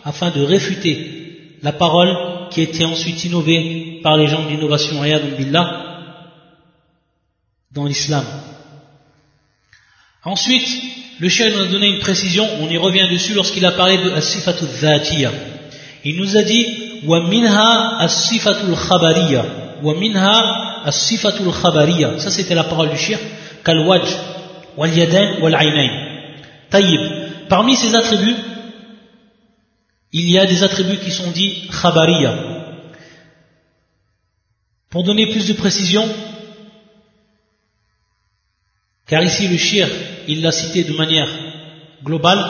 afin 0.03 0.29
de 0.29 0.41
réfuter 0.41 1.57
la 1.63 1.71
parole 1.71 2.49
qui 2.51 2.59
a 2.61 2.63
été 2.63 2.85
ensuite 2.85 3.23
innovée 3.25 3.99
par 4.03 4.17
les 4.17 4.27
gens 4.27 4.43
de 4.43 4.49
l'innovation 4.49 5.01
Billah 5.37 5.87
dans 7.71 7.85
l'islam. 7.85 8.25
Ensuite, 10.27 10.67
le 11.19 11.29
chien 11.29 11.49
nous 11.51 11.61
a 11.61 11.67
donné 11.67 11.87
une 11.87 11.99
précision, 11.99 12.45
on 12.59 12.69
y 12.69 12.77
revient 12.77 13.07
dessus 13.09 13.33
lorsqu'il 13.33 13.65
a 13.65 13.71
parlé 13.71 13.97
de 13.97 14.11
as-sifatu 14.11 14.65
Il 16.03 16.17
nous 16.17 16.35
a 16.35 16.43
dit 16.43 16.65
wa 17.05 17.29
minha 17.29 17.99
as-sifatu 17.99 18.65
khabariya 18.75 19.45
wa 19.81 19.95
minha 19.95 20.83
as-sifatu 20.83 21.43
Khabariya. 21.49 22.19
Ça 22.19 22.29
c'était 22.29 22.55
la 22.55 22.65
parole 22.65 22.89
du 22.89 22.97
chien 22.97 23.17
kal 23.63 23.79
wajh 23.87 24.17
wal 24.75 24.93
yadain 24.93 25.39
wal 25.39 25.55
aynain. 25.55 25.91
Tayyib. 26.71 27.01
Parmi 27.47 27.77
ces 27.77 27.95
attributs, 27.95 28.35
il 30.11 30.29
y 30.29 30.37
a 30.37 30.45
des 30.45 30.61
attributs 30.61 30.97
qui 30.97 31.11
sont 31.11 31.31
dits 31.31 31.69
khabariya. 31.81 32.33
Pour 34.89 35.03
donner 35.03 35.31
plus 35.31 35.47
de 35.47 35.53
précision, 35.53 36.05
car 39.07 39.23
ici 39.23 39.47
le 39.47 39.57
shir, 39.57 39.87
il 40.27 40.41
l'a 40.41 40.51
cité 40.51 40.83
de 40.83 40.93
manière 40.93 41.29
globale, 42.03 42.43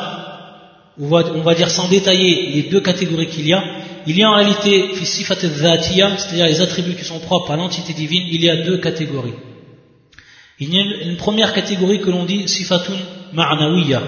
on 0.99 1.07
va, 1.07 1.53
dire 1.53 1.69
sans 1.69 1.87
détailler 1.87 2.51
les 2.55 2.63
deux 2.63 2.81
catégories 2.81 3.27
qu'il 3.27 3.47
y 3.47 3.53
a, 3.53 3.63
il 4.07 4.17
y 4.17 4.23
a 4.23 4.29
en 4.29 4.35
réalité 4.35 4.85
c'est-à-dire 4.95 6.45
les 6.45 6.61
attributs 6.61 6.95
qui 6.95 7.03
sont 7.03 7.19
propres 7.19 7.51
à 7.51 7.55
l'entité 7.55 7.93
divine, 7.93 8.23
il 8.31 8.43
y 8.43 8.49
a 8.49 8.63
deux 8.63 8.77
catégories. 8.77 9.35
Il 10.59 10.73
y 10.73 10.79
a 10.79 10.83
une 11.03 11.17
première 11.17 11.53
catégorie 11.53 12.01
que 12.01 12.09
l'on 12.09 12.25
dit 12.25 12.47
sifatun 12.47 12.97
ma'nawiya 13.33 14.01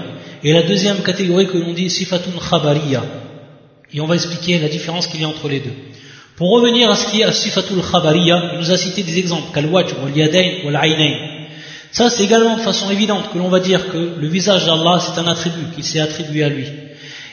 et 0.44 0.52
la 0.52 0.64
deuxième 0.64 1.04
catégorie 1.04 1.46
que 1.46 1.58
l'on 1.58 1.74
dit 1.74 1.92
sifatun 1.92 2.32
khabariya. 2.50 3.04
Et 3.94 4.02
on 4.02 4.08
va 4.08 4.16
expliquer 4.16 4.58
la 4.58 4.70
différence 4.70 5.06
qu'il 5.06 5.22
y 5.22 5.24
a 5.24 5.28
entre 5.28 5.48
les 5.48 5.60
deux. 5.60 5.74
Pour 6.38 6.52
revenir 6.52 6.90
à 6.90 6.96
ce 6.96 7.12
qui 7.12 7.22
est 7.22 7.32
sifatul 7.32 7.82
khabariya, 7.82 8.54
il 8.54 8.60
nous 8.60 8.72
a 8.72 8.78
cité 8.78 9.04
des 9.04 9.20
exemples, 9.20 9.52
wal 9.66 9.86
yadayn 10.16 10.66
wal. 10.66 10.78
Ça, 11.92 12.10
c'est 12.10 12.24
également 12.24 12.56
de 12.56 12.62
façon 12.62 12.92
évidente 12.92 13.32
que 13.34 13.38
l'on 13.38 13.50
va 13.50 13.60
dire 13.60 13.90
que 13.90 13.98
le 13.98 14.28
visage 14.28 14.66
d'Allah, 14.66 15.00
c'est 15.00 15.20
un 15.20 15.28
attribut 15.28 15.76
qui 15.76 15.84
s'est 15.84 16.00
attribué 16.00 16.44
à 16.44 16.50
lui. 16.50 16.66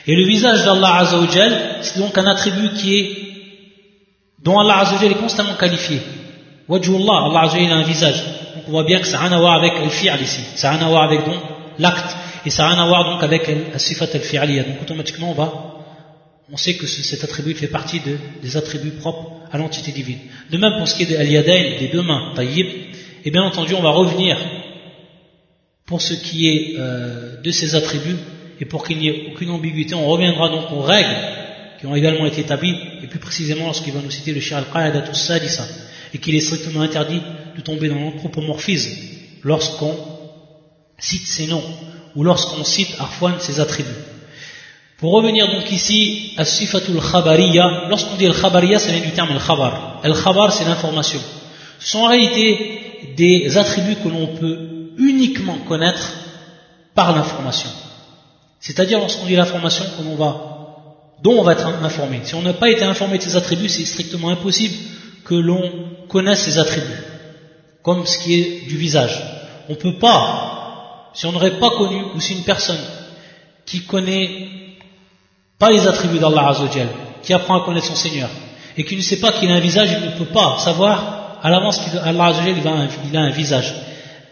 Et 0.07 0.15
le 0.15 0.25
visage 0.25 0.63
d'Allah 0.63 0.95
Azzawajal, 0.99 1.77
c'est 1.81 1.99
donc 1.99 2.17
un 2.17 2.25
attribut 2.25 2.73
qui 2.73 2.97
est, 2.97 3.17
dont 4.43 4.59
Allah 4.59 4.79
Azzawajal 4.79 5.11
est 5.11 5.15
constamment 5.15 5.53
qualifié. 5.55 6.01
Wajhullah, 6.67 7.25
Allah 7.29 7.41
Azzawajal 7.41 7.71
a 7.71 7.75
un 7.75 7.83
visage. 7.83 8.23
Donc 8.55 8.63
on 8.67 8.71
voit 8.71 8.83
bien 8.83 8.99
que 8.99 9.05
ça 9.05 9.17
n'a 9.17 9.27
rien 9.27 9.37
à 9.37 9.39
voir 9.39 9.53
avec 9.55 9.73
le 9.83 9.89
fi'al 9.89 10.21
ici. 10.21 10.41
Ça 10.55 10.71
n'a 10.71 10.77
rien 10.77 10.87
à 10.87 10.89
voir 10.89 11.03
avec 11.03 11.23
donc 11.25 11.39
l'acte. 11.77 12.15
Et 12.45 12.49
ça 12.49 12.63
n'a 12.63 12.69
rien 12.69 12.83
à 12.83 12.87
voir 12.87 13.11
donc 13.11 13.23
avec 13.23 13.47
le 13.47 13.77
sifat 13.77 14.07
al-fi'aliyah. 14.13 14.63
Donc 14.63 14.81
automatiquement 14.81 15.31
on 15.31 15.33
va, 15.33 15.53
on 16.51 16.57
sait 16.57 16.75
que 16.75 16.87
cet 16.87 17.23
attribut 17.23 17.53
fait 17.53 17.67
partie 17.67 17.99
de, 17.99 18.17
des 18.41 18.55
attributs 18.55 18.91
propres 18.91 19.33
à 19.51 19.57
l'entité 19.57 19.91
divine. 19.91 20.19
De 20.49 20.57
même 20.57 20.77
pour 20.77 20.87
ce 20.87 20.95
qui 20.95 21.03
est 21.03 21.07
de 21.07 21.17
al-yadayn, 21.17 21.79
des 21.79 21.89
deux 21.89 22.01
mains, 22.01 22.31
tayyib, 22.35 22.67
et 23.25 23.31
bien 23.31 23.43
entendu, 23.43 23.73
on 23.73 23.81
va 23.81 23.89
revenir 23.89 24.37
pour 25.85 26.01
ce 26.01 26.13
qui 26.13 26.47
est 26.47 26.75
euh, 26.77 27.41
de 27.41 27.51
ces 27.51 27.75
attributs 27.75 28.17
et 28.59 28.65
pour 28.65 28.85
qu'il 28.85 28.97
n'y 28.97 29.07
ait 29.07 29.31
aucune 29.31 29.51
ambiguïté, 29.51 29.95
on 29.95 30.07
reviendra 30.07 30.49
donc 30.49 30.71
aux 30.71 30.81
règles 30.81 31.15
qui 31.79 31.85
ont 31.85 31.95
également 31.95 32.25
été 32.25 32.41
établies, 32.41 32.75
et 33.03 33.07
plus 33.07 33.19
précisément 33.19 33.65
lorsqu'il 33.65 33.93
va 33.93 34.01
nous 34.01 34.09
citer 34.09 34.33
le 34.33 34.39
shir 34.39 34.57
al-qa'adatus 34.57 35.15
sadisa, 35.15 35.63
et 36.13 36.17
qu'il 36.17 36.35
est 36.35 36.41
strictement 36.41 36.81
interdit 36.81 37.21
de 37.55 37.61
tomber 37.61 37.87
dans 37.87 37.99
l'anthropomorphisme 37.99 38.91
lorsqu'on 39.43 39.95
cite 40.97 41.27
ces 41.27 41.47
noms, 41.47 41.63
ou 42.15 42.23
lorsqu'on 42.23 42.63
cite 42.63 42.95
arfouan 42.99 43.39
ses 43.39 43.59
attributs. 43.59 43.89
Pour 44.97 45.13
revenir 45.13 45.47
donc 45.53 45.71
ici 45.71 46.33
à 46.37 46.45
sifatul 46.45 46.99
khabariya, 46.99 47.87
lorsqu'on 47.89 48.15
dit 48.15 48.25
al-khabariya, 48.25 48.79
ça 48.79 48.91
vient 48.91 49.05
du 49.05 49.11
terme 49.11 49.29
al-khabar. 49.29 50.01
Al-khabar, 50.03 50.51
c'est 50.51 50.65
l'information. 50.65 51.19
Ce 51.79 51.91
sont 51.91 51.99
en 51.99 52.07
réalité 52.07 52.86
des 53.15 53.57
attributs 53.57 53.97
que 54.03 54.09
l'on 54.09 54.27
peut 54.27 54.91
uniquement 54.97 55.57
connaître 55.67 56.13
par 56.93 57.15
l'information. 57.15 57.69
C'est-à-dire 58.59 58.99
lorsqu'on 58.99 59.25
dit 59.25 59.35
l'information 59.35 59.85
dont 61.23 61.39
on 61.39 61.43
va 61.43 61.53
être 61.53 61.67
informé. 61.83 62.21
Si 62.23 62.35
on 62.35 62.41
n'a 62.41 62.53
pas 62.53 62.69
été 62.69 62.83
informé 62.83 63.17
de 63.17 63.23
ces 63.23 63.35
attributs, 63.35 63.69
c'est 63.69 63.85
strictement 63.85 64.29
impossible 64.29 64.75
que 65.23 65.35
l'on 65.35 65.61
connaisse 66.07 66.43
ces 66.43 66.57
attributs, 66.57 67.03
comme 67.83 68.05
ce 68.05 68.17
qui 68.17 68.39
est 68.39 68.67
du 68.67 68.77
visage. 68.77 69.21
On 69.69 69.73
ne 69.73 69.77
peut 69.77 69.97
pas, 69.97 71.11
si 71.13 71.25
on 71.25 71.31
n'aurait 71.31 71.59
pas 71.59 71.71
connu, 71.71 72.01
ou 72.15 72.19
si 72.19 72.33
une 72.33 72.43
personne 72.43 72.79
qui 73.65 73.81
connaît 73.81 74.47
pas 75.59 75.71
les 75.71 75.87
attributs 75.87 76.19
d'Allah 76.19 76.49
Azzawajal, 76.49 76.87
qui 77.23 77.33
apprend 77.33 77.61
à 77.61 77.65
connaître 77.65 77.87
son 77.87 77.95
Seigneur, 77.95 78.29
et 78.77 78.85
qui 78.85 78.95
ne 78.95 79.01
sait 79.01 79.19
pas 79.19 79.31
qu'il 79.31 79.49
a 79.51 79.55
un 79.55 79.59
visage, 79.59 79.89
il 79.91 80.05
ne 80.05 80.17
peut 80.17 80.31
pas 80.31 80.57
savoir 80.59 81.16
à 81.47 81.49
l'avance 81.49 81.79
Allah 82.03 82.33
il 82.45 83.17
a 83.17 83.21
un 83.21 83.29
visage. 83.29 83.73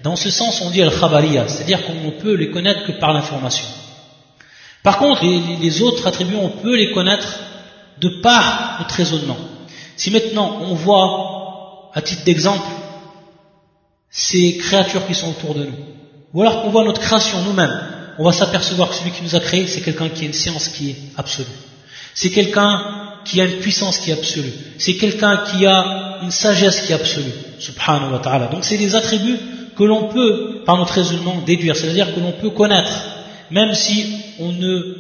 Dans 0.04 0.18
ce 0.18 0.30
sens, 0.30 0.62
on 0.62 0.70
dit 0.70 0.82
al-khabariya, 0.82 1.48
c'est-à-dire 1.48 1.86
qu'on 1.86 1.94
ne 1.94 2.10
peut 2.10 2.34
les 2.34 2.52
connaître 2.52 2.86
que 2.86 2.92
par 2.92 3.14
l'information. 3.14 3.66
Par 4.84 4.98
contre, 4.98 5.24
les, 5.24 5.82
autres 5.82 6.06
attributs, 6.06 6.36
on 6.36 6.50
peut 6.50 6.76
les 6.76 6.92
connaître 6.92 7.40
de 8.02 8.10
par 8.22 8.76
notre 8.80 8.94
raisonnement. 8.94 9.38
Si 9.96 10.12
maintenant 10.12 10.58
on 10.62 10.74
voit, 10.76 11.90
à 11.94 12.02
titre 12.02 12.26
d'exemple, 12.26 12.68
ces 14.10 14.58
créatures 14.58 15.08
qui 15.08 15.16
sont 15.16 15.30
autour 15.30 15.56
de 15.56 15.64
nous, 15.64 15.78
ou 16.34 16.42
alors 16.42 16.62
qu'on 16.62 16.70
voit 16.70 16.84
notre 16.84 17.00
création 17.00 17.42
nous-mêmes, 17.44 17.80
on 18.20 18.26
va 18.26 18.34
s'apercevoir 18.34 18.90
que 18.90 18.96
celui 18.96 19.12
qui 19.12 19.24
nous 19.24 19.36
a 19.36 19.40
créés, 19.40 19.68
c'est 19.68 19.82
quelqu'un 19.82 20.10
qui 20.10 20.24
a 20.24 20.28
une 20.28 20.34
science 20.34 20.68
qui 20.68 20.90
est 20.90 20.98
absolue. 21.18 21.48
C'est 22.14 22.32
quelqu'un 22.32 23.05
qui 23.26 23.42
a 23.42 23.46
une 23.46 23.60
puissance 23.60 23.98
qui 24.00 24.12
est 24.12 24.14
absolue. 24.14 24.54
C'est 24.78 24.96
quelqu'un 24.96 25.38
qui 25.38 25.66
a 25.66 26.20
une 26.22 26.32
sagesse 26.32 26.82
qui 26.82 26.92
est 26.92 26.96
absolue. 26.96 27.34
Subhanahu 27.60 28.14
wa 28.14 28.20
ta'ala. 28.20 28.48
Donc 28.48 28.64
c'est 28.64 28.78
des 28.78 28.96
attributs 28.96 29.40
que 29.76 29.84
l'on 29.84 30.08
peut, 30.10 30.64
par 30.66 30.78
notre 30.78 30.94
raisonnement, 30.94 31.42
déduire. 31.46 31.76
C'est-à-dire 31.76 32.14
que 32.14 32.20
l'on 32.20 32.32
peut 32.34 32.52
connaître, 32.52 32.92
même 33.52 33.74
si 33.74 34.06
on 34.40 34.52
ne 34.52 34.96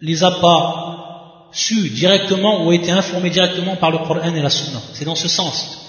les 0.00 0.24
a 0.24 0.32
pas 0.32 1.48
su 1.52 1.88
directement 1.90 2.64
ou 2.64 2.72
été 2.72 2.90
informé 2.90 3.30
directement 3.30 3.76
par 3.76 3.90
le 3.90 3.98
Coran 3.98 4.34
et 4.34 4.42
la 4.42 4.50
Sunna. 4.50 4.80
C'est 4.92 5.04
dans 5.04 5.14
ce 5.14 5.28
sens. 5.28 5.86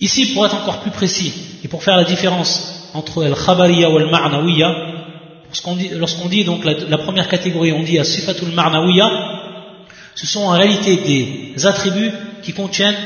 Ici, 0.00 0.34
pour 0.34 0.44
être 0.44 0.56
encore 0.56 0.80
plus 0.80 0.90
précis, 0.90 1.32
et 1.62 1.68
pour 1.68 1.82
faire 1.82 1.96
la 1.96 2.04
différence 2.04 2.90
entre 2.94 3.24
al-khabariya 3.24 3.90
ou 3.90 3.98
al-ma'nawiya, 3.98 4.94
lorsqu'on 5.92 6.28
dit, 6.28 6.44
donc 6.44 6.64
la, 6.64 6.98
première 6.98 7.28
catégorie, 7.28 7.72
on 7.72 7.82
dit 7.82 7.98
as-sifatul 7.98 8.50
ma'nawiya, 8.50 9.43
ce 10.14 10.26
sont 10.26 10.42
en 10.42 10.50
réalité 10.50 10.96
des 10.96 11.66
attributs 11.66 12.12
qui 12.42 12.52
contiennent 12.52 12.96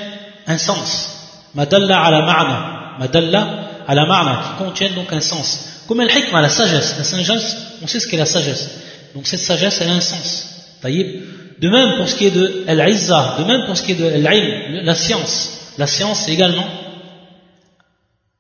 un 0.47 0.59
sens. 0.59 1.15
Madalla 1.55 2.01
ala 2.01 2.23
ma'na, 2.23 2.97
madalla 2.99 3.71
ala 3.87 4.07
ma'na, 4.07 4.43
qui 4.43 4.65
contiennent 4.65 4.95
donc 4.95 5.13
un 5.13 5.21
sens. 5.21 5.85
Comme 5.87 6.01
al-hikma, 6.01 6.43
la 6.43 6.51
sagesse. 6.51 6.97
La 6.99 7.05
sagesse, 7.05 7.57
on 7.83 7.87
sait 7.87 8.01
ce 8.01 8.07
qu'est 8.07 8.17
la 8.17 8.27
sagesse. 8.27 8.71
Donc 9.15 9.27
cette 9.27 9.41
sagesse, 9.41 9.81
elle 9.81 9.89
a 9.91 9.95
un 9.95 10.01
sens. 10.01 10.45
De 10.83 11.69
même 11.69 11.97
pour 11.97 12.09
ce 12.09 12.15
qui 12.15 12.27
est 12.27 12.31
de 12.31 12.65
al-izza, 12.69 13.37
de 13.39 13.45
même 13.45 13.65
pour 13.67 13.77
ce 13.77 13.83
qui 13.83 13.93
est 13.93 13.95
de 13.95 14.09
l'ilm, 14.09 14.85
la 14.85 14.95
science. 14.95 15.73
La 15.79 15.87
science, 15.87 16.21
c'est 16.25 16.33
également 16.33 16.67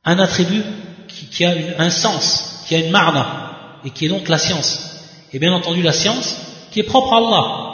un 0.04 0.18
attribut 0.18 0.62
qui, 1.08 1.44
a 1.44 1.54
un 1.78 1.90
sens, 1.90 2.64
qui 2.66 2.74
a 2.74 2.78
une 2.78 2.90
marna, 2.90 3.80
et 3.84 3.90
qui 3.90 4.06
est 4.06 4.08
donc 4.08 4.28
la 4.28 4.38
science. 4.38 5.00
Et 5.32 5.38
bien 5.38 5.52
entendu 5.52 5.82
la 5.82 5.92
science 5.92 6.36
qui 6.70 6.80
est 6.80 6.84
propre 6.84 7.12
à 7.12 7.18
Allah. 7.18 7.67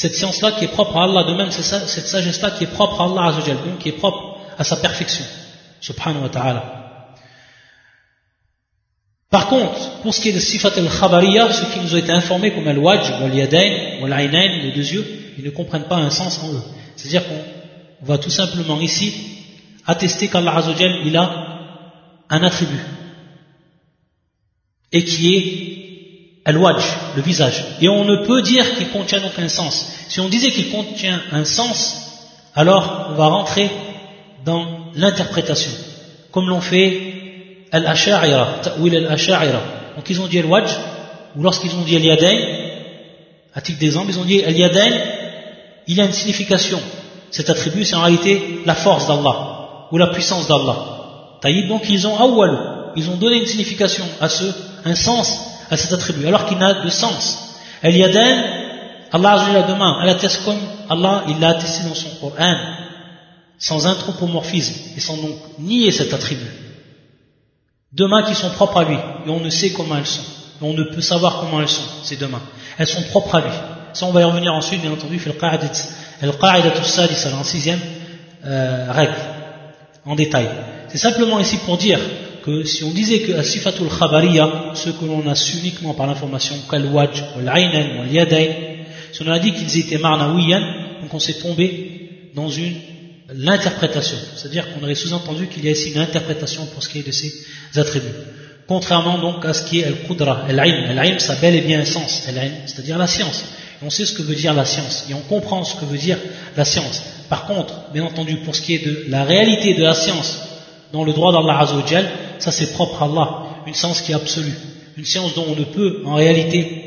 Cette 0.00 0.16
science-là 0.16 0.52
qui 0.52 0.64
est 0.64 0.68
propre 0.68 0.96
à 0.96 1.04
Allah, 1.04 1.24
de 1.24 1.34
même 1.34 1.50
cette 1.50 2.06
sagesse-là 2.06 2.52
qui 2.52 2.64
est 2.64 2.72
propre 2.78 3.02
à 3.02 3.04
Allah 3.04 3.36
donc 3.66 3.80
qui 3.80 3.90
est 3.90 3.98
propre 4.04 4.38
à 4.56 4.64
sa 4.64 4.76
perfection. 4.76 5.26
Subhanahu 5.82 6.22
wa 6.22 6.28
ta'ala. 6.30 6.62
Par 9.28 9.48
contre, 9.48 10.00
pour 10.00 10.14
ce 10.14 10.22
qui 10.22 10.30
est 10.30 10.32
de 10.32 10.38
sifat 10.40 10.72
al-khabariya, 10.74 11.52
ceux 11.52 11.66
qui 11.66 11.80
nous 11.80 11.94
ont 11.94 11.98
été 11.98 12.12
informés 12.12 12.54
comme 12.54 12.66
al-wajj, 12.66 13.10
wal-yadayn, 13.20 14.00
wal-aynayn, 14.00 14.62
les 14.62 14.72
deux 14.72 14.90
yeux, 14.90 15.06
ils 15.36 15.44
ne 15.44 15.50
comprennent 15.50 15.84
pas 15.84 15.96
un 15.96 16.08
sens 16.08 16.42
en 16.42 16.50
eux. 16.50 16.62
C'est-à-dire 16.96 17.24
qu'on 17.28 18.06
va 18.06 18.16
tout 18.16 18.30
simplement 18.30 18.80
ici 18.80 19.12
attester 19.86 20.28
qu'Allah 20.28 20.64
il 21.04 21.14
a 21.14 21.26
un 22.30 22.42
attribut 22.42 22.86
et 24.92 25.04
qui 25.04 25.36
est 25.36 25.79
al-wajh, 26.44 26.84
le 27.16 27.22
visage. 27.22 27.64
Et 27.80 27.88
on 27.88 28.04
ne 28.04 28.26
peut 28.26 28.42
dire 28.42 28.76
qu'il 28.76 28.88
contient 28.88 29.20
donc 29.20 29.38
un 29.38 29.48
sens. 29.48 29.86
Si 30.08 30.20
on 30.20 30.28
disait 30.28 30.50
qu'il 30.50 30.70
contient 30.70 31.20
un 31.32 31.44
sens, 31.44 31.96
alors 32.54 33.08
on 33.10 33.14
va 33.14 33.26
rentrer 33.26 33.70
dans 34.44 34.66
l'interprétation, 34.94 35.70
comme 36.32 36.48
l'ont 36.48 36.60
fait 36.60 37.66
al-asha'ira, 37.72 38.60
ta'wil 38.62 38.96
al-asha'ira. 38.96 39.60
Donc 39.96 40.08
ils 40.08 40.20
ont 40.20 40.26
dit 40.26 40.38
al-wajh, 40.38 40.70
ou 41.36 41.42
lorsqu'ils 41.42 41.74
ont 41.74 41.82
dit 41.82 41.96
al-yadayn, 41.96 42.38
à 43.54 43.60
titre 43.60 43.78
d'exemple, 43.78 44.10
ils 44.10 44.18
ont 44.18 44.24
dit 44.24 44.42
al-yadayn, 44.42 44.92
il 45.86 46.00
a 46.00 46.04
une 46.04 46.12
signification. 46.12 46.80
Cet 47.30 47.50
attribut, 47.50 47.84
c'est 47.84 47.96
en 47.96 48.02
réalité 48.02 48.60
la 48.64 48.74
force 48.74 49.06
d'Allah, 49.06 49.86
ou 49.92 49.98
la 49.98 50.08
puissance 50.08 50.48
d'Allah. 50.48 50.98
Donc 51.68 51.88
ils 51.88 52.06
ont 52.06 52.18
awwal, 52.18 52.92
ils 52.96 53.08
ont 53.08 53.16
donné 53.16 53.38
une 53.38 53.46
signification 53.46 54.04
à 54.20 54.28
ce, 54.28 54.44
un 54.84 54.94
sens 54.94 55.49
à 55.70 55.76
cet 55.76 55.92
attribut, 55.92 56.26
alors 56.26 56.46
qu'il 56.46 56.58
n'a 56.58 56.74
de 56.74 56.90
sens. 56.90 57.56
El 57.82 57.96
Yaden, 57.96 58.44
Allah 59.12 59.32
Azza 59.32 59.62
demain, 59.62 60.18
comme 60.44 60.58
Allah, 60.88 61.24
il 61.28 61.38
l'a 61.40 61.50
attesté 61.50 61.84
dans 61.88 61.94
son 61.94 62.10
Coran, 62.20 62.54
sans 63.58 63.86
anthropomorphisme, 63.86 64.74
et 64.96 65.00
sans 65.00 65.16
donc 65.16 65.36
nier 65.58 65.92
cet 65.92 66.12
attribut. 66.12 66.50
Deux 67.92 68.08
mains 68.08 68.22
qui 68.22 68.34
sont 68.34 68.50
propres 68.50 68.78
à 68.78 68.84
lui, 68.84 68.96
et 69.26 69.30
on 69.30 69.40
ne 69.40 69.50
sait 69.50 69.70
comment 69.70 69.96
elles 69.96 70.06
sont. 70.06 70.22
Et 70.60 70.64
on 70.64 70.74
ne 70.74 70.84
peut 70.84 71.00
savoir 71.00 71.40
comment 71.40 71.60
elles 71.60 71.68
sont, 71.68 71.82
ces 72.02 72.16
deux 72.16 72.28
mains. 72.28 72.42
Elles 72.78 72.86
sont 72.86 73.02
propres 73.02 73.36
à 73.36 73.40
lui. 73.40 73.50
Ça, 73.92 74.06
on 74.06 74.12
va 74.12 74.20
y 74.20 74.24
revenir 74.24 74.52
ensuite, 74.54 74.80
bien 74.80 74.92
entendu, 74.92 75.18
fait 75.18 75.30
le 75.30 76.32
qa'idat 76.32 76.84
sadis, 76.84 77.24
la 77.24 77.44
sixième 77.44 77.80
euh, 78.44 78.86
règle, 78.90 79.14
en 80.04 80.14
détail. 80.14 80.48
C'est 80.88 80.98
simplement 80.98 81.38
ici 81.40 81.58
pour 81.64 81.76
dire 81.76 81.98
que 82.44 82.64
si 82.64 82.84
on 82.84 82.90
disait 82.90 83.20
que 83.20 83.42
sifatul 83.42 83.88
khabariya, 83.88 84.72
ce 84.74 84.90
que 84.90 85.04
l'on 85.04 85.26
a 85.28 85.34
su 85.34 85.58
uniquement 85.58 85.94
par 85.94 86.06
l'information, 86.06 86.56
kal 86.70 86.86
waj, 86.86 87.22
wal 87.36 87.44
wal 87.44 88.12
yadayn, 88.12 88.50
si 89.12 89.22
on 89.22 89.28
a 89.28 89.38
dit 89.38 89.52
qu'ils 89.52 89.78
étaient 89.78 89.98
marnawiyan, 89.98 90.60
donc 91.02 91.12
on 91.12 91.18
s'est 91.18 91.40
tombé 91.40 92.30
dans 92.34 92.48
une 92.48 92.74
l'interprétation, 93.32 94.16
c'est-à-dire 94.34 94.66
qu'on 94.72 94.82
aurait 94.82 94.94
sous-entendu 94.94 95.46
qu'il 95.46 95.64
y 95.64 95.68
a 95.68 95.70
ici 95.70 95.92
une 95.92 96.00
interprétation 96.00 96.66
pour 96.66 96.82
ce 96.82 96.88
qui 96.88 96.98
est 96.98 97.06
de 97.06 97.12
ces 97.12 97.32
attributs. 97.76 98.08
Contrairement 98.66 99.18
donc 99.18 99.44
à 99.44 99.52
ce 99.52 99.64
qui 99.64 99.80
est 99.80 99.84
al-qudra, 99.84 100.46
al-ilm. 100.48 100.98
Al-ilm, 100.98 101.18
ça 101.18 101.34
a 101.34 101.36
bel 101.36 101.54
et 101.54 101.60
bien 101.60 101.80
un 101.80 101.84
sens, 101.84 102.22
c'est-à-dire 102.66 102.98
la 102.98 103.06
science. 103.06 103.44
On 103.82 103.90
sait 103.90 104.04
ce 104.04 104.12
que 104.12 104.22
veut 104.22 104.34
dire 104.34 104.52
la 104.52 104.64
science, 104.64 105.06
et 105.08 105.14
on 105.14 105.20
comprend 105.20 105.64
ce 105.64 105.76
que 105.76 105.84
veut 105.84 105.98
dire 105.98 106.18
la 106.56 106.64
science. 106.64 107.02
Par 107.28 107.46
contre, 107.46 107.90
bien 107.92 108.04
entendu, 108.04 108.36
pour 108.38 108.54
ce 108.54 108.62
qui 108.62 108.74
est 108.74 108.84
de 108.84 109.04
la 109.08 109.24
réalité 109.24 109.74
de 109.74 109.82
la 109.82 109.94
science, 109.94 110.38
dans 110.92 111.04
le 111.04 111.12
droit 111.12 111.32
d'Allah 111.32 111.60
Azzawajal, 111.60 112.08
ça 112.42 112.52
c'est 112.52 112.72
propre 112.72 113.02
à 113.02 113.06
Allah, 113.06 113.62
une 113.66 113.74
science 113.74 114.02
qui 114.02 114.12
est 114.12 114.14
absolue, 114.14 114.54
une 114.96 115.04
science 115.04 115.34
dont 115.34 115.46
on 115.48 115.56
ne 115.56 115.64
peut 115.64 116.02
en 116.04 116.14
réalité 116.14 116.80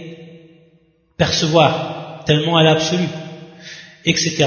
percevoir, 1.18 2.24
tellement 2.26 2.60
elle 2.60 2.68
est 2.68 2.70
absolue, 2.70 3.10
etc. 4.06 4.46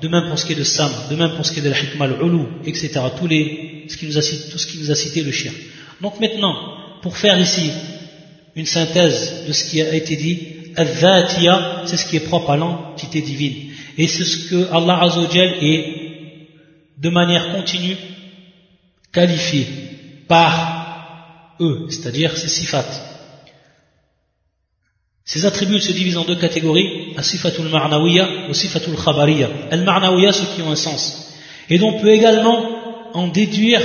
De 0.00 0.08
même 0.08 0.28
pour 0.28 0.38
ce 0.38 0.46
qui 0.46 0.52
est 0.52 0.56
de 0.56 0.64
Sam, 0.64 0.92
de 1.10 1.16
même 1.16 1.34
pour 1.36 1.46
ce 1.46 1.52
qui 1.52 1.60
est 1.60 1.62
de 1.62 1.70
la 1.70 1.78
hikmah, 1.78 2.08
etc. 2.64 3.00
Tous 3.18 3.28
ce 3.28 3.96
qui 3.96 4.06
nous 4.06 4.18
a, 4.18 4.22
tout 4.50 4.58
ce 4.58 4.66
qui 4.66 4.78
nous 4.78 4.90
a 4.90 4.94
cité 4.94 5.22
le 5.22 5.32
chien. 5.32 5.52
Donc 6.00 6.20
maintenant, 6.20 6.54
pour 7.02 7.16
faire 7.16 7.40
ici 7.40 7.70
une 8.54 8.66
synthèse 8.66 9.44
de 9.46 9.52
ce 9.52 9.64
qui 9.64 9.80
a 9.80 9.94
été 9.94 10.16
dit, 10.16 10.38
al 10.76 10.88
c'est 11.86 11.96
ce 11.96 12.06
qui 12.06 12.16
est 12.16 12.20
propre 12.20 12.50
à 12.50 12.56
l'entité 12.56 13.20
divine. 13.22 13.70
Et 13.96 14.06
c'est 14.06 14.24
ce 14.24 14.48
que 14.48 14.72
Allah 14.72 15.00
Azzawajal 15.02 15.54
est 15.62 15.94
de 16.98 17.08
manière 17.08 17.52
continue 17.54 17.96
qualifiés 19.12 19.66
par 20.28 21.56
eux, 21.60 21.86
c'est-à-dire 21.90 22.36
ces 22.36 22.48
sifat. 22.48 22.84
Ces 25.24 25.44
attributs 25.44 25.80
se 25.80 25.92
divisent 25.92 26.18
en 26.18 26.24
deux 26.24 26.36
catégories, 26.36 27.14
as-sifatul 27.16 27.68
marnawiya 27.68 28.48
ou 28.48 28.54
sifatul 28.54 28.96
khabariya. 28.96 29.48
Al-marnawiya, 29.72 30.32
ceux 30.32 30.46
qui 30.54 30.62
ont 30.62 30.70
un 30.70 30.76
sens. 30.76 31.34
Et 31.68 31.78
donc 31.78 31.96
on 31.96 32.00
peut 32.00 32.10
également 32.10 33.10
en 33.12 33.26
déduire 33.26 33.82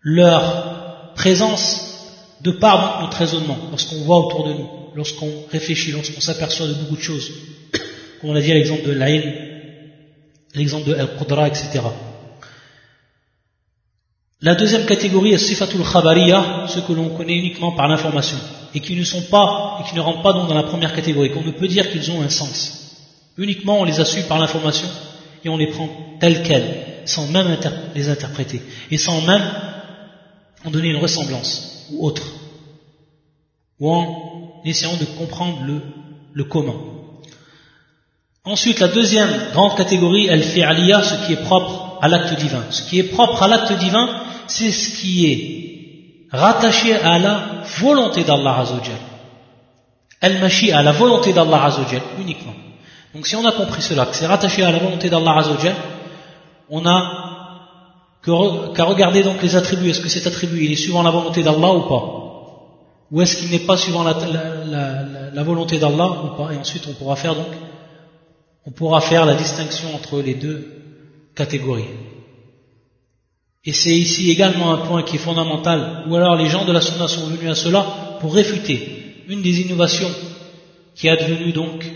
leur 0.00 1.12
présence 1.14 2.38
de 2.40 2.50
par 2.50 3.02
notre 3.02 3.18
raisonnement, 3.18 3.58
lorsqu'on 3.70 4.02
voit 4.02 4.18
autour 4.18 4.48
de 4.48 4.54
nous, 4.54 4.68
lorsqu'on 4.94 5.30
réfléchit, 5.50 5.92
lorsqu'on 5.92 6.20
s'aperçoit 6.20 6.66
de 6.66 6.74
beaucoup 6.74 6.96
de 6.96 7.02
choses. 7.02 7.30
Comme 8.20 8.30
on 8.30 8.34
a 8.34 8.40
dit 8.40 8.50
à 8.50 8.54
l'exemple 8.54 8.84
de 8.84 8.92
l'Aïn, 8.92 9.22
l'exemple 10.54 10.88
de 10.88 10.94
Al-Qudra, 10.94 11.48
etc. 11.48 11.80
La 14.44 14.56
deuxième 14.56 14.86
catégorie 14.86 15.32
est 15.32 15.38
sifatul 15.38 15.84
khabariya, 15.84 16.66
ceux 16.66 16.80
que 16.80 16.92
l'on 16.92 17.10
connaît 17.10 17.36
uniquement 17.36 17.70
par 17.72 17.86
l'information, 17.86 18.38
et 18.74 18.80
qui 18.80 18.96
ne 18.96 19.04
sont 19.04 19.22
pas, 19.22 19.78
et 19.78 19.88
qui 19.88 19.94
ne 19.94 20.00
rentrent 20.00 20.22
pas 20.22 20.32
dans 20.32 20.52
la 20.52 20.64
première 20.64 20.92
catégorie, 20.92 21.30
qu'on 21.30 21.44
ne 21.44 21.52
peut 21.52 21.68
dire 21.68 21.88
qu'ils 21.92 22.10
ont 22.10 22.22
un 22.22 22.28
sens. 22.28 22.56
Uniquement 23.38 23.78
on 23.78 23.84
les 23.84 24.00
a 24.00 24.04
su 24.04 24.22
par 24.22 24.40
l'information, 24.40 24.88
et 25.44 25.48
on 25.48 25.56
les 25.56 25.68
prend 25.68 25.88
telles 26.18 26.42
quelles, 26.42 27.02
sans 27.04 27.28
même 27.28 27.56
les 27.94 28.08
interpréter, 28.08 28.60
et 28.90 28.98
sans 28.98 29.20
même 29.20 29.42
en 30.64 30.70
donner 30.70 30.88
une 30.88 31.00
ressemblance, 31.00 31.86
ou 31.92 32.04
autre, 32.04 32.26
ou 33.78 33.92
en 33.92 34.60
essayant 34.64 34.96
de 34.96 35.04
comprendre 35.04 35.62
le, 35.64 35.82
le 36.32 36.44
commun. 36.44 36.74
Ensuite, 38.44 38.80
la 38.80 38.88
deuxième 38.88 39.30
grande 39.52 39.76
catégorie, 39.76 40.26
elle 40.26 40.42
fait 40.42 40.64
aliyah, 40.64 41.04
ce 41.04 41.26
qui 41.26 41.32
est 41.32 41.44
propre 41.44 41.98
à 42.00 42.08
l'acte 42.08 42.36
divin. 42.36 42.64
Ce 42.70 42.82
qui 42.82 42.98
est 42.98 43.04
propre 43.04 43.40
à 43.40 43.46
l'acte 43.46 43.72
divin, 43.78 44.21
c'est 44.46 44.72
ce 44.72 44.90
qui 44.96 45.26
est 45.30 46.28
rattaché 46.30 46.94
à 46.94 47.18
la 47.18 47.64
volonté 47.80 48.24
d'Allah 48.24 48.58
Azzawajal. 48.60 48.98
Al-Mashi 50.20 50.72
à 50.72 50.82
la 50.82 50.92
volonté 50.92 51.32
d'Allah 51.32 51.64
Azzawajal 51.64 52.02
uniquement. 52.20 52.54
Donc 53.14 53.26
si 53.26 53.36
on 53.36 53.44
a 53.46 53.52
compris 53.52 53.82
cela, 53.82 54.06
que 54.06 54.16
c'est 54.16 54.26
rattaché 54.26 54.62
à 54.62 54.70
la 54.70 54.78
volonté 54.78 55.10
d'Allah 55.10 55.38
Azzawajal, 55.38 55.74
on 56.70 56.86
a 56.86 56.98
qu'à 58.24 58.84
regarder 58.84 59.22
donc 59.22 59.42
les 59.42 59.56
attributs. 59.56 59.90
Est-ce 59.90 60.00
que 60.00 60.08
cet 60.08 60.26
attribut 60.26 60.64
il 60.64 60.72
est 60.72 60.76
suivant 60.76 61.02
la 61.02 61.10
volonté 61.10 61.42
d'Allah 61.42 61.72
ou 61.74 61.82
pas? 61.82 62.04
Ou 63.10 63.20
est-ce 63.20 63.36
qu'il 63.36 63.50
n'est 63.50 63.66
pas 63.66 63.76
suivant 63.76 64.04
la, 64.04 64.14
la 65.34 65.42
volonté 65.42 65.78
d'Allah 65.78 66.08
ou 66.24 66.36
pas? 66.36 66.52
Et 66.52 66.56
ensuite 66.56 66.86
on 66.88 66.94
pourra 66.94 67.16
faire 67.16 67.34
donc, 67.34 67.52
on 68.64 68.70
pourra 68.70 69.00
faire 69.00 69.26
la 69.26 69.34
distinction 69.34 69.94
entre 69.94 70.22
les 70.22 70.34
deux 70.34 70.58
catégories. 71.34 71.88
Et 73.64 73.72
c'est 73.72 73.96
ici 73.96 74.30
également 74.30 74.72
un 74.72 74.78
point 74.78 75.02
qui 75.04 75.16
est 75.16 75.20
fondamental, 75.20 76.04
ou 76.08 76.16
alors 76.16 76.36
les 76.36 76.46
gens 76.46 76.64
de 76.64 76.72
la 76.72 76.80
Sunna 76.80 77.06
sont 77.06 77.26
venus 77.26 77.50
à 77.50 77.54
cela 77.54 78.18
pour 78.20 78.34
réfuter 78.34 79.24
une 79.28 79.40
des 79.40 79.60
innovations 79.60 80.10
qui 80.94 81.06
est 81.06 81.10
advenue 81.10 81.52
donc 81.52 81.86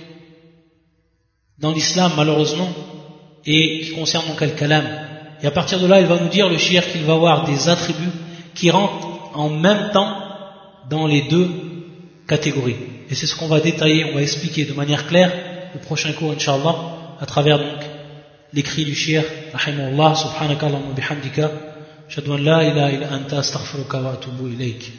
dans 1.59 1.73
l'islam 1.73 2.13
malheureusement 2.17 2.69
et 3.45 3.81
qui 3.81 3.91
concerne 3.93 4.27
donc 4.29 4.41
Al-Kalam. 4.41 4.85
Et 5.43 5.47
à 5.47 5.51
partir 5.51 5.81
de 5.81 5.87
là, 5.87 6.01
il 6.01 6.07
va 6.07 6.19
nous 6.19 6.29
dire, 6.29 6.49
le 6.49 6.57
shir, 6.57 6.83
qu'il 6.91 7.03
va 7.03 7.15
avoir 7.15 7.45
des 7.45 7.69
attributs 7.69 8.13
qui 8.55 8.71
rentrent 8.71 9.07
en 9.35 9.51
même 9.51 9.91
temps 9.93 10.17
dans 10.89 11.07
les 11.07 11.23
deux 11.23 11.51
catégories. 12.27 12.77
Et 13.11 13.15
c'est 13.15 13.27
ce 13.27 13.37
qu'on 13.37 13.49
va 13.49 13.61
détailler, 13.61 14.07
on 14.11 14.15
va 14.15 14.23
expliquer 14.23 14.65
de 14.65 14.73
manière 14.73 15.07
claire 15.07 15.33
au 15.75 15.79
prochain 15.79 16.13
cours, 16.13 16.33
Inch'Allah, 16.33 16.77
à 17.21 17.27
travers 17.27 17.59
donc 17.59 17.96
l'écrit 18.54 18.86
du 18.86 18.96
shir, 18.96 19.24
rahimahullah, 19.54 20.16
subhanaka 20.16 20.68
Allahumma 20.68 20.94
bihamdika, 20.94 21.52
أشهد 22.12 22.30
أن 22.30 22.44
لا 22.44 22.62
إله 22.62 22.96
إلا 22.96 23.16
أنت 23.16 23.34
أستغفرك 23.34 23.94
وأتوب 23.94 24.46
إليك 24.46 24.92